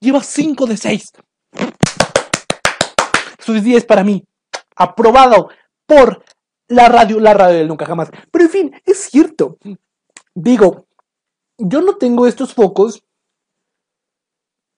Lleva 0.00 0.22
5 0.22 0.66
de 0.66 0.76
6. 0.76 1.12
Sus 3.38 3.62
10 3.62 3.84
para 3.84 4.02
mí. 4.02 4.26
Aprobado 4.76 5.48
por 5.86 6.24
la 6.68 6.88
radio, 6.88 7.20
la 7.20 7.34
radio 7.34 7.58
del 7.58 7.68
nunca 7.68 7.86
jamás. 7.86 8.10
Pero 8.30 8.44
en 8.44 8.50
fin, 8.50 8.74
es 8.84 8.98
cierto. 9.10 9.58
Digo, 10.34 10.86
yo 11.58 11.80
no 11.80 11.96
tengo 11.96 12.26
estos 12.26 12.52
focos 12.54 13.04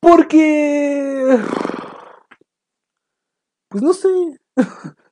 porque... 0.00 1.38
Pues 3.68 3.82
no 3.82 3.92
sé. 3.92 4.09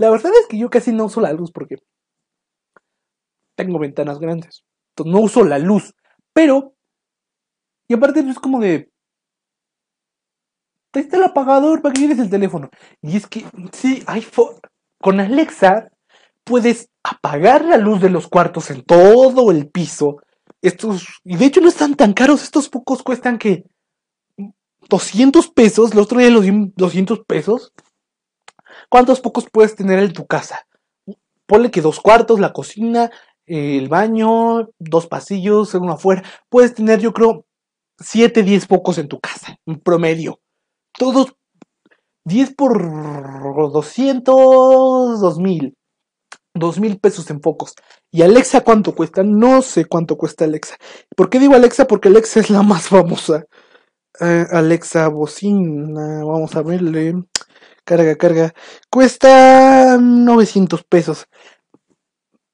la 0.00 0.10
verdad 0.10 0.32
es 0.40 0.46
que 0.48 0.58
yo 0.58 0.70
casi 0.70 0.92
no 0.92 1.04
uso 1.04 1.20
la 1.20 1.32
luz 1.32 1.52
porque 1.52 1.76
tengo 3.54 3.78
ventanas 3.78 4.18
grandes. 4.18 4.64
Entonces 4.92 5.12
no 5.12 5.20
uso 5.20 5.44
la 5.44 5.58
luz. 5.58 5.94
Pero... 6.32 6.74
Y 7.86 7.94
aparte 7.94 8.20
es 8.20 8.38
como 8.38 8.60
de... 8.60 8.90
Ahí 10.94 11.02
está 11.02 11.18
el 11.18 11.24
apagador 11.24 11.82
para 11.82 11.92
que 11.92 12.00
lleves 12.00 12.18
el 12.18 12.30
teléfono. 12.30 12.70
Y 13.02 13.16
es 13.16 13.26
que, 13.26 13.44
sí, 13.72 14.02
hay 14.06 14.26
con 14.98 15.20
Alexa 15.20 15.90
puedes 16.44 16.88
apagar 17.02 17.64
la 17.64 17.76
luz 17.76 18.00
de 18.00 18.08
los 18.08 18.26
cuartos 18.26 18.70
en 18.70 18.82
todo 18.82 19.50
el 19.50 19.68
piso 19.68 20.16
estos, 20.62 21.20
y 21.24 21.36
de 21.36 21.44
hecho 21.44 21.60
no 21.60 21.68
están 21.68 21.94
tan 21.94 22.12
caros, 22.12 22.42
estos 22.42 22.68
pocos 22.68 23.02
cuestan 23.02 23.38
que 23.38 23.64
200 24.88 25.48
pesos, 25.48 25.92
el 25.92 25.98
otro 25.98 26.18
día 26.18 26.30
los 26.30 26.42
di 26.42 26.72
200 26.74 27.20
pesos. 27.26 27.72
¿Cuántos 28.90 29.22
focos 29.22 29.46
puedes 29.50 29.76
tener 29.76 30.00
en 30.00 30.12
tu 30.12 30.26
casa? 30.26 30.66
Ponle 31.46 31.70
que 31.70 31.80
dos 31.80 32.00
cuartos, 32.00 32.40
la 32.40 32.52
cocina, 32.52 33.10
el 33.46 33.88
baño, 33.88 34.68
dos 34.78 35.06
pasillos, 35.06 35.74
uno 35.74 35.92
afuera. 35.92 36.24
Puedes 36.48 36.74
tener, 36.74 37.00
yo 37.00 37.12
creo, 37.12 37.46
7, 38.00 38.42
10 38.42 38.66
focos 38.66 38.98
en 38.98 39.08
tu 39.08 39.20
casa, 39.20 39.58
en 39.64 39.78
promedio. 39.78 40.40
Todos 40.98 41.34
10 42.24 42.54
por 42.54 43.72
200, 43.72 45.20
2000. 45.20 45.76
2000 46.54 46.98
pesos 46.98 47.30
en 47.30 47.40
focos. 47.40 47.74
¿Y 48.10 48.22
Alexa 48.22 48.62
cuánto 48.62 48.94
cuesta? 48.94 49.22
No 49.22 49.62
sé 49.62 49.84
cuánto 49.84 50.16
cuesta 50.16 50.44
Alexa. 50.44 50.76
¿Por 51.16 51.30
qué 51.30 51.38
digo 51.38 51.54
Alexa? 51.54 51.86
Porque 51.86 52.08
Alexa 52.08 52.40
es 52.40 52.50
la 52.50 52.62
más 52.62 52.88
famosa. 52.88 53.44
Eh, 54.20 54.46
Alexa 54.50 55.08
bocina, 55.08 56.24
vamos 56.24 56.56
a 56.56 56.62
verle. 56.62 57.14
Carga, 57.90 58.14
carga. 58.14 58.54
Cuesta 58.88 59.98
900 60.00 60.84
pesos. 60.84 61.26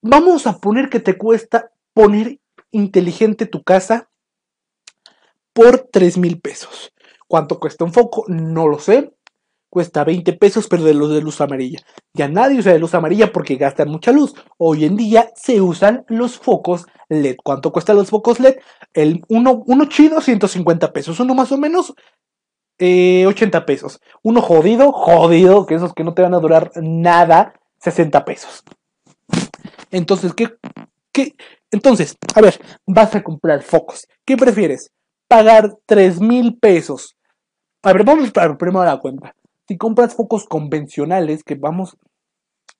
Vamos 0.00 0.46
a 0.46 0.56
poner 0.60 0.88
que 0.88 0.98
te 0.98 1.18
cuesta 1.18 1.72
poner 1.92 2.40
inteligente 2.70 3.44
tu 3.44 3.62
casa 3.62 4.08
por 5.52 5.90
3 5.92 6.16
mil 6.16 6.40
pesos. 6.40 6.94
¿Cuánto 7.28 7.60
cuesta 7.60 7.84
un 7.84 7.92
foco? 7.92 8.24
No 8.28 8.66
lo 8.66 8.78
sé. 8.78 9.12
Cuesta 9.68 10.04
20 10.04 10.32
pesos, 10.32 10.68
pero 10.68 10.84
de 10.84 10.94
los 10.94 11.10
de 11.10 11.20
luz 11.20 11.38
amarilla. 11.42 11.80
Ya 12.14 12.28
nadie 12.28 12.60
usa 12.60 12.72
de 12.72 12.78
luz 12.78 12.94
amarilla 12.94 13.30
porque 13.30 13.56
gastan 13.56 13.90
mucha 13.90 14.12
luz. 14.12 14.32
Hoy 14.56 14.86
en 14.86 14.96
día 14.96 15.30
se 15.36 15.60
usan 15.60 16.06
los 16.08 16.38
focos 16.38 16.86
LED. 17.10 17.36
¿Cuánto 17.44 17.72
cuestan 17.72 17.96
los 17.96 18.08
focos 18.08 18.40
LED? 18.40 18.56
El 18.94 19.22
uno, 19.28 19.62
uno 19.66 19.84
chido, 19.84 20.22
150 20.22 20.94
pesos. 20.94 21.20
Uno 21.20 21.34
más 21.34 21.52
o 21.52 21.58
menos, 21.58 21.92
eh, 22.78 23.26
80 23.26 23.66
pesos. 23.66 24.00
Uno 24.22 24.40
jodido, 24.42 24.92
jodido, 24.92 25.66
que 25.66 25.74
esos 25.74 25.94
que 25.94 26.04
no 26.04 26.14
te 26.14 26.22
van 26.22 26.34
a 26.34 26.40
durar 26.40 26.72
nada, 26.76 27.54
60 27.80 28.24
pesos. 28.24 28.62
Entonces, 29.90 30.34
¿qué? 30.34 30.56
¿Qué? 31.12 31.34
Entonces, 31.70 32.16
a 32.34 32.40
ver, 32.40 32.60
vas 32.86 33.14
a 33.14 33.22
comprar 33.22 33.62
focos. 33.62 34.06
¿Qué 34.24 34.36
prefieres? 34.36 34.90
Pagar 35.28 35.76
3 35.86 36.20
mil 36.20 36.58
pesos. 36.58 37.16
A 37.82 37.92
ver, 37.92 38.04
vamos 38.04 38.30
a 38.36 38.56
primero 38.56 38.82
a 38.82 38.86
la 38.86 38.98
cuenta. 38.98 39.34
Si 39.68 39.76
compras 39.76 40.14
focos 40.14 40.44
convencionales, 40.46 41.42
que 41.42 41.54
vamos, 41.54 41.96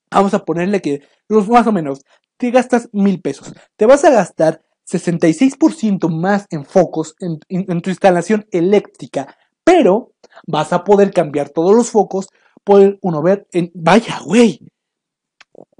vamos 0.09 0.33
a 0.33 0.45
ponerle 0.45 0.81
que 0.81 1.01
los 1.27 1.49
más 1.49 1.67
o 1.67 1.71
menos, 1.71 2.01
te 2.37 2.51
gastas 2.51 2.89
mil 2.93 3.21
pesos. 3.21 3.53
Te 3.75 3.85
vas 3.85 4.05
a 4.05 4.11
gastar 4.11 4.61
66% 4.89 6.09
más 6.09 6.45
en 6.49 6.65
focos 6.65 7.15
en, 7.19 7.81
tu 7.81 7.89
instalación 7.89 8.47
eléctrica, 8.51 9.36
pero 9.67 10.13
vas 10.45 10.71
a 10.71 10.85
poder 10.85 11.11
cambiar 11.11 11.49
todos 11.49 11.75
los 11.75 11.91
focos, 11.91 12.29
poder 12.63 12.97
uno 13.01 13.21
ver 13.21 13.49
en, 13.51 13.69
vaya, 13.73 14.19
güey, 14.23 14.61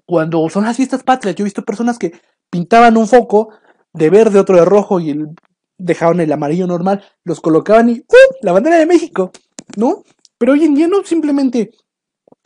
cuando 0.06 0.50
son 0.50 0.66
las 0.66 0.76
fiestas 0.76 1.04
patrias, 1.04 1.36
yo 1.36 1.44
he 1.44 1.46
visto 1.46 1.64
personas 1.64 1.98
que 1.98 2.12
pintaban 2.50 2.98
un 2.98 3.08
foco 3.08 3.48
de 3.94 4.10
verde, 4.10 4.40
otro 4.40 4.58
de 4.58 4.66
rojo 4.66 5.00
y 5.00 5.12
el, 5.12 5.30
dejaban 5.78 6.20
el 6.20 6.34
amarillo 6.34 6.68
normal, 6.68 7.02
los 7.24 7.40
colocaban 7.40 7.88
y 7.88 8.00
¡uh! 8.00 8.36
La 8.42 8.52
bandera 8.52 8.76
de 8.76 8.86
México, 8.86 9.32
¿no? 9.78 10.04
Pero 10.38 10.52
hoy 10.52 10.66
en 10.66 10.76
día 10.76 10.90
no 10.90 11.06
simplemente 11.06 11.72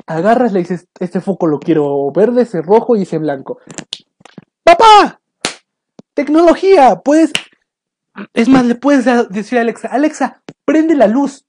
agarras, 0.06 0.54
le 0.54 0.60
dices, 0.60 0.88
este 1.00 1.22
foco 1.22 1.48
lo 1.48 1.60
quiero 1.60 2.12
verde, 2.12 2.44
ese 2.44 2.62
rojo 2.62 2.96
y 2.96 3.02
ese 3.02 3.18
blanco. 3.18 3.58
¡Papá! 4.64 5.20
Tecnología, 6.14 7.02
puedes... 7.04 7.32
Es 8.34 8.50
más, 8.50 8.66
le 8.66 8.76
puedes 8.76 9.06
decir 9.30 9.58
a 9.58 9.62
Alexa, 9.62 9.88
Alexa, 9.88 10.44
prende 10.66 10.96
la 10.96 11.08
luz. 11.08 11.46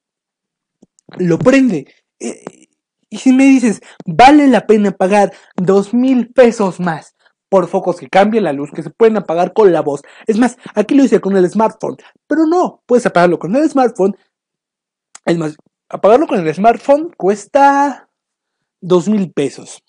Lo 1.19 1.39
prende. 1.39 1.93
Eh, 2.21 2.69
y 3.11 3.19
si 3.19 3.33
me 3.33 3.45
dices, 3.45 3.83
vale 4.07 4.47
la 4.47 4.67
pena 4.67 4.93
pagar 4.93 5.33
dos 5.57 5.93
mil 5.93 6.33
pesos 6.33 6.81
más 6.81 7.15
por 7.51 7.69
focos 7.69 7.97
que 7.97 8.09
cambien 8.09 8.45
la 8.45 8.55
luz, 8.55 8.71
que 8.75 8.83
se 8.83 8.89
pueden 8.89 9.19
apagar 9.19 9.53
con 9.53 9.71
la 9.73 9.83
voz. 9.83 10.01
Es 10.27 10.39
más, 10.39 10.57
aquí 10.75 10.95
lo 10.95 11.05
hice 11.05 11.21
con 11.21 11.37
el 11.37 11.51
smartphone, 11.51 11.97
pero 12.27 12.47
no, 12.47 12.83
puedes 12.87 13.05
apagarlo 13.05 13.39
con 13.39 13.55
el 13.55 13.69
smartphone. 13.69 14.17
Es 15.27 15.37
más, 15.37 15.57
apagarlo 15.91 16.27
con 16.27 16.41
el 16.41 16.55
smartphone 16.55 17.11
cuesta 17.15 18.09
dos 18.81 19.09
mil 19.09 19.31
pesos. 19.33 19.83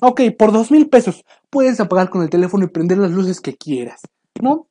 Ok, 0.00 0.22
por 0.36 0.50
dos 0.50 0.72
mil 0.72 0.88
pesos 0.88 1.24
puedes 1.48 1.78
apagar 1.78 2.10
con 2.10 2.22
el 2.22 2.30
teléfono 2.30 2.64
y 2.64 2.70
prender 2.70 2.98
las 2.98 3.12
luces 3.12 3.40
que 3.40 3.56
quieras, 3.56 4.00
¿no? 4.42 4.66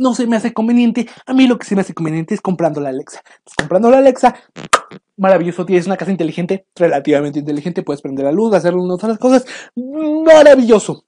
No 0.00 0.14
se 0.14 0.26
me 0.26 0.36
hace 0.36 0.54
conveniente. 0.54 1.06
A 1.26 1.34
mí 1.34 1.46
lo 1.46 1.58
que 1.58 1.66
se 1.66 1.74
me 1.74 1.82
hace 1.82 1.92
conveniente 1.92 2.32
es 2.34 2.40
comprando 2.40 2.80
la 2.80 2.88
Alexa. 2.88 3.20
Comprando 3.54 3.90
la 3.90 3.98
Alexa, 3.98 4.34
maravilloso. 5.18 5.66
Tienes 5.66 5.84
una 5.84 5.98
casa 5.98 6.10
inteligente, 6.10 6.66
relativamente 6.74 7.38
inteligente. 7.38 7.82
Puedes 7.82 8.00
prender 8.00 8.24
la 8.24 8.32
luz, 8.32 8.54
hacer 8.54 8.74
unas 8.74 8.94
otras 8.94 9.18
cosas. 9.18 9.44
Maravilloso. 9.76 11.04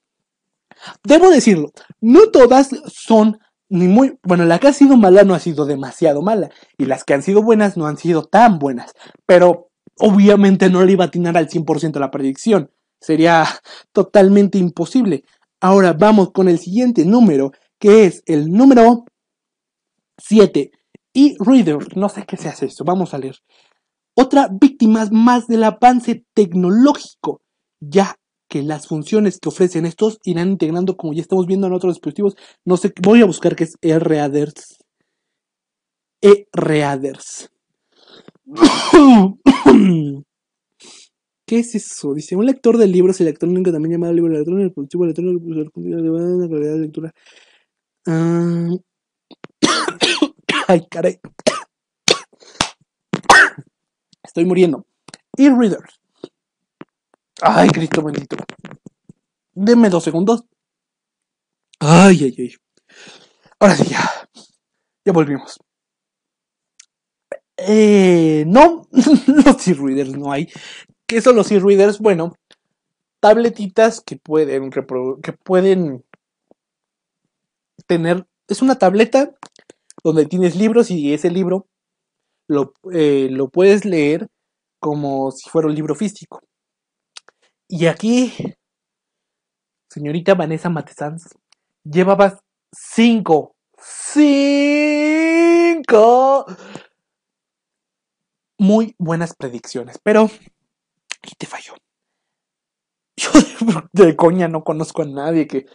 Debo 1.03 1.31
decirlo, 1.31 1.73
no 2.03 2.29
todas 2.31 2.69
son 2.87 3.39
ni 3.71 3.89
muy. 3.89 4.19
Bueno, 4.23 4.45
la 4.45 4.59
que 4.59 4.69
ha 4.69 4.73
sido 4.75 4.99
mala 4.99 5.23
no 5.25 5.35
ha 5.35 5.39
sido 5.39 5.65
demasiado 5.65 6.21
mala. 6.21 6.51
Y 6.77 6.85
las 6.85 7.05
que 7.05 7.15
han 7.15 7.23
sido 7.23 7.43
buenas 7.43 7.79
no 7.79 7.87
han 7.87 7.97
sido 7.97 8.25
tan 8.25 8.59
buenas. 8.59 8.93
Pero 9.25 9.71
obviamente 9.99 10.69
no 10.69 10.85
le 10.85 10.93
iba 10.93 11.05
a 11.05 11.07
atinar 11.07 11.39
al 11.39 11.49
100% 11.49 11.99
la 11.99 12.11
predicción. 12.11 12.71
Sería 13.01 13.47
totalmente 13.93 14.59
imposible. 14.59 15.25
Ahora 15.63 15.95
vamos 15.95 16.33
con 16.33 16.49
el 16.49 16.59
siguiente 16.59 17.07
número, 17.07 17.53
que 17.83 18.05
es 18.05 18.23
el 18.27 18.49
número 18.53 19.05
7. 20.17 20.71
Y 21.13 21.35
Reader, 21.41 21.97
no 21.97 22.09
sé 22.09 22.25
qué 22.29 22.37
se 22.37 22.49
hace 22.49 22.67
esto, 22.67 22.85
vamos 22.85 23.13
a 23.13 23.19
leer. 23.19 23.35
Otra 24.15 24.49
víctima 24.49 25.09
más 25.11 25.49
del 25.49 25.65
avance 25.65 26.25
tecnológico, 26.33 27.41
ya 27.81 28.15
que 28.49 28.63
las 28.63 28.87
funciones 28.87 29.41
que 29.41 29.49
ofrecen 29.49 29.85
estos 29.85 30.21
irán 30.23 30.51
integrando, 30.51 30.97
como 30.97 31.13
ya 31.13 31.23
estamos 31.23 31.47
viendo 31.47 31.67
en 31.67 31.73
otros 31.73 31.95
dispositivos. 31.95 32.37
No 32.65 32.77
sé, 32.77 32.93
voy 33.03 33.21
a 33.21 33.27
buscar 33.27 33.57
qué 33.57 33.65
es 33.65 33.75
E-Readers. 33.81 34.79
E-Readers. 36.21 37.51
¿Qué 41.47 41.59
es 41.59 41.75
eso? 41.75 42.15
Dice, 42.15 42.37
un 42.37 42.47
lector 42.47 42.79
de 42.79 42.87
libros 42.87 43.21
electrónicos, 43.21 43.73
también 43.73 43.95
llamado 43.95 44.13
libro 44.13 44.33
electrónico, 44.33 44.63
el 44.63 44.69
dispositivo 44.69 45.05
electrónico, 45.05 45.49
la 45.49 46.49
calidad 46.49 46.75
de 46.75 46.79
lectura. 46.79 47.13
Uh... 48.07 48.79
Ay, 50.69 50.87
caray. 50.91 51.21
Estoy 54.23 54.45
muriendo. 54.45 54.87
E-readers. 55.37 56.01
Ay, 57.41 57.69
Cristo 57.71 58.03
bendito. 58.03 58.37
Denme 59.55 59.91
dos 59.91 60.05
segundos. 60.05 60.45
Ay, 61.81 62.25
ay, 62.25 62.35
ay. 62.39 62.55
Ahora 63.59 63.77
sí, 63.77 63.85
ya. 63.85 64.29
Ya 65.05 65.13
volvimos. 65.13 65.59
Eh, 67.57 68.45
no, 68.47 68.87
los 68.93 69.69
e-readers 69.69 70.17
no 70.17 70.33
hay. 70.33 70.49
¿Qué 71.07 71.21
son 71.21 71.37
los 71.37 71.51
e-readers? 71.51 71.99
Bueno, 71.99 72.35
tabletitas 73.21 74.01
que 74.01 74.17
pueden 74.17 74.71
que 74.71 75.33
pueden 75.33 76.05
tener. 77.87 78.27
Es 78.49 78.63
una 78.63 78.79
tableta 78.79 79.33
donde 80.03 80.27
tienes 80.27 80.57
libros 80.57 80.91
y 80.91 81.15
ese 81.15 81.31
libro 81.31 81.69
lo, 82.49 82.75
eh, 82.93 83.29
lo 83.31 83.49
puedes 83.49 83.85
leer 83.85 84.29
como 84.81 85.31
si 85.31 85.49
fuera 85.49 85.69
un 85.69 85.75
libro 85.75 85.95
físico. 85.95 86.41
Y 87.69 87.87
aquí, 87.87 88.33
señorita 89.89 90.35
Vanessa 90.35 90.69
Matesanz, 90.69 91.29
llevabas 91.85 92.39
cinco, 92.73 93.55
cinco 93.79 94.53
muy 98.59 98.95
buenas 98.99 99.35
predicciones, 99.35 99.99
pero 100.03 100.31
y 101.25 101.35
te 101.37 101.47
falló. 101.47 101.75
Yo 103.17 103.31
de 103.93 104.17
coña 104.17 104.49
no 104.49 104.65
conozco 104.65 105.03
a 105.03 105.07
nadie 105.07 105.47
que, 105.47 105.67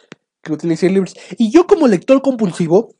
que 0.47 0.53
utilice 0.53 0.89
libros. 0.89 1.15
Y 1.37 1.51
yo 1.51 1.67
como 1.67 1.87
lector 1.87 2.21
compulsivo, 2.21 2.95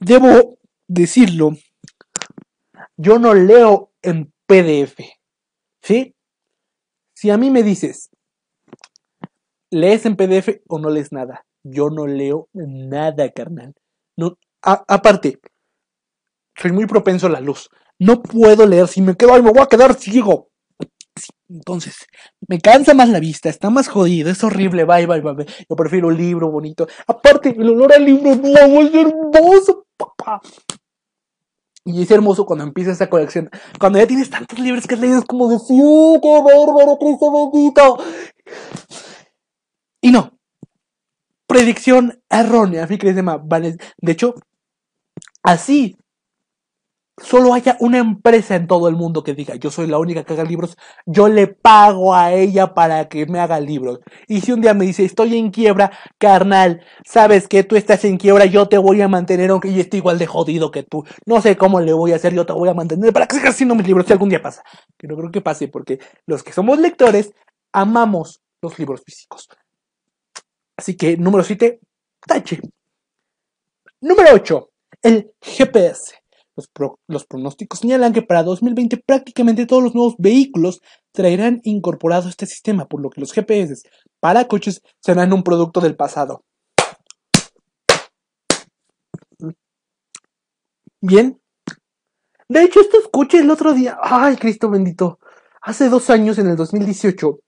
debo 0.00 0.58
decirlo, 0.86 1.52
yo 2.96 3.18
no 3.18 3.34
leo 3.34 3.92
en 4.02 4.32
PDF. 4.46 4.98
¿Sí? 5.82 6.14
Si 7.14 7.30
a 7.30 7.38
mí 7.38 7.50
me 7.50 7.62
dices, 7.62 8.10
¿lees 9.70 10.04
en 10.06 10.16
PDF 10.16 10.60
o 10.68 10.78
no 10.78 10.90
lees 10.90 11.12
nada? 11.12 11.46
Yo 11.62 11.90
no 11.90 12.06
leo 12.06 12.48
nada, 12.52 13.30
carnal. 13.30 13.74
No, 14.16 14.38
aparte, 14.62 15.40
soy 16.56 16.72
muy 16.72 16.86
propenso 16.86 17.26
a 17.26 17.30
la 17.30 17.40
luz. 17.40 17.68
No 17.98 18.22
puedo 18.22 18.66
leer. 18.66 18.88
Si 18.88 19.00
me 19.00 19.16
quedo 19.16 19.34
ahí, 19.34 19.42
me 19.42 19.52
voy 19.52 19.62
a 19.62 19.66
quedar 19.66 19.94
ciego. 19.94 20.47
Entonces, 21.50 22.06
me 22.46 22.60
cansa 22.60 22.92
más 22.92 23.08
la 23.08 23.20
vista, 23.20 23.48
está 23.48 23.70
más 23.70 23.88
jodido, 23.88 24.30
es 24.30 24.44
horrible, 24.44 24.84
bye, 24.84 25.06
bye, 25.06 25.20
bye. 25.20 25.46
Yo 25.68 25.76
prefiero 25.76 26.08
un 26.08 26.16
libro 26.16 26.50
bonito. 26.50 26.86
Aparte, 27.06 27.50
el 27.50 27.70
olor 27.70 27.92
al 27.94 28.04
libro 28.04 28.34
nuevo 28.34 28.82
es 28.82 28.94
hermoso, 28.94 29.86
papá. 29.96 30.42
Y 31.84 32.02
es 32.02 32.10
hermoso 32.10 32.44
cuando 32.44 32.64
empieza 32.64 32.92
esa 32.92 33.08
colección. 33.08 33.48
Cuando 33.80 33.98
ya 33.98 34.06
tienes 34.06 34.28
tantos 34.28 34.58
libros 34.58 34.86
que 34.86 34.96
lees 34.96 35.24
como 35.24 35.48
de, 35.48 35.58
¡Sí, 35.58 35.74
qué 36.22 36.28
bárbaro, 36.28 36.98
Cristo 36.98 37.32
bendito! 37.32 37.98
Y 40.02 40.12
no. 40.12 40.38
Predicción 41.46 42.22
errónea, 42.28 42.86
mi 42.86 42.98
querida 42.98 43.40
De 43.96 44.12
hecho, 44.12 44.34
así 45.42 45.96
solo 47.22 47.54
haya 47.54 47.76
una 47.80 47.98
empresa 47.98 48.54
en 48.56 48.66
todo 48.66 48.88
el 48.88 48.96
mundo 48.96 49.22
que 49.22 49.34
diga, 49.34 49.56
yo 49.56 49.70
soy 49.70 49.86
la 49.86 49.98
única 49.98 50.24
que 50.24 50.32
haga 50.34 50.44
libros, 50.44 50.76
yo 51.06 51.28
le 51.28 51.46
pago 51.46 52.14
a 52.14 52.32
ella 52.32 52.74
para 52.74 53.08
que 53.08 53.26
me 53.26 53.40
haga 53.40 53.60
libros. 53.60 54.00
Y 54.26 54.40
si 54.40 54.52
un 54.52 54.60
día 54.60 54.74
me 54.74 54.86
dice, 54.86 55.04
estoy 55.04 55.36
en 55.36 55.50
quiebra, 55.50 55.90
carnal, 56.18 56.82
sabes 57.04 57.48
que 57.48 57.64
tú 57.64 57.76
estás 57.76 58.04
en 58.04 58.16
quiebra, 58.16 58.46
yo 58.46 58.68
te 58.68 58.78
voy 58.78 59.00
a 59.02 59.08
mantener 59.08 59.50
aunque 59.50 59.72
yo 59.72 59.80
esté 59.80 59.96
igual 59.98 60.18
de 60.18 60.26
jodido 60.26 60.70
que 60.70 60.82
tú. 60.82 61.04
No 61.26 61.40
sé 61.40 61.56
cómo 61.56 61.80
le 61.80 61.92
voy 61.92 62.12
a 62.12 62.16
hacer, 62.16 62.34
yo 62.34 62.46
te 62.46 62.52
voy 62.52 62.68
a 62.68 62.74
mantener 62.74 63.12
para 63.12 63.26
que 63.26 63.36
sigas 63.36 63.54
haciendo 63.54 63.74
mis 63.74 63.86
libros 63.86 64.06
si 64.06 64.12
algún 64.12 64.28
día 64.28 64.42
pasa. 64.42 64.62
Que 64.96 65.06
no 65.06 65.16
creo 65.16 65.30
que 65.30 65.40
pase 65.40 65.68
porque 65.68 65.98
los 66.26 66.42
que 66.42 66.52
somos 66.52 66.78
lectores 66.78 67.32
amamos 67.72 68.40
los 68.62 68.78
libros 68.78 69.02
físicos. 69.04 69.48
Así 70.76 70.96
que 70.96 71.16
número 71.16 71.42
7, 71.42 71.80
tache. 72.26 72.60
Número 74.00 74.30
8, 74.32 74.70
el 75.02 75.32
GPS. 75.40 76.14
Los, 77.06 77.24
pronósticos 77.26 77.78
señalan 77.78 78.12
que 78.12 78.22
para 78.22 78.42
2020 78.42 78.96
prácticamente 79.06 79.64
todos 79.64 79.82
los 79.82 79.94
nuevos 79.94 80.16
vehículos 80.18 80.80
traerán 81.12 81.60
incorporado 81.62 82.28
este 82.28 82.46
sistema, 82.46 82.86
por 82.86 83.00
lo 83.00 83.10
que 83.10 83.20
los 83.20 83.32
GPS 83.32 83.88
para 84.18 84.48
coches 84.48 84.82
serán 85.00 85.32
un 85.32 85.44
producto 85.44 85.80
del 85.80 85.94
pasado. 85.94 86.42
Bien. 91.00 91.40
De 92.48 92.62
hecho, 92.62 92.80
estos 92.80 93.06
coches 93.08 93.42
el 93.42 93.50
otro 93.50 93.72
día, 93.72 93.96
ay 94.02 94.36
Cristo 94.36 94.68
bendito, 94.68 95.20
hace 95.62 95.88
dos 95.88 96.10
años, 96.10 96.38
en 96.38 96.48
el 96.48 96.56
2018, 96.56 97.38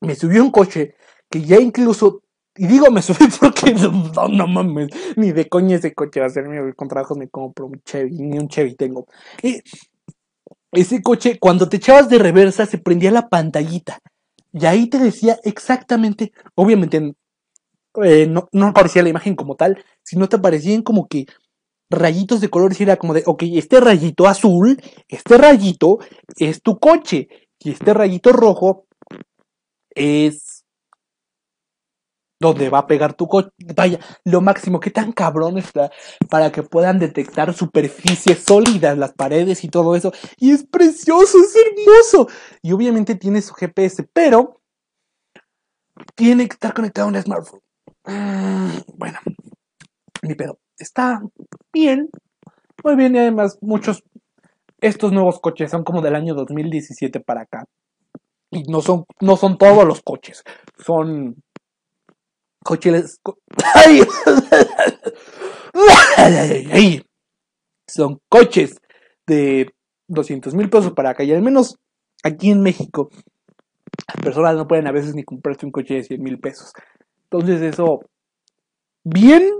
me 0.00 0.14
subió 0.14 0.44
un 0.44 0.50
coche 0.50 0.94
que 1.30 1.40
ya 1.40 1.58
incluso 1.58 2.22
y 2.56 2.66
digo, 2.66 2.90
me 2.90 3.02
subí 3.02 3.26
porque 3.40 3.74
no, 3.74 4.46
mames, 4.46 4.88
ni 5.16 5.32
de 5.32 5.48
coña 5.48 5.76
ese 5.76 5.94
coche 5.94 6.20
va 6.20 6.26
a 6.26 6.30
ser 6.30 6.48
mío. 6.48 6.62
Con 6.74 6.88
trabajos 6.88 7.16
me 7.16 7.28
compro 7.28 7.66
un 7.66 7.80
Chevy, 7.84 8.18
ni 8.18 8.38
un 8.38 8.48
Chevy 8.48 8.74
tengo. 8.74 9.06
Y 9.42 9.62
ese 10.72 11.02
coche, 11.02 11.38
cuando 11.38 11.68
te 11.68 11.76
echabas 11.78 12.08
de 12.08 12.18
reversa, 12.18 12.66
se 12.66 12.78
prendía 12.78 13.10
la 13.10 13.28
pantallita. 13.28 14.00
Y 14.52 14.66
ahí 14.66 14.88
te 14.88 14.98
decía 14.98 15.38
exactamente, 15.44 16.32
obviamente 16.54 17.14
eh, 18.02 18.26
no, 18.26 18.48
no 18.52 18.66
aparecía 18.66 19.02
la 19.02 19.08
imagen 19.10 19.34
como 19.34 19.56
tal, 19.56 19.82
sino 20.02 20.28
te 20.28 20.36
aparecían 20.36 20.82
como 20.82 21.08
que 21.08 21.26
rayitos 21.90 22.40
de 22.40 22.50
colores 22.50 22.80
y 22.80 22.84
era 22.84 22.96
como 22.96 23.14
de, 23.14 23.22
ok, 23.26 23.42
este 23.52 23.80
rayito 23.80 24.26
azul, 24.26 24.80
este 25.08 25.38
rayito 25.38 25.98
es 26.36 26.62
tu 26.62 26.78
coche 26.78 27.28
y 27.58 27.70
este 27.70 27.94
rayito 27.94 28.32
rojo 28.32 28.86
es 29.94 30.45
donde 32.38 32.68
va 32.68 32.80
a 32.80 32.86
pegar 32.86 33.14
tu 33.14 33.28
coche. 33.28 33.50
Vaya, 33.74 33.98
lo 34.24 34.40
máximo, 34.40 34.80
qué 34.80 34.90
tan 34.90 35.12
cabrón 35.12 35.58
está 35.58 35.90
para 36.28 36.52
que 36.52 36.62
puedan 36.62 36.98
detectar 36.98 37.52
superficies 37.54 38.44
sólidas, 38.44 38.98
las 38.98 39.12
paredes 39.12 39.64
y 39.64 39.68
todo 39.68 39.94
eso. 39.96 40.12
Y 40.38 40.52
es 40.52 40.64
precioso, 40.64 41.38
es 41.38 41.54
hermoso. 41.56 42.28
Y 42.62 42.72
obviamente 42.72 43.14
tiene 43.14 43.42
su 43.42 43.54
GPS, 43.54 44.08
pero 44.12 44.60
tiene 46.14 46.48
que 46.48 46.54
estar 46.54 46.74
conectado 46.74 47.08
a 47.08 47.10
un 47.10 47.22
smartphone. 47.22 47.60
Mm, 48.04 48.78
bueno, 48.96 49.18
mi 50.22 50.34
pedo. 50.34 50.58
Está 50.78 51.22
bien, 51.72 52.10
muy 52.84 52.96
bien 52.96 53.14
y 53.14 53.18
además 53.18 53.58
muchos, 53.62 54.04
estos 54.80 55.10
nuevos 55.10 55.40
coches 55.40 55.70
son 55.70 55.84
como 55.84 56.02
del 56.02 56.14
año 56.14 56.34
2017 56.34 57.20
para 57.20 57.42
acá. 57.42 57.64
Y 58.50 58.62
no 58.64 58.82
son, 58.82 59.06
no 59.20 59.36
son 59.36 59.58
todos 59.58 59.84
los 59.84 60.02
coches, 60.02 60.44
son 60.78 61.42
coches. 62.66 63.20
Son 67.88 68.20
coches 68.28 68.80
de 69.26 69.72
200 70.08 70.54
mil 70.54 70.68
pesos 70.68 70.92
para 70.92 71.10
acá. 71.10 71.24
Y 71.24 71.32
al 71.32 71.42
menos 71.42 71.78
aquí 72.22 72.50
en 72.50 72.62
México, 72.62 73.08
las 74.08 74.16
personas 74.22 74.56
no 74.56 74.68
pueden 74.68 74.86
a 74.86 74.92
veces 74.92 75.14
ni 75.14 75.24
comprarse 75.24 75.64
un 75.64 75.72
coche 75.72 75.94
de 75.94 76.04
100 76.04 76.22
mil 76.22 76.38
pesos. 76.38 76.72
Entonces, 77.30 77.62
eso. 77.62 78.00
Bien. 79.04 79.50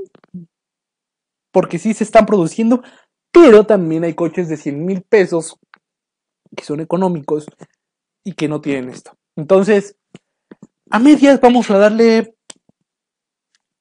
Porque 1.52 1.78
sí 1.78 1.94
se 1.94 2.04
están 2.04 2.26
produciendo. 2.26 2.82
Pero 3.32 3.64
también 3.64 4.04
hay 4.04 4.14
coches 4.14 4.48
de 4.48 4.56
100 4.56 4.84
mil 4.84 5.02
pesos 5.02 5.58
que 6.56 6.64
son 6.64 6.80
económicos 6.80 7.46
y 8.24 8.32
que 8.32 8.48
no 8.48 8.60
tienen 8.60 8.90
esto. 8.90 9.16
Entonces, 9.36 9.96
a 10.90 10.98
medias 10.98 11.40
vamos 11.40 11.70
a 11.70 11.78
darle 11.78 12.35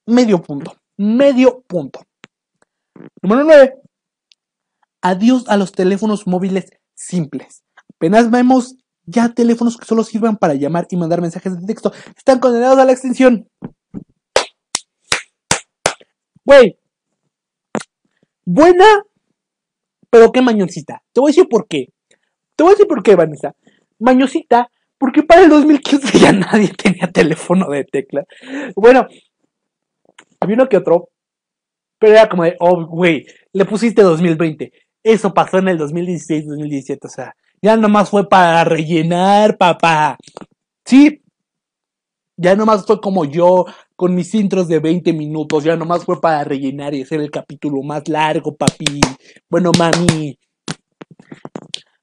medio 0.05 0.41
punto. 0.41 0.75
Medio 0.97 1.61
punto. 1.67 2.01
Número 3.21 3.43
9. 3.43 3.73
Adiós 5.01 5.47
a 5.47 5.57
los 5.57 5.71
teléfonos 5.71 6.25
móviles 6.27 6.71
simples. 6.95 7.63
Apenas 7.95 8.31
vemos 8.31 8.75
ya 9.05 9.29
teléfonos 9.29 9.77
que 9.77 9.85
solo 9.85 10.03
sirvan 10.03 10.37
para 10.37 10.55
llamar 10.55 10.87
y 10.89 10.97
mandar 10.97 11.21
mensajes 11.21 11.59
de 11.59 11.67
texto. 11.67 11.91
Están 12.17 12.39
condenados 12.39 12.79
a 12.79 12.85
la 12.85 12.91
extinción. 12.91 13.47
Güey. 16.43 16.77
Buena, 18.45 18.85
pero 20.09 20.31
qué 20.31 20.41
mañoncita. 20.41 21.01
Te 21.11 21.19
voy 21.19 21.29
a 21.29 21.33
decir 21.33 21.49
por 21.49 21.67
qué. 21.67 21.87
Te 22.55 22.63
voy 22.63 22.71
a 22.71 22.75
decir 22.75 22.87
por 22.87 23.01
qué, 23.03 23.15
Vanessa. 23.15 23.55
Mañosita, 23.99 24.69
porque 24.97 25.23
para 25.23 25.43
el 25.43 25.49
2015 25.49 26.19
ya 26.19 26.31
nadie 26.31 26.69
tenía 26.69 27.11
teléfono 27.11 27.69
de 27.69 27.83
tecla. 27.83 28.25
Bueno, 28.75 29.07
había 30.45 30.55
uno 30.55 30.69
que 30.69 30.77
otro, 30.77 31.09
pero 31.99 32.13
era 32.13 32.29
como 32.29 32.43
de, 32.43 32.55
oh, 32.59 32.85
güey, 32.85 33.25
le 33.53 33.65
pusiste 33.65 34.01
2020. 34.01 34.71
Eso 35.03 35.33
pasó 35.33 35.59
en 35.59 35.67
el 35.67 35.77
2016, 35.77 36.47
2017, 36.47 37.07
o 37.07 37.09
sea, 37.09 37.35
ya 37.61 37.77
nomás 37.77 38.09
fue 38.09 38.27
para 38.27 38.63
rellenar, 38.63 39.57
papá. 39.57 40.17
Sí, 40.83 41.21
ya 42.37 42.55
nomás 42.55 42.85
fue 42.85 42.99
como 42.99 43.25
yo, 43.25 43.65
con 43.95 44.15
mis 44.15 44.33
intros 44.33 44.67
de 44.67 44.79
20 44.79 45.13
minutos, 45.13 45.63
ya 45.63 45.75
nomás 45.75 46.03
fue 46.05 46.19
para 46.19 46.43
rellenar 46.43 46.93
y 46.93 47.03
hacer 47.03 47.21
el 47.21 47.31
capítulo 47.31 47.81
más 47.83 48.07
largo, 48.07 48.55
papi. 48.55 49.01
Bueno, 49.49 49.71
mami. 49.77 50.37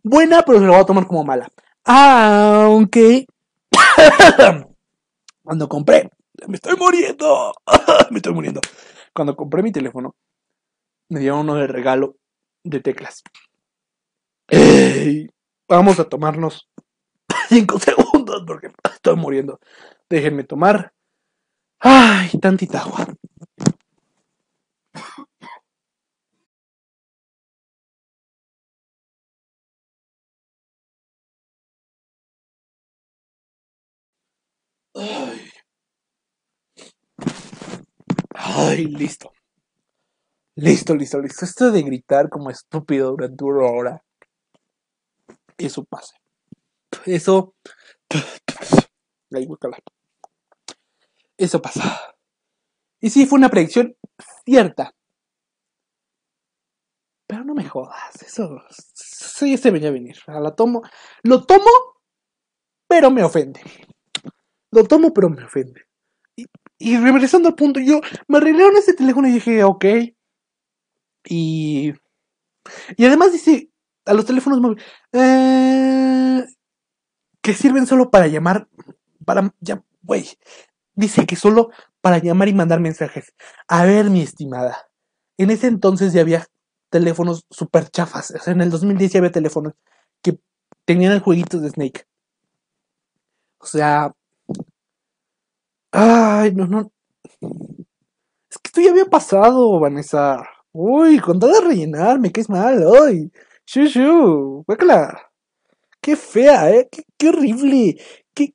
Buena, 0.03 0.43
pero 0.43 0.59
se 0.59 0.65
lo 0.65 0.73
voy 0.73 0.81
a 0.81 0.87
tomar 0.87 1.07
como 1.07 1.25
mala. 1.25 1.49
Aunque... 1.85 3.27
Cuando 5.43 5.69
compré 5.69 6.09
me 6.49 6.57
estoy 6.57 6.77
muriendo, 6.77 7.53
me 8.11 8.17
estoy 8.17 8.35
muriendo. 8.35 8.61
Cuando 9.15 9.37
compré 9.37 9.63
mi 9.63 9.73
teléfono, 9.73 10.15
me 11.09 11.21
dieron 11.21 11.41
uno 11.41 11.57
de 11.57 11.67
regalo 11.67 12.17
de 12.65 12.81
teclas. 12.81 13.23
vamos 15.69 15.99
a 15.99 16.05
tomarnos 16.09 16.69
5 17.49 17.79
segundos 17.79 18.43
porque 18.47 18.71
estoy 18.93 19.17
muriendo. 19.17 19.59
Déjenme 20.09 20.45
tomar. 20.45 20.93
Ay, 21.81 22.31
tantita 22.41 22.81
agua. 22.83 23.07
Ay. 34.95 35.62
Ay, 38.35 38.87
listo. 38.87 39.33
Listo, 40.55 40.95
listo, 40.95 41.21
listo. 41.21 41.45
Esto 41.45 41.71
de 41.71 41.83
gritar 41.83 42.29
como 42.29 42.51
estúpido 42.51 43.11
durante 43.13 43.45
una 43.45 43.67
hora. 43.67 44.05
Eso 45.57 45.85
pasa. 45.85 46.17
Eso. 47.07 47.55
Eso 51.37 51.63
pasa. 51.63 52.15
Y 53.01 53.11
sí, 53.11 53.27
fue 53.27 53.39
una 53.39 53.49
predicción 53.49 53.97
cierta. 54.45 54.95
Pero 57.27 57.45
no 57.45 57.55
me 57.55 57.69
jodas. 57.69 58.23
Eso. 58.23 58.63
Sí, 58.95 59.57
se 59.57 59.71
venía 59.71 59.89
a 59.89 59.93
venir. 59.93 60.17
La 60.27 60.55
tomo. 60.55 60.83
Lo 61.23 61.45
tomo, 61.45 61.71
pero 62.87 63.11
me 63.11 63.25
ofende. 63.25 63.63
Lo 64.71 64.85
tomo, 64.85 65.13
pero 65.13 65.31
me 65.31 65.45
ofende. 65.45 65.87
Y 66.85 66.97
regresando 66.97 67.49
al 67.49 67.55
punto, 67.55 67.79
yo 67.79 68.01
me 68.27 68.39
arreglaron 68.39 68.77
ese 68.77 68.93
teléfono 68.93 69.29
y 69.29 69.33
dije, 69.33 69.63
ok. 69.63 69.85
Y. 71.29 71.93
Y 72.97 73.05
además 73.05 73.33
dice, 73.33 73.71
a 74.05 74.15
los 74.15 74.27
teléfonos 74.27 74.61
móviles, 74.61 74.85
eh, 75.13 76.45
que 77.41 77.55
sirven 77.55 77.87
solo 77.87 78.11
para 78.11 78.27
llamar, 78.27 78.69
para, 79.25 79.55
ya, 79.61 79.85
güey, 80.03 80.29
dice 80.95 81.25
que 81.25 81.37
solo 81.37 81.71
para 82.01 82.19
llamar 82.19 82.49
y 82.49 82.55
mandar 82.55 82.81
mensajes. 82.81 83.33
A 83.69 83.85
ver, 83.85 84.11
mi 84.11 84.23
estimada, 84.23 84.91
en 85.39 85.51
ese 85.51 85.69
entonces 85.69 86.13
ya 86.13 86.23
había 86.23 86.49
teléfonos 86.91 87.47
super 87.51 87.91
chafas. 87.91 88.33
O 88.33 88.39
sea, 88.39 88.55
en 88.55 88.61
el 88.61 88.71
2010 88.71 89.13
ya 89.13 89.19
había 89.19 89.31
teléfonos 89.31 89.75
que 90.21 90.41
tenían 90.85 91.13
el 91.13 91.21
jueguito 91.21 91.61
de 91.61 91.71
Snake. 91.71 92.07
O 93.59 93.67
sea. 93.67 94.13
Ay, 95.93 96.53
no, 96.55 96.67
no. 96.67 96.91
Es 98.51 98.59
que 98.59 98.69
esto 98.69 98.81
ya 98.81 98.91
había 98.91 99.07
pasado, 99.07 99.79
Vanessa. 99.81 100.43
Uy, 100.73 101.19
con 101.19 101.39
todo 101.39 101.53
de 101.53 101.61
rellenar, 101.69 102.19
me 102.21 102.33
caes 102.33 102.49
mal. 102.49 102.85
Uy, 102.87 103.31
shu, 103.67 103.85
shu. 103.87 104.65
Qué 106.01 106.17
fea, 106.17 106.71
¿eh? 106.71 106.89
Qué, 106.91 107.05
qué 107.17 107.29
horrible. 107.29 107.97
¿Qué, 108.35 108.55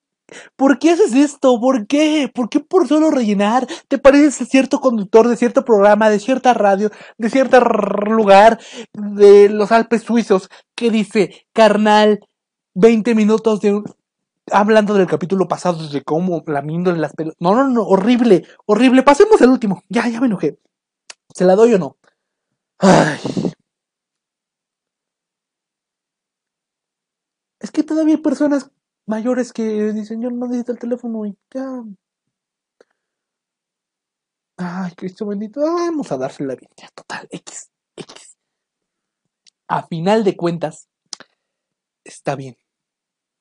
¿Por 0.55 0.79
qué 0.79 0.91
haces 0.91 1.13
esto? 1.13 1.59
¿Por 1.61 1.87
qué? 1.87 2.29
¿Por 2.33 2.49
qué 2.49 2.59
por 2.59 2.87
solo 2.87 3.11
rellenar 3.11 3.67
te 3.87 3.97
pareces 3.97 4.41
a 4.41 4.45
cierto 4.45 4.79
conductor 4.81 5.27
de 5.27 5.37
cierto 5.37 5.63
programa, 5.63 6.09
de 6.09 6.19
cierta 6.19 6.53
radio, 6.53 6.91
de 7.17 7.29
cierto 7.29 7.59
lugar 7.61 8.59
de 8.93 9.49
los 9.49 9.71
Alpes 9.71 10.03
suizos 10.03 10.49
que 10.75 10.91
dice, 10.91 11.47
carnal, 11.53 12.19
20 12.75 13.15
minutos 13.15 13.61
de 13.61 13.75
un... 13.75 13.85
Hablando 14.51 14.93
del 14.93 15.07
capítulo 15.07 15.47
pasado 15.47 15.87
de 15.89 16.03
cómo 16.03 16.43
lamiéndole 16.47 16.99
las 16.99 17.13
pelotas. 17.13 17.37
No, 17.41 17.53
no, 17.53 17.67
no, 17.67 17.83
horrible, 17.83 18.45
horrible. 18.65 19.03
Pasemos 19.03 19.41
al 19.41 19.49
último. 19.49 19.83
Ya, 19.89 20.07
ya 20.07 20.21
me 20.21 20.27
enojé. 20.27 20.57
¿Se 21.33 21.45
la 21.45 21.55
doy 21.55 21.73
o 21.73 21.79
no? 21.79 21.97
Ay. 22.79 23.19
Es 27.59 27.71
que 27.71 27.83
todavía 27.83 28.15
hay 28.15 28.21
personas 28.21 28.71
mayores 29.05 29.51
que 29.51 29.91
dicen, 29.93 30.21
yo 30.21 30.29
no 30.29 30.47
necesito 30.47 30.71
el 30.73 30.79
teléfono 30.79 31.25
y 31.25 31.37
ya. 31.53 31.83
Ay, 34.57 34.91
Cristo 34.95 35.25
bendito, 35.25 35.61
vamos 35.61 36.11
a 36.11 36.17
dársela 36.17 36.55
bien. 36.55 36.71
Ya, 36.77 36.89
total, 36.89 37.27
X, 37.31 37.71
X. 37.95 38.37
A 39.67 39.85
final 39.87 40.23
de 40.23 40.35
cuentas, 40.35 40.87
está 42.03 42.35
bien. 42.35 42.57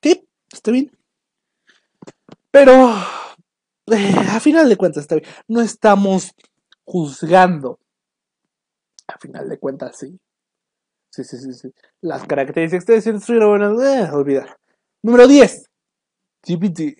Sí, 0.01 0.27
está 0.51 0.71
bien. 0.71 0.96
Pero, 2.57 2.89
eh, 3.91 4.15
a 4.31 4.39
final 4.39 4.67
de 4.67 4.77
cuentas. 4.77 5.07
No 5.47 5.61
estamos 5.61 6.33
juzgando. 6.85 7.79
A 9.07 9.19
final 9.19 9.47
de 9.47 9.59
cuentas, 9.59 9.95
sí. 9.99 10.19
Sí, 11.11 11.23
sí, 11.23 11.37
sí, 11.37 11.53
sí. 11.53 11.71
Las 12.01 12.25
características 12.25 12.87
de 12.87 13.11
decir 13.11 13.45
buenas, 13.45 13.79
eh, 13.79 14.09
olvidar. 14.11 14.57
Número 15.03 15.27
10. 15.27 15.69
DVD. 16.47 16.97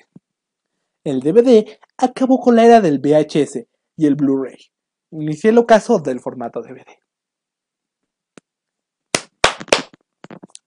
El 1.04 1.22
DVD 1.22 1.66
acabó 1.98 2.40
con 2.40 2.56
la 2.56 2.64
era 2.64 2.80
del 2.80 3.00
VHS 3.00 3.66
y 3.96 4.06
el 4.06 4.14
Blu-ray. 4.14 4.60
Inicié 5.10 5.50
el 5.50 5.58
ocaso 5.58 5.98
del 5.98 6.20
formato 6.20 6.62
DVD. 6.62 6.86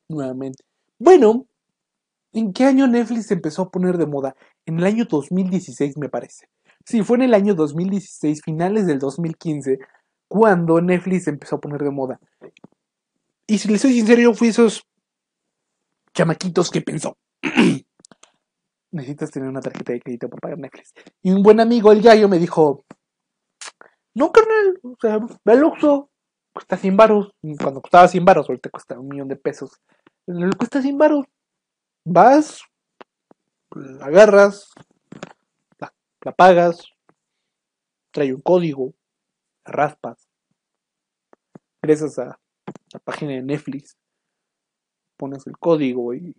Nuevamente. 0.08 0.64
Bueno, 0.98 1.46
¿en 2.32 2.52
qué 2.52 2.64
año 2.64 2.88
Netflix 2.88 3.30
empezó 3.30 3.62
a 3.62 3.70
poner 3.70 3.96
de 3.96 4.06
moda? 4.06 4.34
En 4.66 4.78
el 4.78 4.84
año 4.84 5.04
2016 5.04 5.96
me 5.96 6.08
parece. 6.08 6.48
Sí, 6.84 7.02
fue 7.02 7.16
en 7.18 7.22
el 7.22 7.34
año 7.34 7.54
2016, 7.54 8.42
finales 8.42 8.86
del 8.86 8.98
2015, 8.98 9.78
cuando 10.28 10.80
Netflix 10.80 11.28
empezó 11.28 11.56
a 11.56 11.60
poner 11.60 11.82
de 11.82 11.90
moda. 11.90 12.20
Y 13.46 13.58
si 13.58 13.68
les 13.68 13.80
soy 13.80 13.92
sincero, 13.94 14.22
yo 14.22 14.34
fui 14.34 14.48
esos 14.48 14.86
chamaquitos 16.14 16.70
que 16.70 16.80
pensó. 16.80 17.16
Necesitas 18.92 19.30
tener 19.30 19.48
una 19.48 19.60
tarjeta 19.60 19.92
de 19.92 20.00
crédito 20.00 20.28
para 20.28 20.40
pagar 20.40 20.58
Netflix. 20.58 20.92
Y 21.22 21.30
un 21.30 21.42
buen 21.42 21.60
amigo, 21.60 21.92
el 21.92 22.00
Yayo, 22.00 22.28
me 22.28 22.38
dijo, 22.38 22.84
no, 24.14 24.32
carnal, 24.32 24.80
o 24.82 24.96
sea, 25.00 25.18
ve 25.44 25.52
al 25.52 25.64
Oxxo, 25.64 26.10
cuesta 26.52 26.76
100 26.76 26.96
baros. 26.96 27.32
Cuando 27.60 27.80
costaba 27.80 28.08
100 28.08 28.24
baros, 28.24 28.48
ahorita 28.48 28.70
cuesta 28.70 28.98
un 28.98 29.08
millón 29.08 29.28
de 29.28 29.36
pesos. 29.36 29.80
Cuesta 30.58 30.82
100 30.82 30.98
baros. 30.98 31.26
Vas, 32.04 32.62
la 33.74 34.06
agarras, 34.06 34.70
la, 35.78 36.32
pagas, 36.32 36.84
trae 38.10 38.34
un 38.34 38.40
código, 38.40 38.94
la 39.64 39.72
raspas, 39.72 40.28
ingresas 41.82 42.18
a 42.18 42.38
la 42.92 42.98
página 43.00 43.32
de 43.32 43.42
Netflix, 43.42 43.96
pones 45.16 45.46
el 45.46 45.56
código 45.58 46.14
y 46.14 46.34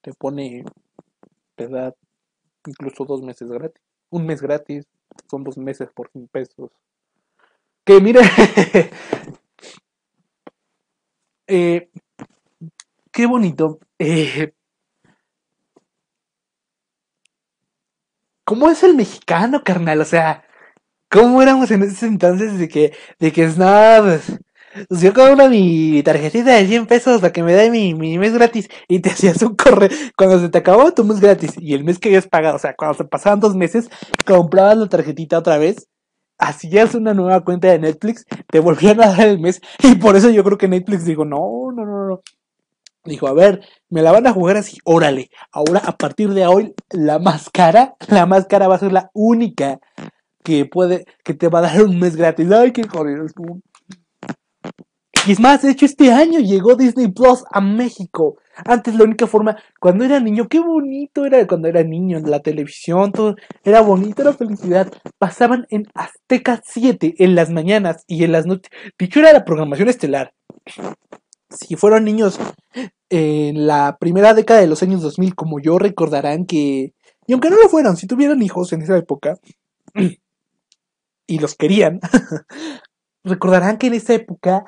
te 0.00 0.12
pone, 0.14 0.64
te 1.56 1.68
da 1.68 1.94
incluso 2.66 3.04
dos 3.04 3.22
meses 3.22 3.50
gratis, 3.50 3.82
un 4.10 4.26
mes 4.26 4.40
gratis, 4.40 4.86
son 5.30 5.44
dos 5.44 5.58
meses 5.58 5.88
por 5.94 6.10
100 6.10 6.28
pesos. 6.28 6.70
Que 7.84 8.00
mire, 8.00 8.20
eh, 11.46 11.90
qué 13.12 13.26
bonito. 13.26 13.78
Eh, 13.98 14.52
¿Cómo 18.46 18.70
es 18.70 18.84
el 18.84 18.94
mexicano, 18.94 19.64
carnal? 19.64 20.00
O 20.00 20.04
sea, 20.04 20.44
¿cómo 21.10 21.42
éramos 21.42 21.68
en 21.72 21.82
ese 21.82 22.06
entonces 22.06 22.58
de 22.58 22.68
que, 22.68 22.92
de 23.18 23.32
que 23.32 23.42
es 23.42 23.58
nada? 23.58 24.20
Pues 24.88 25.00
yo 25.00 25.12
una 25.32 25.48
mi 25.48 26.00
tarjetita 26.04 26.52
de 26.52 26.66
100 26.68 26.86
pesos 26.86 27.20
para 27.20 27.32
que 27.32 27.42
me 27.42 27.54
dé 27.54 27.70
mi, 27.72 27.94
mi, 27.94 28.18
mes 28.18 28.34
gratis 28.34 28.68
y 28.86 29.00
te 29.00 29.10
hacías 29.12 29.42
un 29.42 29.56
correo. 29.56 29.88
Cuando 30.16 30.38
se 30.38 30.48
te 30.48 30.58
acababa 30.58 30.94
tu 30.94 31.02
mes 31.02 31.18
gratis 31.20 31.54
y 31.58 31.74
el 31.74 31.82
mes 31.82 31.98
que 31.98 32.08
habías 32.08 32.28
pagado, 32.28 32.54
o 32.54 32.58
sea, 32.60 32.76
cuando 32.76 32.96
se 32.96 33.04
pasaban 33.04 33.40
dos 33.40 33.56
meses, 33.56 33.90
comprabas 34.24 34.76
la 34.78 34.88
tarjetita 34.88 35.38
otra 35.38 35.58
vez, 35.58 35.88
hacías 36.38 36.94
una 36.94 37.14
nueva 37.14 37.44
cuenta 37.44 37.66
de 37.66 37.80
Netflix, 37.80 38.26
te 38.46 38.60
volvían 38.60 39.02
a 39.02 39.08
dar 39.08 39.26
el 39.26 39.40
mes 39.40 39.60
y 39.82 39.96
por 39.96 40.14
eso 40.14 40.30
yo 40.30 40.44
creo 40.44 40.56
que 40.56 40.68
Netflix 40.68 41.04
dijo, 41.04 41.24
no, 41.24 41.72
no, 41.74 41.84
no, 41.84 42.06
no. 42.06 42.22
Dijo, 43.06 43.28
a 43.28 43.32
ver, 43.32 43.60
me 43.88 44.02
la 44.02 44.12
van 44.12 44.26
a 44.26 44.32
jugar 44.32 44.56
así, 44.56 44.78
órale. 44.84 45.30
Ahora, 45.52 45.80
a 45.84 45.96
partir 45.96 46.30
de 46.30 46.46
hoy, 46.46 46.74
la 46.90 47.18
más 47.18 47.50
cara, 47.50 47.96
la 48.08 48.26
más 48.26 48.46
cara 48.46 48.68
va 48.68 48.76
a 48.76 48.80
ser 48.80 48.92
la 48.92 49.10
única 49.14 49.80
que 50.44 50.64
puede, 50.64 51.06
que 51.24 51.34
te 51.34 51.48
va 51.48 51.60
a 51.60 51.62
dar 51.62 51.82
un 51.82 51.98
mes 51.98 52.16
gratis. 52.16 52.50
Ay, 52.50 52.72
qué 52.72 52.86
jodido. 52.86 53.26
Y 55.26 55.32
es 55.32 55.40
más, 55.40 55.62
de 55.62 55.72
hecho, 55.72 55.86
este 55.86 56.12
año 56.12 56.38
llegó 56.38 56.76
Disney 56.76 57.08
Plus 57.08 57.42
a 57.50 57.60
México. 57.60 58.36
Antes 58.64 58.94
la 58.94 59.02
única 59.02 59.26
forma, 59.26 59.56
cuando 59.80 60.04
era 60.04 60.20
niño, 60.20 60.46
qué 60.48 60.60
bonito 60.60 61.26
era 61.26 61.44
cuando 61.48 61.66
era 61.66 61.82
niño, 61.82 62.20
la 62.24 62.38
televisión, 62.40 63.10
todo 63.10 63.34
era 63.64 63.80
bonito, 63.80 64.22
era 64.22 64.32
felicidad. 64.32 64.88
Pasaban 65.18 65.66
en 65.70 65.88
Azteca 65.94 66.62
7 66.64 67.16
en 67.18 67.34
las 67.34 67.50
mañanas 67.50 68.04
y 68.06 68.22
en 68.22 68.30
las 68.30 68.46
noches. 68.46 68.70
Dicho 68.96 69.18
era 69.18 69.32
la 69.32 69.44
programación 69.44 69.88
estelar. 69.88 70.32
Si 71.50 71.76
fueron 71.76 72.04
niños 72.04 72.38
en 73.08 73.66
la 73.66 73.96
primera 73.98 74.34
década 74.34 74.60
de 74.60 74.66
los 74.66 74.82
años 74.82 75.02
2000, 75.02 75.34
como 75.34 75.60
yo, 75.60 75.78
recordarán 75.78 76.44
que, 76.46 76.92
y 77.26 77.32
aunque 77.32 77.50
no 77.50 77.56
lo 77.56 77.68
fueran, 77.68 77.96
si 77.96 78.06
tuvieran 78.06 78.42
hijos 78.42 78.72
en 78.72 78.82
esa 78.82 78.96
época, 78.96 79.38
y 81.26 81.38
los 81.38 81.54
querían, 81.54 82.00
recordarán 83.24 83.78
que 83.78 83.88
en 83.88 83.94
esa 83.94 84.14
época 84.14 84.64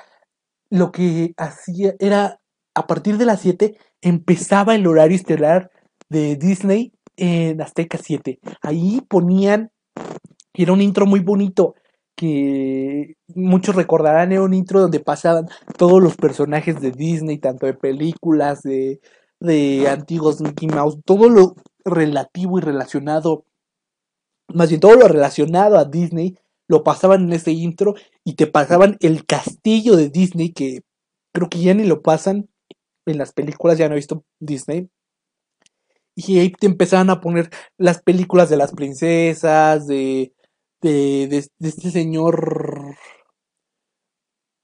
lo 0.70 0.92
que 0.92 1.34
hacía 1.36 1.94
era, 1.98 2.40
a 2.74 2.86
partir 2.86 3.18
de 3.18 3.26
las 3.26 3.40
7, 3.40 3.76
empezaba 4.02 4.74
el 4.74 4.86
horario 4.86 5.16
estelar 5.16 5.70
de 6.08 6.36
Disney 6.36 6.92
en 7.16 7.60
Azteca 7.60 7.98
7. 7.98 8.38
Ahí 8.62 9.00
ponían, 9.08 9.70
y 10.52 10.62
era 10.62 10.72
un 10.72 10.82
intro 10.82 11.06
muy 11.06 11.20
bonito, 11.20 11.74
que 12.18 13.14
muchos 13.32 13.76
recordarán, 13.76 14.32
era 14.32 14.42
un 14.42 14.52
intro 14.52 14.80
donde 14.80 14.98
pasaban 14.98 15.48
todos 15.76 16.02
los 16.02 16.16
personajes 16.16 16.80
de 16.80 16.90
Disney, 16.90 17.38
tanto 17.38 17.66
de 17.66 17.74
películas, 17.74 18.62
de, 18.62 19.00
de 19.38 19.88
antiguos 19.88 20.40
Mickey 20.40 20.66
Mouse, 20.66 20.98
todo 21.04 21.28
lo 21.28 21.54
relativo 21.84 22.58
y 22.58 22.62
relacionado, 22.62 23.44
más 24.48 24.68
bien 24.68 24.80
todo 24.80 24.96
lo 24.96 25.06
relacionado 25.06 25.78
a 25.78 25.84
Disney 25.84 26.36
lo 26.66 26.82
pasaban 26.82 27.22
en 27.22 27.34
ese 27.34 27.52
intro 27.52 27.94
y 28.24 28.34
te 28.34 28.48
pasaban 28.48 28.96
el 28.98 29.24
castillo 29.24 29.94
de 29.94 30.10
Disney 30.10 30.52
que 30.52 30.80
creo 31.32 31.48
que 31.48 31.60
ya 31.60 31.72
ni 31.72 31.84
lo 31.84 32.02
pasan 32.02 32.48
en 33.06 33.16
las 33.16 33.32
películas, 33.32 33.78
ya 33.78 33.88
no 33.88 33.94
he 33.94 34.02
visto 34.02 34.24
Disney. 34.40 34.90
Y 36.16 36.40
ahí 36.40 36.50
te 36.50 36.66
empezaban 36.66 37.10
a 37.10 37.20
poner 37.20 37.48
las 37.76 38.02
películas 38.02 38.50
de 38.50 38.56
las 38.56 38.72
princesas, 38.72 39.86
de, 39.86 40.32
de, 40.82 41.28
de, 41.28 41.68
este 41.68 41.90
señor, 41.90 42.96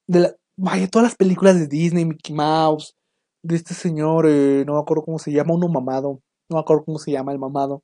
de 0.07 0.19
la, 0.19 0.35
vaya, 0.57 0.87
todas 0.89 1.09
las 1.09 1.15
películas 1.15 1.59
de 1.59 1.67
Disney, 1.67 2.05
Mickey 2.05 2.35
Mouse, 2.35 2.95
de 3.43 3.55
este 3.55 3.73
señor, 3.73 4.25
eh, 4.27 4.63
no 4.65 4.73
me 4.73 4.79
acuerdo 4.79 5.03
cómo 5.03 5.19
se 5.19 5.31
llama, 5.31 5.53
uno 5.53 5.67
mamado, 5.67 6.21
no 6.49 6.55
me 6.57 6.59
acuerdo 6.59 6.85
cómo 6.85 6.99
se 6.99 7.11
llama 7.11 7.31
el 7.31 7.39
mamado 7.39 7.83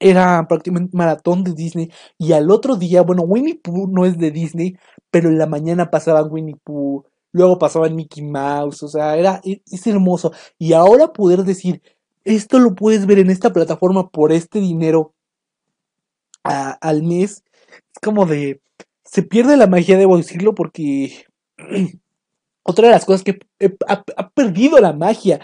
era 0.00 0.46
prácticamente 0.48 0.96
maratón 0.96 1.44
de 1.44 1.52
Disney. 1.52 1.90
Y 2.18 2.32
al 2.32 2.50
otro 2.50 2.76
día, 2.76 3.02
bueno, 3.02 3.22
Winnie 3.22 3.60
Pooh 3.62 3.88
no 3.88 4.04
es 4.04 4.18
de 4.18 4.30
Disney, 4.30 4.76
pero 5.10 5.28
en 5.28 5.38
la 5.38 5.46
mañana 5.46 5.90
pasaban 5.90 6.30
Winnie 6.30 6.56
Pooh, 6.64 7.04
luego 7.32 7.58
pasaban 7.58 7.94
Mickey 7.96 8.22
Mouse, 8.22 8.82
o 8.82 8.88
sea, 8.88 9.16
era, 9.16 9.40
e, 9.44 9.62
es 9.70 9.86
hermoso. 9.86 10.32
Y 10.58 10.72
ahora 10.72 11.12
poder 11.12 11.44
decir, 11.44 11.82
esto 12.24 12.58
lo 12.58 12.74
puedes 12.74 13.06
ver 13.06 13.18
en 13.18 13.30
esta 13.30 13.52
plataforma 13.52 14.10
por 14.10 14.32
este 14.32 14.60
dinero 14.60 15.14
al 16.48 17.02
mes, 17.02 17.44
es 17.92 17.98
como 18.02 18.26
de, 18.26 18.60
se 19.04 19.22
pierde 19.22 19.56
la 19.56 19.66
magia, 19.66 19.98
debo 19.98 20.16
decirlo, 20.16 20.54
porque 20.54 21.26
otra 22.62 22.88
de 22.88 22.94
las 22.94 23.04
cosas 23.04 23.22
que 23.22 23.38
ha, 23.86 24.30
perdido 24.30 24.78
la 24.78 24.92
magia, 24.92 25.40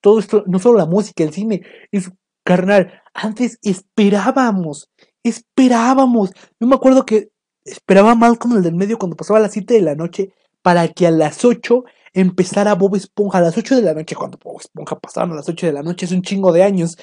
todo 0.00 0.18
esto, 0.18 0.44
no 0.46 0.58
solo 0.58 0.78
la 0.78 0.86
música, 0.86 1.24
el 1.24 1.32
cine, 1.32 1.62
es 1.92 2.10
carnal. 2.44 3.02
Antes 3.14 3.58
esperábamos, 3.62 4.90
esperábamos. 5.22 6.30
Yo 6.60 6.66
me 6.66 6.74
acuerdo 6.74 7.06
que 7.06 7.30
esperaba 7.64 8.14
Malcolm 8.14 8.56
el 8.56 8.62
del 8.62 8.74
medio 8.74 8.98
cuando 8.98 9.16
pasaba 9.16 9.38
a 9.38 9.42
las 9.42 9.52
7 9.52 9.74
de 9.74 9.82
la 9.82 9.94
noche 9.94 10.32
para 10.62 10.88
que 10.88 11.06
a 11.06 11.10
las 11.10 11.44
8 11.44 11.84
empezara 12.12 12.74
Bob 12.74 12.96
Esponja. 12.96 13.38
A 13.38 13.42
las 13.42 13.56
8 13.56 13.76
de 13.76 13.82
la 13.82 13.94
noche, 13.94 14.14
cuando 14.14 14.38
Bob 14.42 14.60
Esponja 14.60 14.98
pasaban 14.98 15.32
a 15.32 15.36
las 15.36 15.48
8 15.48 15.66
de 15.66 15.72
la 15.72 15.82
noche, 15.82 16.06
es 16.06 16.12
un 16.12 16.22
chingo 16.22 16.52
de 16.52 16.62
años. 16.62 16.96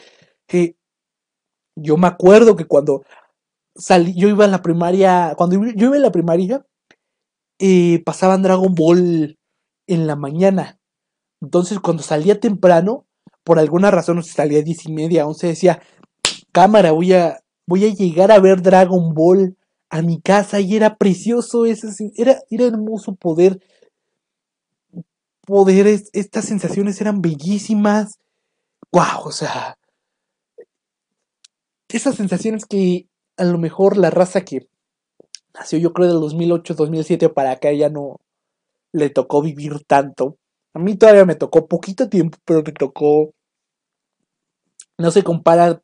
Que 0.47 0.75
yo 1.75 1.97
me 1.97 2.07
acuerdo 2.07 2.55
que 2.55 2.65
cuando 2.65 3.03
salí, 3.75 4.13
yo 4.15 4.27
iba 4.29 4.45
a 4.45 4.49
la 4.49 4.61
primaria, 4.61 5.33
cuando 5.37 5.55
yo 5.75 5.87
iba 5.87 5.95
a 5.95 5.99
la 5.99 6.11
primaria, 6.11 6.65
eh, 7.59 8.01
pasaban 8.05 8.41
Dragon 8.41 8.73
Ball 8.73 9.37
en 9.87 10.07
la 10.07 10.15
mañana. 10.15 10.79
Entonces, 11.41 11.79
cuando 11.79 12.03
salía 12.03 12.39
temprano, 12.39 13.05
por 13.43 13.59
alguna 13.59 13.91
razón, 13.91 14.23
sé, 14.23 14.33
salía 14.33 14.59
a 14.59 14.63
10 14.63 14.85
y 14.87 14.91
media, 14.93 15.27
11, 15.27 15.47
decía, 15.47 15.81
cámara, 16.51 16.91
voy 16.91 17.13
a, 17.13 17.39
voy 17.67 17.85
a 17.85 17.93
llegar 17.93 18.31
a 18.31 18.39
ver 18.39 18.61
Dragon 18.61 19.13
Ball 19.13 19.57
a 19.89 20.01
mi 20.01 20.21
casa 20.21 20.59
y 20.59 20.75
era 20.75 20.95
precioso, 20.97 21.65
ese, 21.65 21.89
era, 22.15 22.39
era 22.49 22.65
hermoso 22.65 23.15
poder, 23.15 23.59
poder, 25.45 25.87
estas 26.13 26.45
sensaciones 26.45 27.01
eran 27.01 27.21
bellísimas, 27.21 28.19
wow, 28.91 29.25
o 29.25 29.31
sea, 29.31 29.77
esas 31.89 32.15
sensaciones 32.15 32.65
que 32.65 33.07
a 33.41 33.43
lo 33.43 33.57
mejor 33.57 33.97
la 33.97 34.11
raza 34.11 34.45
que 34.45 34.67
nació 35.51 35.79
yo 35.79 35.93
creo 35.93 36.07
del 36.09 36.19
2008, 36.19 36.75
2007 36.75 37.29
para 37.29 37.49
acá 37.49 37.73
ya 37.73 37.89
no 37.89 38.17
le 38.93 39.09
tocó 39.09 39.41
vivir 39.41 39.83
tanto. 39.85 40.37
A 40.75 40.79
mí 40.79 40.95
todavía 40.95 41.25
me 41.25 41.33
tocó 41.33 41.67
poquito 41.67 42.07
tiempo, 42.07 42.37
pero 42.45 42.61
me 42.61 42.71
tocó... 42.71 43.33
No 44.99 45.09
se 45.09 45.23
compara. 45.23 45.81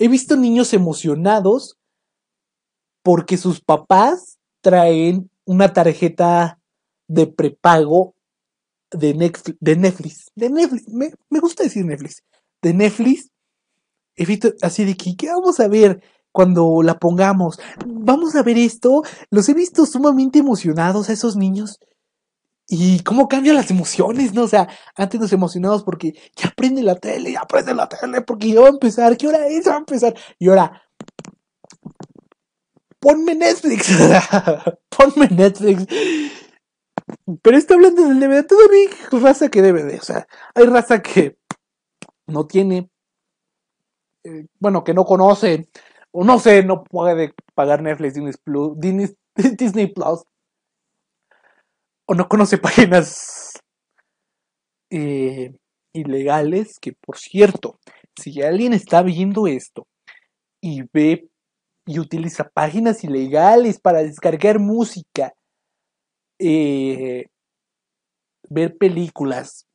He 0.00 0.08
visto 0.08 0.34
niños 0.36 0.74
emocionados 0.74 1.78
porque 3.04 3.36
sus 3.36 3.60
papás 3.60 4.40
traen 4.60 5.30
una 5.44 5.72
tarjeta 5.72 6.58
de 7.06 7.28
prepago 7.28 8.16
de 8.90 9.14
Netflix. 9.14 9.56
De 9.60 9.76
Netflix. 9.76 10.32
De 10.34 10.50
Netflix. 10.50 10.88
Me, 10.88 11.12
me 11.28 11.38
gusta 11.38 11.62
decir 11.62 11.84
Netflix. 11.84 12.24
De 12.60 12.74
Netflix. 12.74 13.30
He 14.16 14.26
visto 14.26 14.52
así 14.62 14.84
de 14.84 14.96
que, 14.96 15.16
¿qué 15.16 15.28
vamos 15.28 15.60
a 15.60 15.68
ver? 15.68 16.02
Cuando 16.32 16.82
la 16.82 16.98
pongamos. 16.98 17.58
Vamos 17.86 18.34
a 18.36 18.42
ver 18.42 18.58
esto. 18.58 19.02
Los 19.30 19.48
he 19.48 19.54
visto 19.54 19.86
sumamente 19.86 20.38
emocionados 20.38 21.08
a 21.08 21.12
esos 21.12 21.36
niños. 21.36 21.78
Y 22.72 23.02
cómo 23.02 23.28
cambian 23.28 23.56
las 23.56 23.70
emociones, 23.72 24.32
¿no? 24.32 24.44
O 24.44 24.48
sea, 24.48 24.68
antes 24.94 25.20
nos 25.20 25.32
emocionamos 25.32 25.82
porque 25.82 26.14
ya 26.36 26.52
prende 26.56 26.84
la 26.84 26.94
tele, 26.94 27.32
ya 27.32 27.42
prende 27.42 27.74
la 27.74 27.88
tele, 27.88 28.20
porque 28.20 28.52
ya 28.52 28.60
va 28.60 28.68
a 28.68 28.70
empezar. 28.70 29.16
¿Qué 29.16 29.26
hora 29.26 29.48
es? 29.48 29.64
Ya 29.64 29.72
va 29.72 29.76
a 29.78 29.80
empezar. 29.80 30.14
Y 30.38 30.48
ahora, 30.48 30.80
ponme 33.00 33.34
Netflix. 33.34 33.88
ponme 34.88 35.28
Netflix. 35.28 35.84
Pero 37.42 37.56
está 37.56 37.74
hablando 37.74 38.06
del 38.06 38.20
DVD. 38.20 38.46
Todavía 38.46 38.88
hay 39.10 39.18
raza 39.18 39.48
que 39.48 39.62
DVD. 39.62 39.98
O 39.98 40.04
sea, 40.04 40.28
hay 40.54 40.66
raza 40.66 41.02
que 41.02 41.38
no 42.28 42.46
tiene. 42.46 42.88
Eh, 44.22 44.46
bueno, 44.60 44.84
que 44.84 44.94
no 44.94 45.04
conoce 45.04 45.68
o 46.12 46.24
no 46.24 46.38
sé, 46.38 46.62
no 46.64 46.84
puede 46.84 47.34
pagar 47.54 47.82
Netflix, 47.82 48.14
Disney 49.56 49.86
Plus, 49.86 50.24
o 52.06 52.14
no 52.14 52.28
conoce 52.28 52.58
páginas 52.58 53.52
eh, 54.90 55.54
ilegales, 55.92 56.78
que 56.80 56.92
por 56.92 57.16
cierto, 57.16 57.78
si 58.20 58.42
alguien 58.42 58.72
está 58.72 59.02
viendo 59.02 59.46
esto 59.46 59.86
y 60.60 60.82
ve 60.92 61.28
y 61.86 61.98
utiliza 61.98 62.48
páginas 62.48 63.02
ilegales 63.04 63.80
para 63.80 64.02
descargar 64.02 64.58
música, 64.58 65.32
eh, 66.38 67.26
ver 68.48 68.76
películas, 68.76 69.66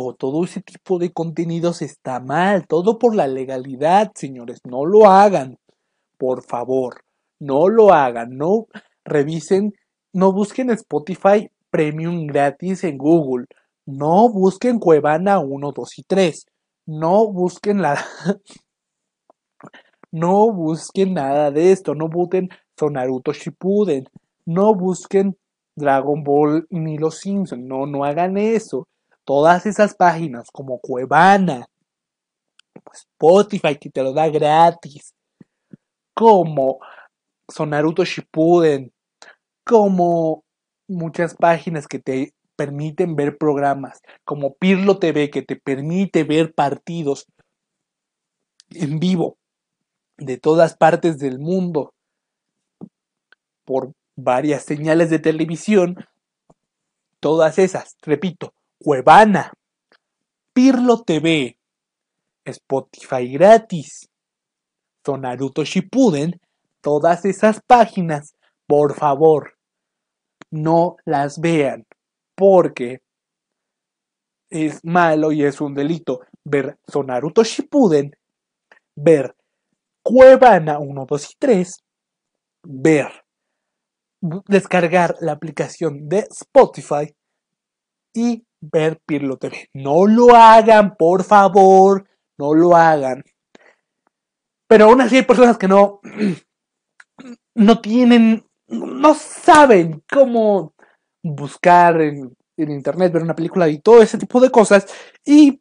o 0.00 0.14
todo 0.14 0.44
ese 0.44 0.60
tipo 0.60 0.98
de 0.98 1.12
contenidos 1.12 1.82
está 1.82 2.20
mal, 2.20 2.66
todo 2.66 2.98
por 2.98 3.14
la 3.14 3.26
legalidad, 3.26 4.12
señores, 4.14 4.60
no 4.64 4.84
lo 4.84 5.06
hagan, 5.06 5.58
por 6.18 6.44
favor, 6.44 7.02
no 7.40 7.68
lo 7.68 7.92
hagan, 7.92 8.36
no 8.36 8.66
revisen, 9.04 9.72
no 10.12 10.32
busquen 10.32 10.70
Spotify 10.70 11.50
Premium 11.70 12.26
gratis 12.26 12.84
en 12.84 12.98
Google, 12.98 13.46
no 13.86 14.28
busquen 14.28 14.78
Cuevana 14.78 15.38
1, 15.38 15.72
2 15.72 15.98
y 15.98 16.02
3, 16.02 16.46
no 16.86 17.32
busquen 17.32 17.82
la... 17.82 18.04
no 20.12 20.52
busquen 20.52 21.14
nada 21.14 21.50
de 21.50 21.72
esto, 21.72 21.94
no 21.94 22.08
busquen 22.08 22.48
Sonaruto 22.78 23.32
Shippuden, 23.32 24.08
no 24.44 24.74
busquen 24.74 25.36
Dragon 25.74 26.22
Ball 26.22 26.66
ni 26.70 26.96
los 26.98 27.18
Simpsons, 27.18 27.62
no, 27.62 27.86
no 27.86 28.04
hagan 28.04 28.36
eso 28.36 28.86
todas 29.26 29.66
esas 29.66 29.94
páginas 29.94 30.50
como 30.50 30.78
Cuevana, 30.78 31.68
Spotify 32.94 33.76
que 33.76 33.90
te 33.90 34.02
lo 34.02 34.14
da 34.14 34.28
gratis, 34.28 35.14
como 36.14 36.78
Sonaruto 37.48 38.04
Shippuden, 38.04 38.92
como 39.64 40.44
muchas 40.88 41.34
páginas 41.34 41.88
que 41.88 41.98
te 41.98 42.34
permiten 42.54 43.16
ver 43.16 43.36
programas, 43.36 44.00
como 44.24 44.54
Pirlo 44.54 44.98
TV 44.98 45.28
que 45.28 45.42
te 45.42 45.56
permite 45.56 46.22
ver 46.24 46.54
partidos 46.54 47.26
en 48.70 48.98
vivo 48.98 49.36
de 50.16 50.38
todas 50.38 50.76
partes 50.76 51.18
del 51.18 51.40
mundo 51.40 51.92
por 53.64 53.92
varias 54.14 54.62
señales 54.62 55.10
de 55.10 55.18
televisión, 55.18 55.96
todas 57.20 57.58
esas, 57.58 57.96
repito, 58.02 58.54
Cuevana, 58.78 59.52
Pirlo 60.52 61.02
TV, 61.02 61.58
Spotify 62.44 63.32
gratis, 63.32 64.08
Sonaruto 65.04 65.64
Shippuden, 65.64 66.40
todas 66.80 67.24
esas 67.24 67.60
páginas, 67.66 68.34
por 68.66 68.94
favor, 68.94 69.54
no 70.50 70.96
las 71.04 71.40
vean, 71.40 71.86
porque 72.34 73.02
es 74.50 74.84
malo 74.84 75.32
y 75.32 75.44
es 75.44 75.60
un 75.60 75.74
delito 75.74 76.20
ver 76.44 76.78
Sonaruto 76.86 77.42
Shippuden, 77.42 78.16
ver 78.94 79.34
Cuevana 80.02 80.78
1, 80.78 81.06
2 81.08 81.30
y 81.30 81.34
3, 81.38 81.84
ver, 82.62 83.24
descargar 84.20 85.16
la 85.20 85.32
aplicación 85.32 86.08
de 86.08 86.28
Spotify 86.30 87.12
y 88.14 88.46
ver 88.70 89.00
Pirlo 89.04 89.36
TV. 89.36 89.68
No 89.74 90.06
lo 90.06 90.34
hagan, 90.34 90.96
por 90.96 91.24
favor, 91.24 92.08
no 92.38 92.54
lo 92.54 92.76
hagan. 92.76 93.22
Pero 94.68 94.86
aún 94.86 95.00
así 95.00 95.16
hay 95.16 95.22
personas 95.22 95.58
que 95.58 95.68
no, 95.68 96.00
no 97.54 97.80
tienen, 97.80 98.44
no 98.68 99.14
saben 99.14 100.02
cómo 100.10 100.74
buscar 101.22 102.00
en, 102.00 102.36
internet, 102.56 103.12
ver 103.12 103.22
una 103.22 103.36
película 103.36 103.68
y 103.68 103.78
todo 103.78 104.02
ese 104.02 104.18
tipo 104.18 104.40
de 104.40 104.50
cosas. 104.50 104.86
Y 105.24 105.60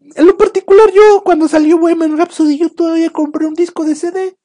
en 0.00 0.26
lo 0.26 0.36
particular 0.36 0.90
yo, 0.92 1.22
cuando 1.24 1.46
salió 1.46 1.78
Bohemian 1.78 2.18
Rhapsody, 2.18 2.58
yo 2.58 2.70
todavía 2.70 3.10
compré 3.10 3.46
un 3.46 3.54
disco 3.54 3.84
de 3.84 3.94
CD. 3.94 4.36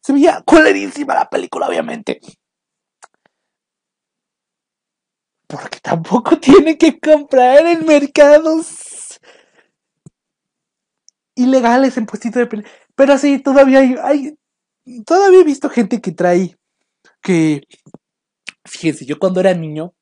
Se 0.00 0.12
veía 0.12 0.42
colerísima 0.46 1.14
la 1.14 1.28
película, 1.28 1.68
obviamente. 1.68 2.20
Porque 5.50 5.80
tampoco 5.82 6.38
tiene 6.38 6.78
que 6.78 7.00
comprar 7.00 7.66
en 7.66 7.84
mercados 7.84 9.18
ilegales 11.34 11.96
en 11.96 12.06
puestito 12.06 12.38
de 12.38 12.46
películas. 12.46 12.78
Pero 12.94 13.18
sí, 13.18 13.40
todavía 13.40 13.80
hay, 14.04 14.36
Todavía 15.06 15.40
he 15.40 15.44
visto 15.44 15.68
gente 15.68 16.00
que 16.00 16.12
trae. 16.12 16.56
Que. 17.22 17.62
Fíjense, 18.64 19.04
yo 19.04 19.18
cuando 19.18 19.40
era 19.40 19.54
niño. 19.54 19.94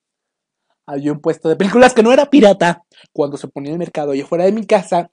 Había 0.87 1.13
un 1.13 1.21
puesto 1.21 1.51
de 1.51 1.57
películas 1.57 1.93
que 1.93 2.03
no 2.03 2.13
era 2.13 2.31
pirata. 2.31 2.83
Cuando 3.13 3.37
se 3.37 3.49
ponía 3.49 3.71
en 3.71 3.75
el 3.75 3.79
mercado 3.79 4.15
y 4.15 4.23
fuera 4.23 4.45
de 4.45 4.53
mi 4.53 4.67
casa. 4.67 5.11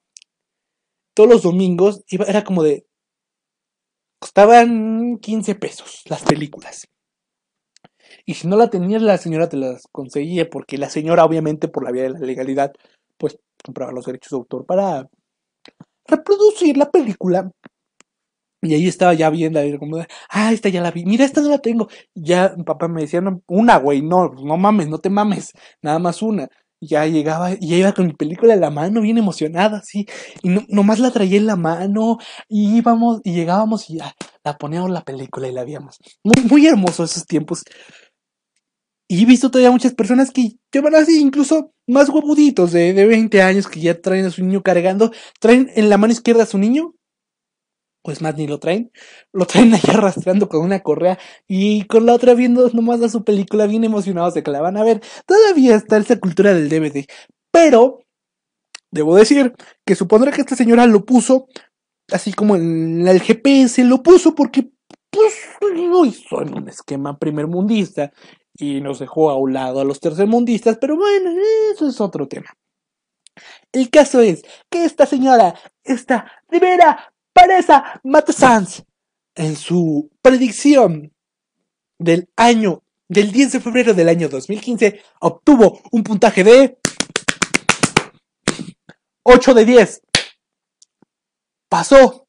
Todos 1.13 1.29
los 1.29 1.43
domingos 1.43 2.03
era 2.09 2.43
como 2.43 2.63
de. 2.63 2.85
Costaban 4.19 5.17
15 5.17 5.55
pesos 5.55 6.01
las 6.05 6.23
películas. 6.23 6.87
Y 8.25 8.33
si 8.35 8.47
no 8.47 8.57
la 8.57 8.69
tenías, 8.69 9.01
la 9.01 9.17
señora 9.17 9.49
te 9.49 9.57
las 9.57 9.83
conseguía, 9.91 10.49
porque 10.49 10.77
la 10.77 10.89
señora, 10.89 11.25
obviamente, 11.25 11.67
por 11.67 11.83
la 11.83 11.91
vía 11.91 12.03
de 12.03 12.09
la 12.11 12.19
legalidad, 12.19 12.71
pues 13.17 13.37
compraba 13.63 13.91
los 13.93 14.05
derechos 14.05 14.31
de 14.31 14.37
autor 14.37 14.65
para 14.65 15.07
reproducir 16.07 16.77
la 16.77 16.89
película 16.91 17.51
Y 18.61 18.73
ahí 18.73 18.87
estaba 18.87 19.13
ya 19.13 19.29
viendo, 19.29 19.59
como, 19.79 19.97
ah, 20.29 20.51
esta 20.51 20.69
ya 20.69 20.81
la 20.81 20.89
vi, 20.91 21.05
mira, 21.05 21.23
esta 21.25 21.41
no 21.41 21.49
la 21.49 21.59
tengo. 21.59 21.87
Ya 22.15 22.53
mi 22.57 22.63
papá 22.63 22.87
me 22.87 23.01
decía, 23.01 23.21
no, 23.21 23.41
una, 23.47 23.77
güey, 23.77 24.01
no, 24.01 24.29
no 24.29 24.57
mames, 24.57 24.87
no 24.89 24.97
te 24.99 25.09
mames, 25.11 25.51
nada 25.83 25.99
más 25.99 26.21
una. 26.23 26.47
Y 26.79 26.87
ya 26.87 27.05
llegaba, 27.05 27.51
y 27.53 27.69
ya 27.69 27.77
iba 27.77 27.93
con 27.93 28.07
mi 28.07 28.13
película 28.13 28.53
en 28.55 28.61
la 28.61 28.71
mano, 28.71 29.01
bien 29.01 29.17
emocionada, 29.17 29.77
así, 29.79 30.05
y 30.43 30.49
no, 30.49 30.61
nomás 30.67 30.99
la 30.99 31.11
traía 31.11 31.37
en 31.37 31.45
la 31.45 31.55
mano, 31.55 32.17
y 32.49 32.77
íbamos, 32.77 33.21
y 33.23 33.33
llegábamos 33.33 33.89
y 33.89 33.97
ya, 33.99 34.13
la 34.43 34.57
poníamos 34.57 34.89
la 34.91 35.01
película 35.03 35.47
y 35.47 35.53
la 35.53 35.63
víamos. 35.63 35.97
Muy 36.49 36.65
hermoso 36.67 37.03
esos 37.03 37.25
tiempos. 37.25 37.63
Y 39.07 39.23
he 39.23 39.25
visto 39.25 39.51
todavía 39.51 39.71
muchas 39.71 39.93
personas 39.93 40.31
que 40.31 40.57
llevan 40.71 40.95
así, 40.95 41.21
incluso 41.21 41.71
más 41.87 42.09
huevuditos 42.09 42.71
de, 42.71 42.93
de 42.93 43.05
20 43.05 43.41
años, 43.41 43.67
que 43.67 43.79
ya 43.79 44.01
traen 44.01 44.25
a 44.25 44.31
su 44.31 44.43
niño 44.43 44.63
cargando, 44.63 45.11
traen 45.39 45.71
en 45.75 45.89
la 45.89 45.97
mano 45.97 46.13
izquierda 46.13 46.43
a 46.43 46.47
su 46.47 46.57
niño, 46.57 46.95
pues 48.05 48.21
más 48.21 48.37
ni 48.37 48.47
lo 48.47 48.59
traen, 48.59 48.91
lo 49.33 49.45
traen 49.45 49.73
ahí 49.73 49.81
arrastrando 49.89 50.47
con 50.47 50.61
una 50.61 50.81
correa 50.81 51.17
y 51.47 51.85
con 51.85 52.05
la 52.05 52.13
otra 52.13 52.35
viendo 52.35 52.69
nomás 52.69 53.01
a 53.01 53.09
su 53.09 53.23
película 53.23 53.65
bien 53.65 53.83
emocionados 53.83 54.35
de 54.35 54.43
que 54.43 54.51
la 54.51 54.61
van 54.61 54.77
a 54.77 54.83
ver. 54.83 55.01
Todavía 55.25 55.75
está 55.75 55.97
esa 55.97 56.19
cultura 56.19 56.53
del 56.53 56.69
DVD, 56.69 57.05
pero 57.51 58.03
debo 58.91 59.15
decir 59.15 59.53
que 59.85 59.95
supondré 59.95 60.31
que 60.31 60.41
esta 60.41 60.55
señora 60.55 60.85
lo 60.85 61.03
puso 61.03 61.47
así 62.11 62.31
como 62.31 62.55
en 62.55 63.07
el 63.07 63.21
GPS, 63.21 63.83
lo 63.83 64.03
puso 64.03 64.35
porque 64.35 64.69
pues 65.09 65.33
lo 65.61 66.05
hizo 66.05 66.41
en 66.41 66.53
un 66.53 66.69
esquema 66.69 67.17
primermundista 67.17 68.11
y 68.57 68.81
nos 68.81 68.99
dejó 68.99 69.29
a 69.29 69.37
un 69.37 69.53
lado 69.53 69.79
a 69.79 69.85
los 69.85 69.99
tercermundistas, 69.99 70.77
pero 70.79 70.95
bueno, 70.95 71.31
eso 71.73 71.87
es 71.87 71.99
otro 71.99 72.27
tema. 72.27 72.55
El 73.71 73.89
caso 73.89 74.21
es 74.21 74.43
que 74.69 74.85
esta 74.85 75.05
señora, 75.05 75.55
esta 75.83 76.31
Rivera 76.47 77.13
Pareza 77.33 78.01
Sanz, 78.29 78.83
en 79.35 79.57
su 79.57 80.09
predicción 80.21 81.13
del 81.99 82.29
año, 82.37 82.83
del 83.09 83.31
10 83.31 83.51
de 83.53 83.59
febrero 83.59 83.93
del 83.93 84.07
año 84.07 84.29
2015, 84.29 85.01
obtuvo 85.19 85.81
un 85.91 86.03
puntaje 86.03 86.43
de 86.43 86.79
8 89.23 89.53
de 89.53 89.65
10. 89.65 90.01
Pasó. 91.67 92.27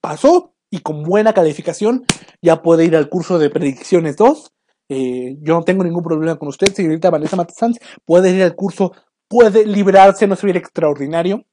Pasó 0.00 0.54
y 0.70 0.80
con 0.80 1.02
buena 1.02 1.34
calificación 1.34 2.06
ya 2.40 2.62
puede 2.62 2.84
ir 2.84 2.96
al 2.96 3.08
curso 3.08 3.38
de 3.38 3.50
predicciones 3.50 4.16
2. 4.16 4.52
Eh, 4.88 5.36
yo 5.40 5.54
no 5.54 5.62
tengo 5.62 5.84
ningún 5.84 6.02
problema 6.02 6.36
con 6.36 6.48
usted, 6.48 6.72
señorita 6.72 7.10
Vanessa 7.10 7.36
Sanz. 7.54 7.78
Puede 8.04 8.30
ir 8.30 8.42
al 8.42 8.54
curso, 8.54 8.92
puede 9.28 9.66
librarse, 9.66 10.26
no 10.26 10.36
se 10.36 10.48
extraordinario. 10.50 11.44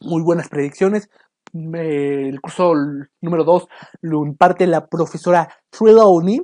Muy 0.00 0.22
buenas 0.22 0.48
predicciones 0.48 1.08
el 1.54 2.40
curso 2.40 2.74
número 3.20 3.44
2 3.44 3.66
lo 4.02 4.26
imparte 4.26 4.66
la 4.66 4.86
profesora 4.86 5.48
Trelawney. 5.70 6.40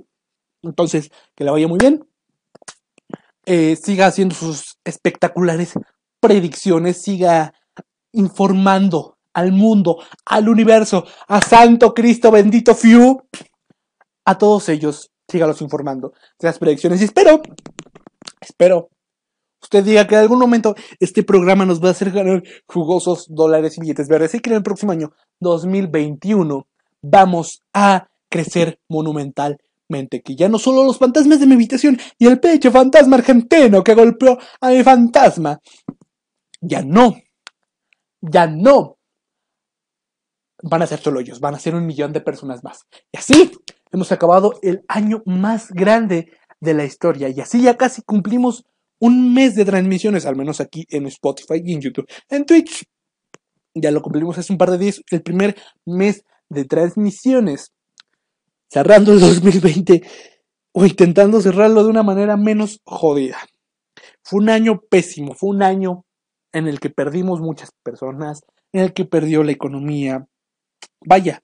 Entonces, 0.62 1.10
que 1.34 1.44
la 1.44 1.52
vaya 1.52 1.68
muy 1.68 1.78
bien. 1.78 2.06
Eh, 3.46 3.76
siga 3.76 4.06
haciendo 4.06 4.34
sus 4.34 4.78
espectaculares 4.84 5.74
predicciones, 6.20 7.02
siga 7.02 7.54
informando 8.12 9.16
al 9.32 9.52
mundo, 9.52 10.02
al 10.26 10.48
universo, 10.48 11.04
a 11.26 11.40
Santo 11.40 11.94
Cristo 11.94 12.30
bendito 12.30 12.74
Fiu, 12.74 13.22
a 14.24 14.36
todos 14.36 14.68
ellos, 14.68 15.09
sígalos 15.30 15.62
informando 15.62 16.12
de 16.38 16.48
las 16.48 16.58
predicciones 16.58 17.00
y 17.00 17.04
espero, 17.04 17.40
espero 18.40 18.90
usted 19.62 19.84
diga 19.84 20.06
que 20.06 20.14
en 20.14 20.22
algún 20.22 20.38
momento 20.38 20.74
este 20.98 21.22
programa 21.22 21.64
nos 21.64 21.82
va 21.82 21.88
a 21.88 21.92
hacer 21.92 22.10
ganar 22.10 22.42
jugosos 22.66 23.26
dólares 23.28 23.76
y 23.76 23.80
billetes 23.80 24.08
verdes 24.08 24.34
y 24.34 24.40
que 24.40 24.50
en 24.50 24.56
el 24.56 24.62
próximo 24.62 24.92
año 24.92 25.12
2021 25.40 26.66
vamos 27.02 27.62
a 27.72 28.08
crecer 28.28 28.80
monumentalmente. 28.88 30.22
Que 30.22 30.36
ya 30.36 30.48
no 30.48 30.58
solo 30.58 30.84
los 30.84 30.98
fantasmas 30.98 31.40
de 31.40 31.46
mi 31.46 31.54
habitación 31.54 31.98
y 32.18 32.26
el 32.26 32.40
pecho 32.40 32.70
fantasma 32.70 33.16
argentino 33.16 33.82
que 33.82 33.94
golpeó 33.94 34.38
a 34.60 34.70
mi 34.70 34.82
fantasma. 34.82 35.60
Ya 36.60 36.82
no. 36.82 37.16
Ya 38.20 38.46
no. 38.46 38.98
Van 40.62 40.82
a 40.82 40.86
ser 40.86 41.00
solo 41.00 41.20
ellos, 41.20 41.40
van 41.40 41.54
a 41.54 41.58
ser 41.58 41.74
un 41.74 41.86
millón 41.86 42.12
de 42.12 42.20
personas 42.20 42.62
más. 42.62 42.86
Y 43.10 43.16
así 43.16 43.50
hemos 43.92 44.12
acabado 44.12 44.54
el 44.62 44.82
año 44.88 45.22
más 45.26 45.70
grande 45.70 46.32
de 46.60 46.74
la 46.74 46.84
historia. 46.84 47.28
Y 47.28 47.40
así 47.40 47.62
ya 47.62 47.76
casi 47.76 48.02
cumplimos 48.02 48.64
un 48.98 49.32
mes 49.34 49.54
de 49.54 49.64
transmisiones, 49.64 50.26
al 50.26 50.36
menos 50.36 50.60
aquí 50.60 50.86
en 50.90 51.06
Spotify 51.06 51.62
y 51.64 51.74
en 51.74 51.80
YouTube. 51.80 52.06
En 52.28 52.44
Twitch, 52.44 52.84
ya 53.74 53.90
lo 53.90 54.02
cumplimos 54.02 54.38
hace 54.38 54.52
un 54.52 54.58
par 54.58 54.70
de 54.70 54.78
días, 54.78 55.02
el 55.10 55.22
primer 55.22 55.56
mes 55.86 56.24
de 56.48 56.64
transmisiones. 56.64 57.72
Cerrando 58.68 59.12
el 59.12 59.20
2020 59.20 60.02
o 60.72 60.84
intentando 60.84 61.40
cerrarlo 61.40 61.82
de 61.82 61.90
una 61.90 62.02
manera 62.02 62.36
menos 62.36 62.80
jodida. 62.84 63.38
Fue 64.22 64.40
un 64.40 64.50
año 64.50 64.80
pésimo, 64.88 65.34
fue 65.34 65.50
un 65.50 65.62
año 65.62 66.04
en 66.52 66.68
el 66.68 66.78
que 66.78 66.90
perdimos 66.90 67.40
muchas 67.40 67.72
personas, 67.82 68.42
en 68.72 68.82
el 68.82 68.92
que 68.92 69.04
perdió 69.04 69.42
la 69.42 69.52
economía. 69.52 70.26
Vaya, 71.04 71.42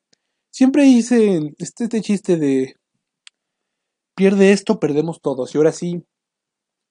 siempre 0.57 0.86
hice 0.86 1.54
este, 1.59 1.84
este 1.84 2.00
chiste 2.00 2.38
de 2.38 2.76
pierde 4.16 4.52
esto, 4.52 4.80
perdemos 4.80 5.20
todos. 5.20 5.54
Y 5.54 5.59
ahora 5.59 5.70
sí, 5.70 6.02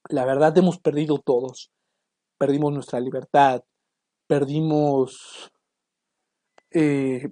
la 0.07 0.23
verdad 0.23 0.55
hemos 0.59 0.77
perdido 0.77 1.17
todos. 1.17 1.71
Perdimos 2.37 2.71
nuestra 2.73 2.99
libertad, 2.99 3.63
perdimos... 4.27 5.51
Eh, 6.69 7.31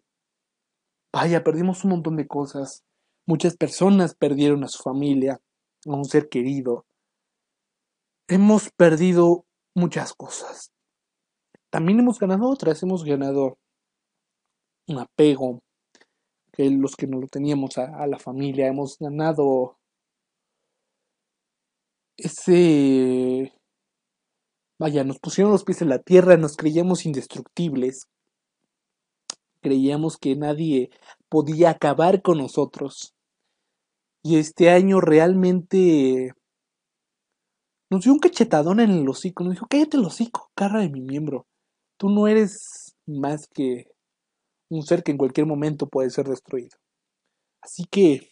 vaya, 1.14 1.44
perdimos 1.44 1.84
un 1.84 1.92
montón 1.92 2.16
de 2.16 2.26
cosas. 2.26 2.84
Muchas 3.28 3.56
personas 3.56 4.16
perdieron 4.16 4.64
a 4.64 4.70
su 4.70 4.82
familia, 4.82 5.40
a 5.86 5.92
un 5.92 6.06
ser 6.06 6.30
querido. 6.30 6.88
Hemos 8.28 8.72
perdido 8.72 9.46
muchas 9.76 10.14
cosas. 10.14 10.72
También 11.70 12.00
hemos 12.00 12.18
ganado 12.18 12.50
otras, 12.50 12.82
hemos 12.82 13.04
ganado 13.04 13.60
un 14.88 14.98
apego, 14.98 15.63
que 16.54 16.70
los 16.70 16.96
que 16.96 17.08
no 17.08 17.20
lo 17.20 17.28
teníamos 17.28 17.78
a, 17.78 18.08
la 18.08 18.20
familia, 18.20 18.68
hemos 18.68 18.98
ganado 19.00 19.78
ese... 22.16 23.52
Vaya, 24.80 25.04
nos 25.04 25.20
pusieron 25.20 25.52
los 25.52 25.64
pies 25.64 25.82
en 25.82 25.90
la 25.90 26.00
tierra, 26.00 26.38
nos 26.38 26.56
creíamos 26.56 27.06
indestructibles, 27.06 28.08
creíamos 29.62 30.18
que 30.18 30.36
nadie 30.36 30.92
podía 31.30 31.72
acabar 31.72 32.22
con 32.22 32.38
nosotros. 32.38 33.16
Y 34.22 34.38
este 34.38 34.70
año 34.70 35.02
realmente 35.02 36.34
nos 37.90 38.04
dio 38.04 38.14
un 38.14 38.20
cachetadón 38.20 38.80
en 38.80 38.92
el 38.92 39.10
hocico, 39.10 39.44
nos 39.44 39.54
dijo, 39.54 39.68
cállate 39.70 39.98
el 39.98 40.06
hocico, 40.06 40.52
cara 40.56 40.82
de 40.82 40.90
mi 40.90 41.02
miembro. 41.02 41.48
Tú 41.98 42.10
no 42.10 42.28
eres 42.28 42.96
más 43.06 43.48
que 43.48 43.93
un 44.74 44.84
ser 44.84 45.04
que 45.04 45.12
en 45.12 45.18
cualquier 45.18 45.46
momento 45.46 45.88
puede 45.88 46.10
ser 46.10 46.28
destruido. 46.28 46.78
Así 47.62 47.86
que, 47.90 48.32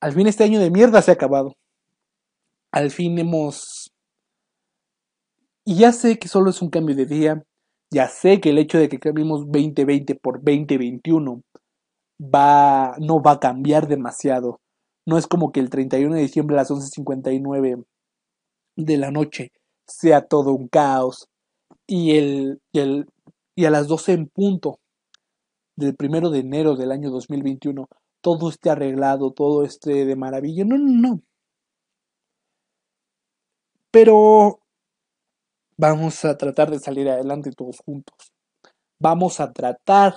al 0.00 0.12
fin 0.12 0.26
este 0.26 0.44
año 0.44 0.60
de 0.60 0.70
mierda 0.70 1.02
se 1.02 1.10
ha 1.10 1.14
acabado 1.14 1.54
al 2.76 2.90
fin 2.90 3.18
hemos... 3.18 3.90
Y 5.64 5.78
ya 5.78 5.92
sé 5.92 6.18
que 6.18 6.28
solo 6.28 6.50
es 6.50 6.60
un 6.60 6.68
cambio 6.68 6.94
de 6.94 7.06
día, 7.06 7.42
ya 7.90 8.06
sé 8.08 8.38
que 8.38 8.50
el 8.50 8.58
hecho 8.58 8.78
de 8.78 8.90
que 8.90 8.98
cambiemos 8.98 9.46
2020 9.46 10.14
por 10.16 10.44
2021 10.44 11.42
va, 12.20 12.94
no 12.98 13.22
va 13.22 13.32
a 13.32 13.40
cambiar 13.40 13.88
demasiado. 13.88 14.60
No 15.06 15.16
es 15.16 15.26
como 15.26 15.52
que 15.52 15.60
el 15.60 15.70
31 15.70 16.14
de 16.14 16.20
diciembre 16.20 16.54
a 16.54 16.60
las 16.60 16.70
11.59 16.70 17.84
de 18.76 18.96
la 18.98 19.10
noche 19.10 19.52
sea 19.88 20.26
todo 20.26 20.52
un 20.52 20.68
caos 20.68 21.28
y, 21.86 22.16
el, 22.18 22.60
y, 22.72 22.80
el, 22.80 23.06
y 23.56 23.64
a 23.64 23.70
las 23.70 23.88
12 23.88 24.12
en 24.12 24.28
punto 24.28 24.78
del 25.76 25.94
primero 25.94 26.30
de 26.30 26.40
enero 26.40 26.74
del 26.74 26.90
año 26.90 27.10
2021 27.10 27.86
todo 28.26 28.48
esté 28.48 28.70
arreglado, 28.70 29.30
todo 29.30 29.62
esté 29.62 30.04
de 30.04 30.16
maravilla. 30.16 30.64
No, 30.64 30.76
no, 30.76 31.10
no. 31.10 31.22
Pero 33.92 34.58
vamos 35.76 36.24
a 36.24 36.36
tratar 36.36 36.72
de 36.72 36.80
salir 36.80 37.08
adelante 37.08 37.52
todos 37.52 37.78
juntos. 37.86 38.32
Vamos 38.98 39.38
a 39.38 39.52
tratar 39.52 40.14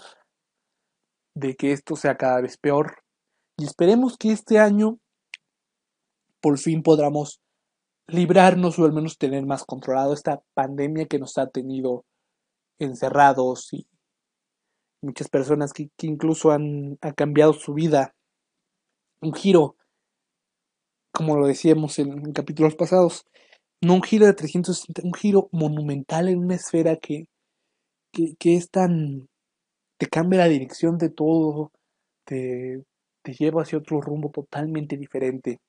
de 1.36 1.56
que 1.56 1.72
esto 1.72 1.96
sea 1.96 2.18
cada 2.18 2.42
vez 2.42 2.58
peor. 2.58 3.04
Y 3.58 3.66
esperemos 3.66 4.18
que 4.18 4.32
este 4.32 4.58
año 4.58 4.98
por 6.42 6.58
fin 6.58 6.82
podamos 6.82 7.42
librarnos 8.08 8.80
o 8.80 8.86
al 8.86 8.94
menos 8.94 9.20
tener 9.20 9.46
más 9.46 9.66
controlado 9.66 10.14
esta 10.14 10.42
pandemia 10.56 11.06
que 11.06 11.20
nos 11.20 11.38
ha 11.38 11.46
tenido 11.46 12.06
encerrados 12.80 13.72
y 13.72 13.86
muchas 15.02 15.30
personas 15.30 15.74
que, 15.74 15.90
incluso 16.02 16.52
han, 16.52 16.98
cambiado 17.16 17.54
su 17.54 17.74
vida. 17.74 18.16
Un 19.22 19.34
giro, 19.34 19.76
como 21.12 21.38
lo 21.38 21.48
decíamos 21.48 22.00
en 22.00 22.32
capítulos 22.34 22.76
pasados, 22.76 23.26
no 23.82 23.96
un 23.96 24.04
giro 24.04 24.26
de 24.26 24.34
360, 24.34 25.02
un 25.04 25.14
giro 25.14 25.50
monumental 25.52 26.28
en 26.28 26.40
una 26.40 26.56
esfera 26.56 26.98
que, 26.98 27.26
que, 28.12 28.56
es 28.56 28.70
tan, 28.70 29.28
te 29.98 30.08
cambia 30.08 30.40
la 30.40 30.48
dirección 30.48 30.98
de 30.98 31.10
todo, 31.10 31.72
te, 32.26 32.84
te 33.24 33.34
lleva 33.34 33.62
hacia 33.62 33.78
otro 33.78 34.02
rumbo 34.02 34.30
totalmente 34.32 34.98
diferente. 34.98 35.60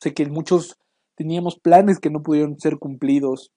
Sé 0.00 0.12
que 0.12 0.26
muchos 0.26 0.76
teníamos 1.16 1.58
planes 1.58 1.98
que 1.98 2.10
no 2.10 2.22
pudieron 2.22 2.58
ser 2.58 2.78
cumplidos 2.78 3.50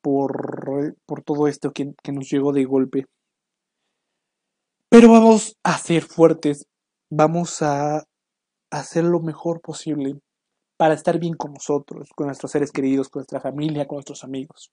por, 0.00 0.96
por 1.06 1.22
todo 1.22 1.48
esto 1.48 1.72
que, 1.72 1.92
que 2.02 2.12
nos 2.12 2.30
llegó 2.30 2.52
de 2.52 2.64
golpe. 2.64 3.06
Pero 4.90 5.12
vamos 5.12 5.54
a 5.64 5.76
ser 5.76 6.02
fuertes, 6.02 6.66
vamos 7.10 7.60
a 7.60 8.04
hacer 8.70 9.04
lo 9.04 9.20
mejor 9.20 9.60
posible 9.60 10.18
para 10.78 10.94
estar 10.94 11.18
bien 11.18 11.34
con 11.34 11.52
nosotros, 11.52 12.08
con 12.16 12.28
nuestros 12.28 12.52
seres 12.52 12.72
queridos, 12.72 13.10
con 13.10 13.20
nuestra 13.20 13.40
familia, 13.40 13.86
con 13.86 13.96
nuestros 13.96 14.24
amigos. 14.24 14.70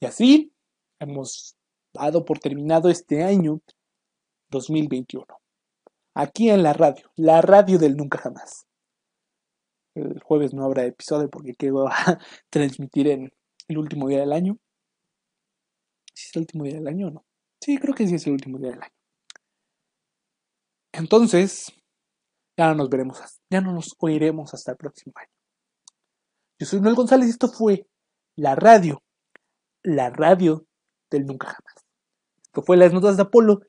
Y 0.00 0.06
así 0.06 0.52
hemos 0.98 1.54
dado 1.94 2.24
por 2.24 2.40
terminado 2.40 2.88
este 2.88 3.22
año 3.22 3.60
2021. 4.50 5.24
Aquí 6.14 6.50
en 6.50 6.64
la 6.64 6.72
radio, 6.72 7.08
la 7.14 7.42
radio 7.42 7.78
del 7.78 7.96
nunca 7.96 8.18
jamás. 8.18 8.66
El 9.94 10.20
jueves 10.20 10.52
no 10.52 10.64
habrá 10.64 10.84
episodio 10.84 11.30
porque 11.30 11.54
quiero 11.54 11.86
transmitir 12.50 13.06
en 13.06 13.32
el 13.68 13.78
último 13.78 14.08
día 14.08 14.20
del 14.20 14.32
año. 14.32 14.58
¿Si 16.12 16.26
es 16.26 16.36
el 16.36 16.40
último 16.40 16.64
día 16.64 16.74
del 16.74 16.88
año 16.88 17.06
o 17.06 17.10
no? 17.10 17.24
Sí, 17.60 17.78
creo 17.78 17.94
que 17.94 18.08
sí 18.08 18.16
es 18.16 18.26
el 18.26 18.32
último 18.32 18.58
día 18.58 18.70
del 18.70 18.82
año. 18.82 19.01
Entonces, 20.92 21.72
ya 22.56 22.68
no 22.68 22.74
nos 22.74 22.90
veremos, 22.90 23.18
ya 23.50 23.60
no 23.60 23.72
nos 23.72 23.96
oiremos 23.98 24.52
hasta 24.52 24.72
el 24.72 24.76
próximo 24.76 25.14
año. 25.16 25.30
Yo 26.58 26.66
soy 26.66 26.80
Noel 26.80 26.94
González 26.94 27.28
y 27.28 27.30
esto 27.30 27.48
fue 27.48 27.86
la 28.36 28.54
radio, 28.54 29.02
la 29.82 30.10
radio 30.10 30.66
del 31.10 31.24
nunca 31.24 31.48
jamás. 31.48 31.86
Esto 32.44 32.62
fue 32.62 32.76
las 32.76 32.92
notas 32.92 33.16
de 33.16 33.22
Apolo. 33.22 33.60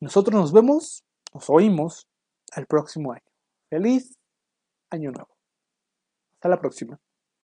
Nosotros 0.00 0.40
nos 0.40 0.52
vemos, 0.52 1.04
nos 1.32 1.50
oímos 1.50 2.08
al 2.52 2.66
próximo 2.66 3.12
año. 3.12 3.22
Feliz 3.68 4.18
año 4.90 5.10
nuevo. 5.10 5.36
Hasta 6.32 6.48
la 6.48 6.58
próxima. 6.58 6.98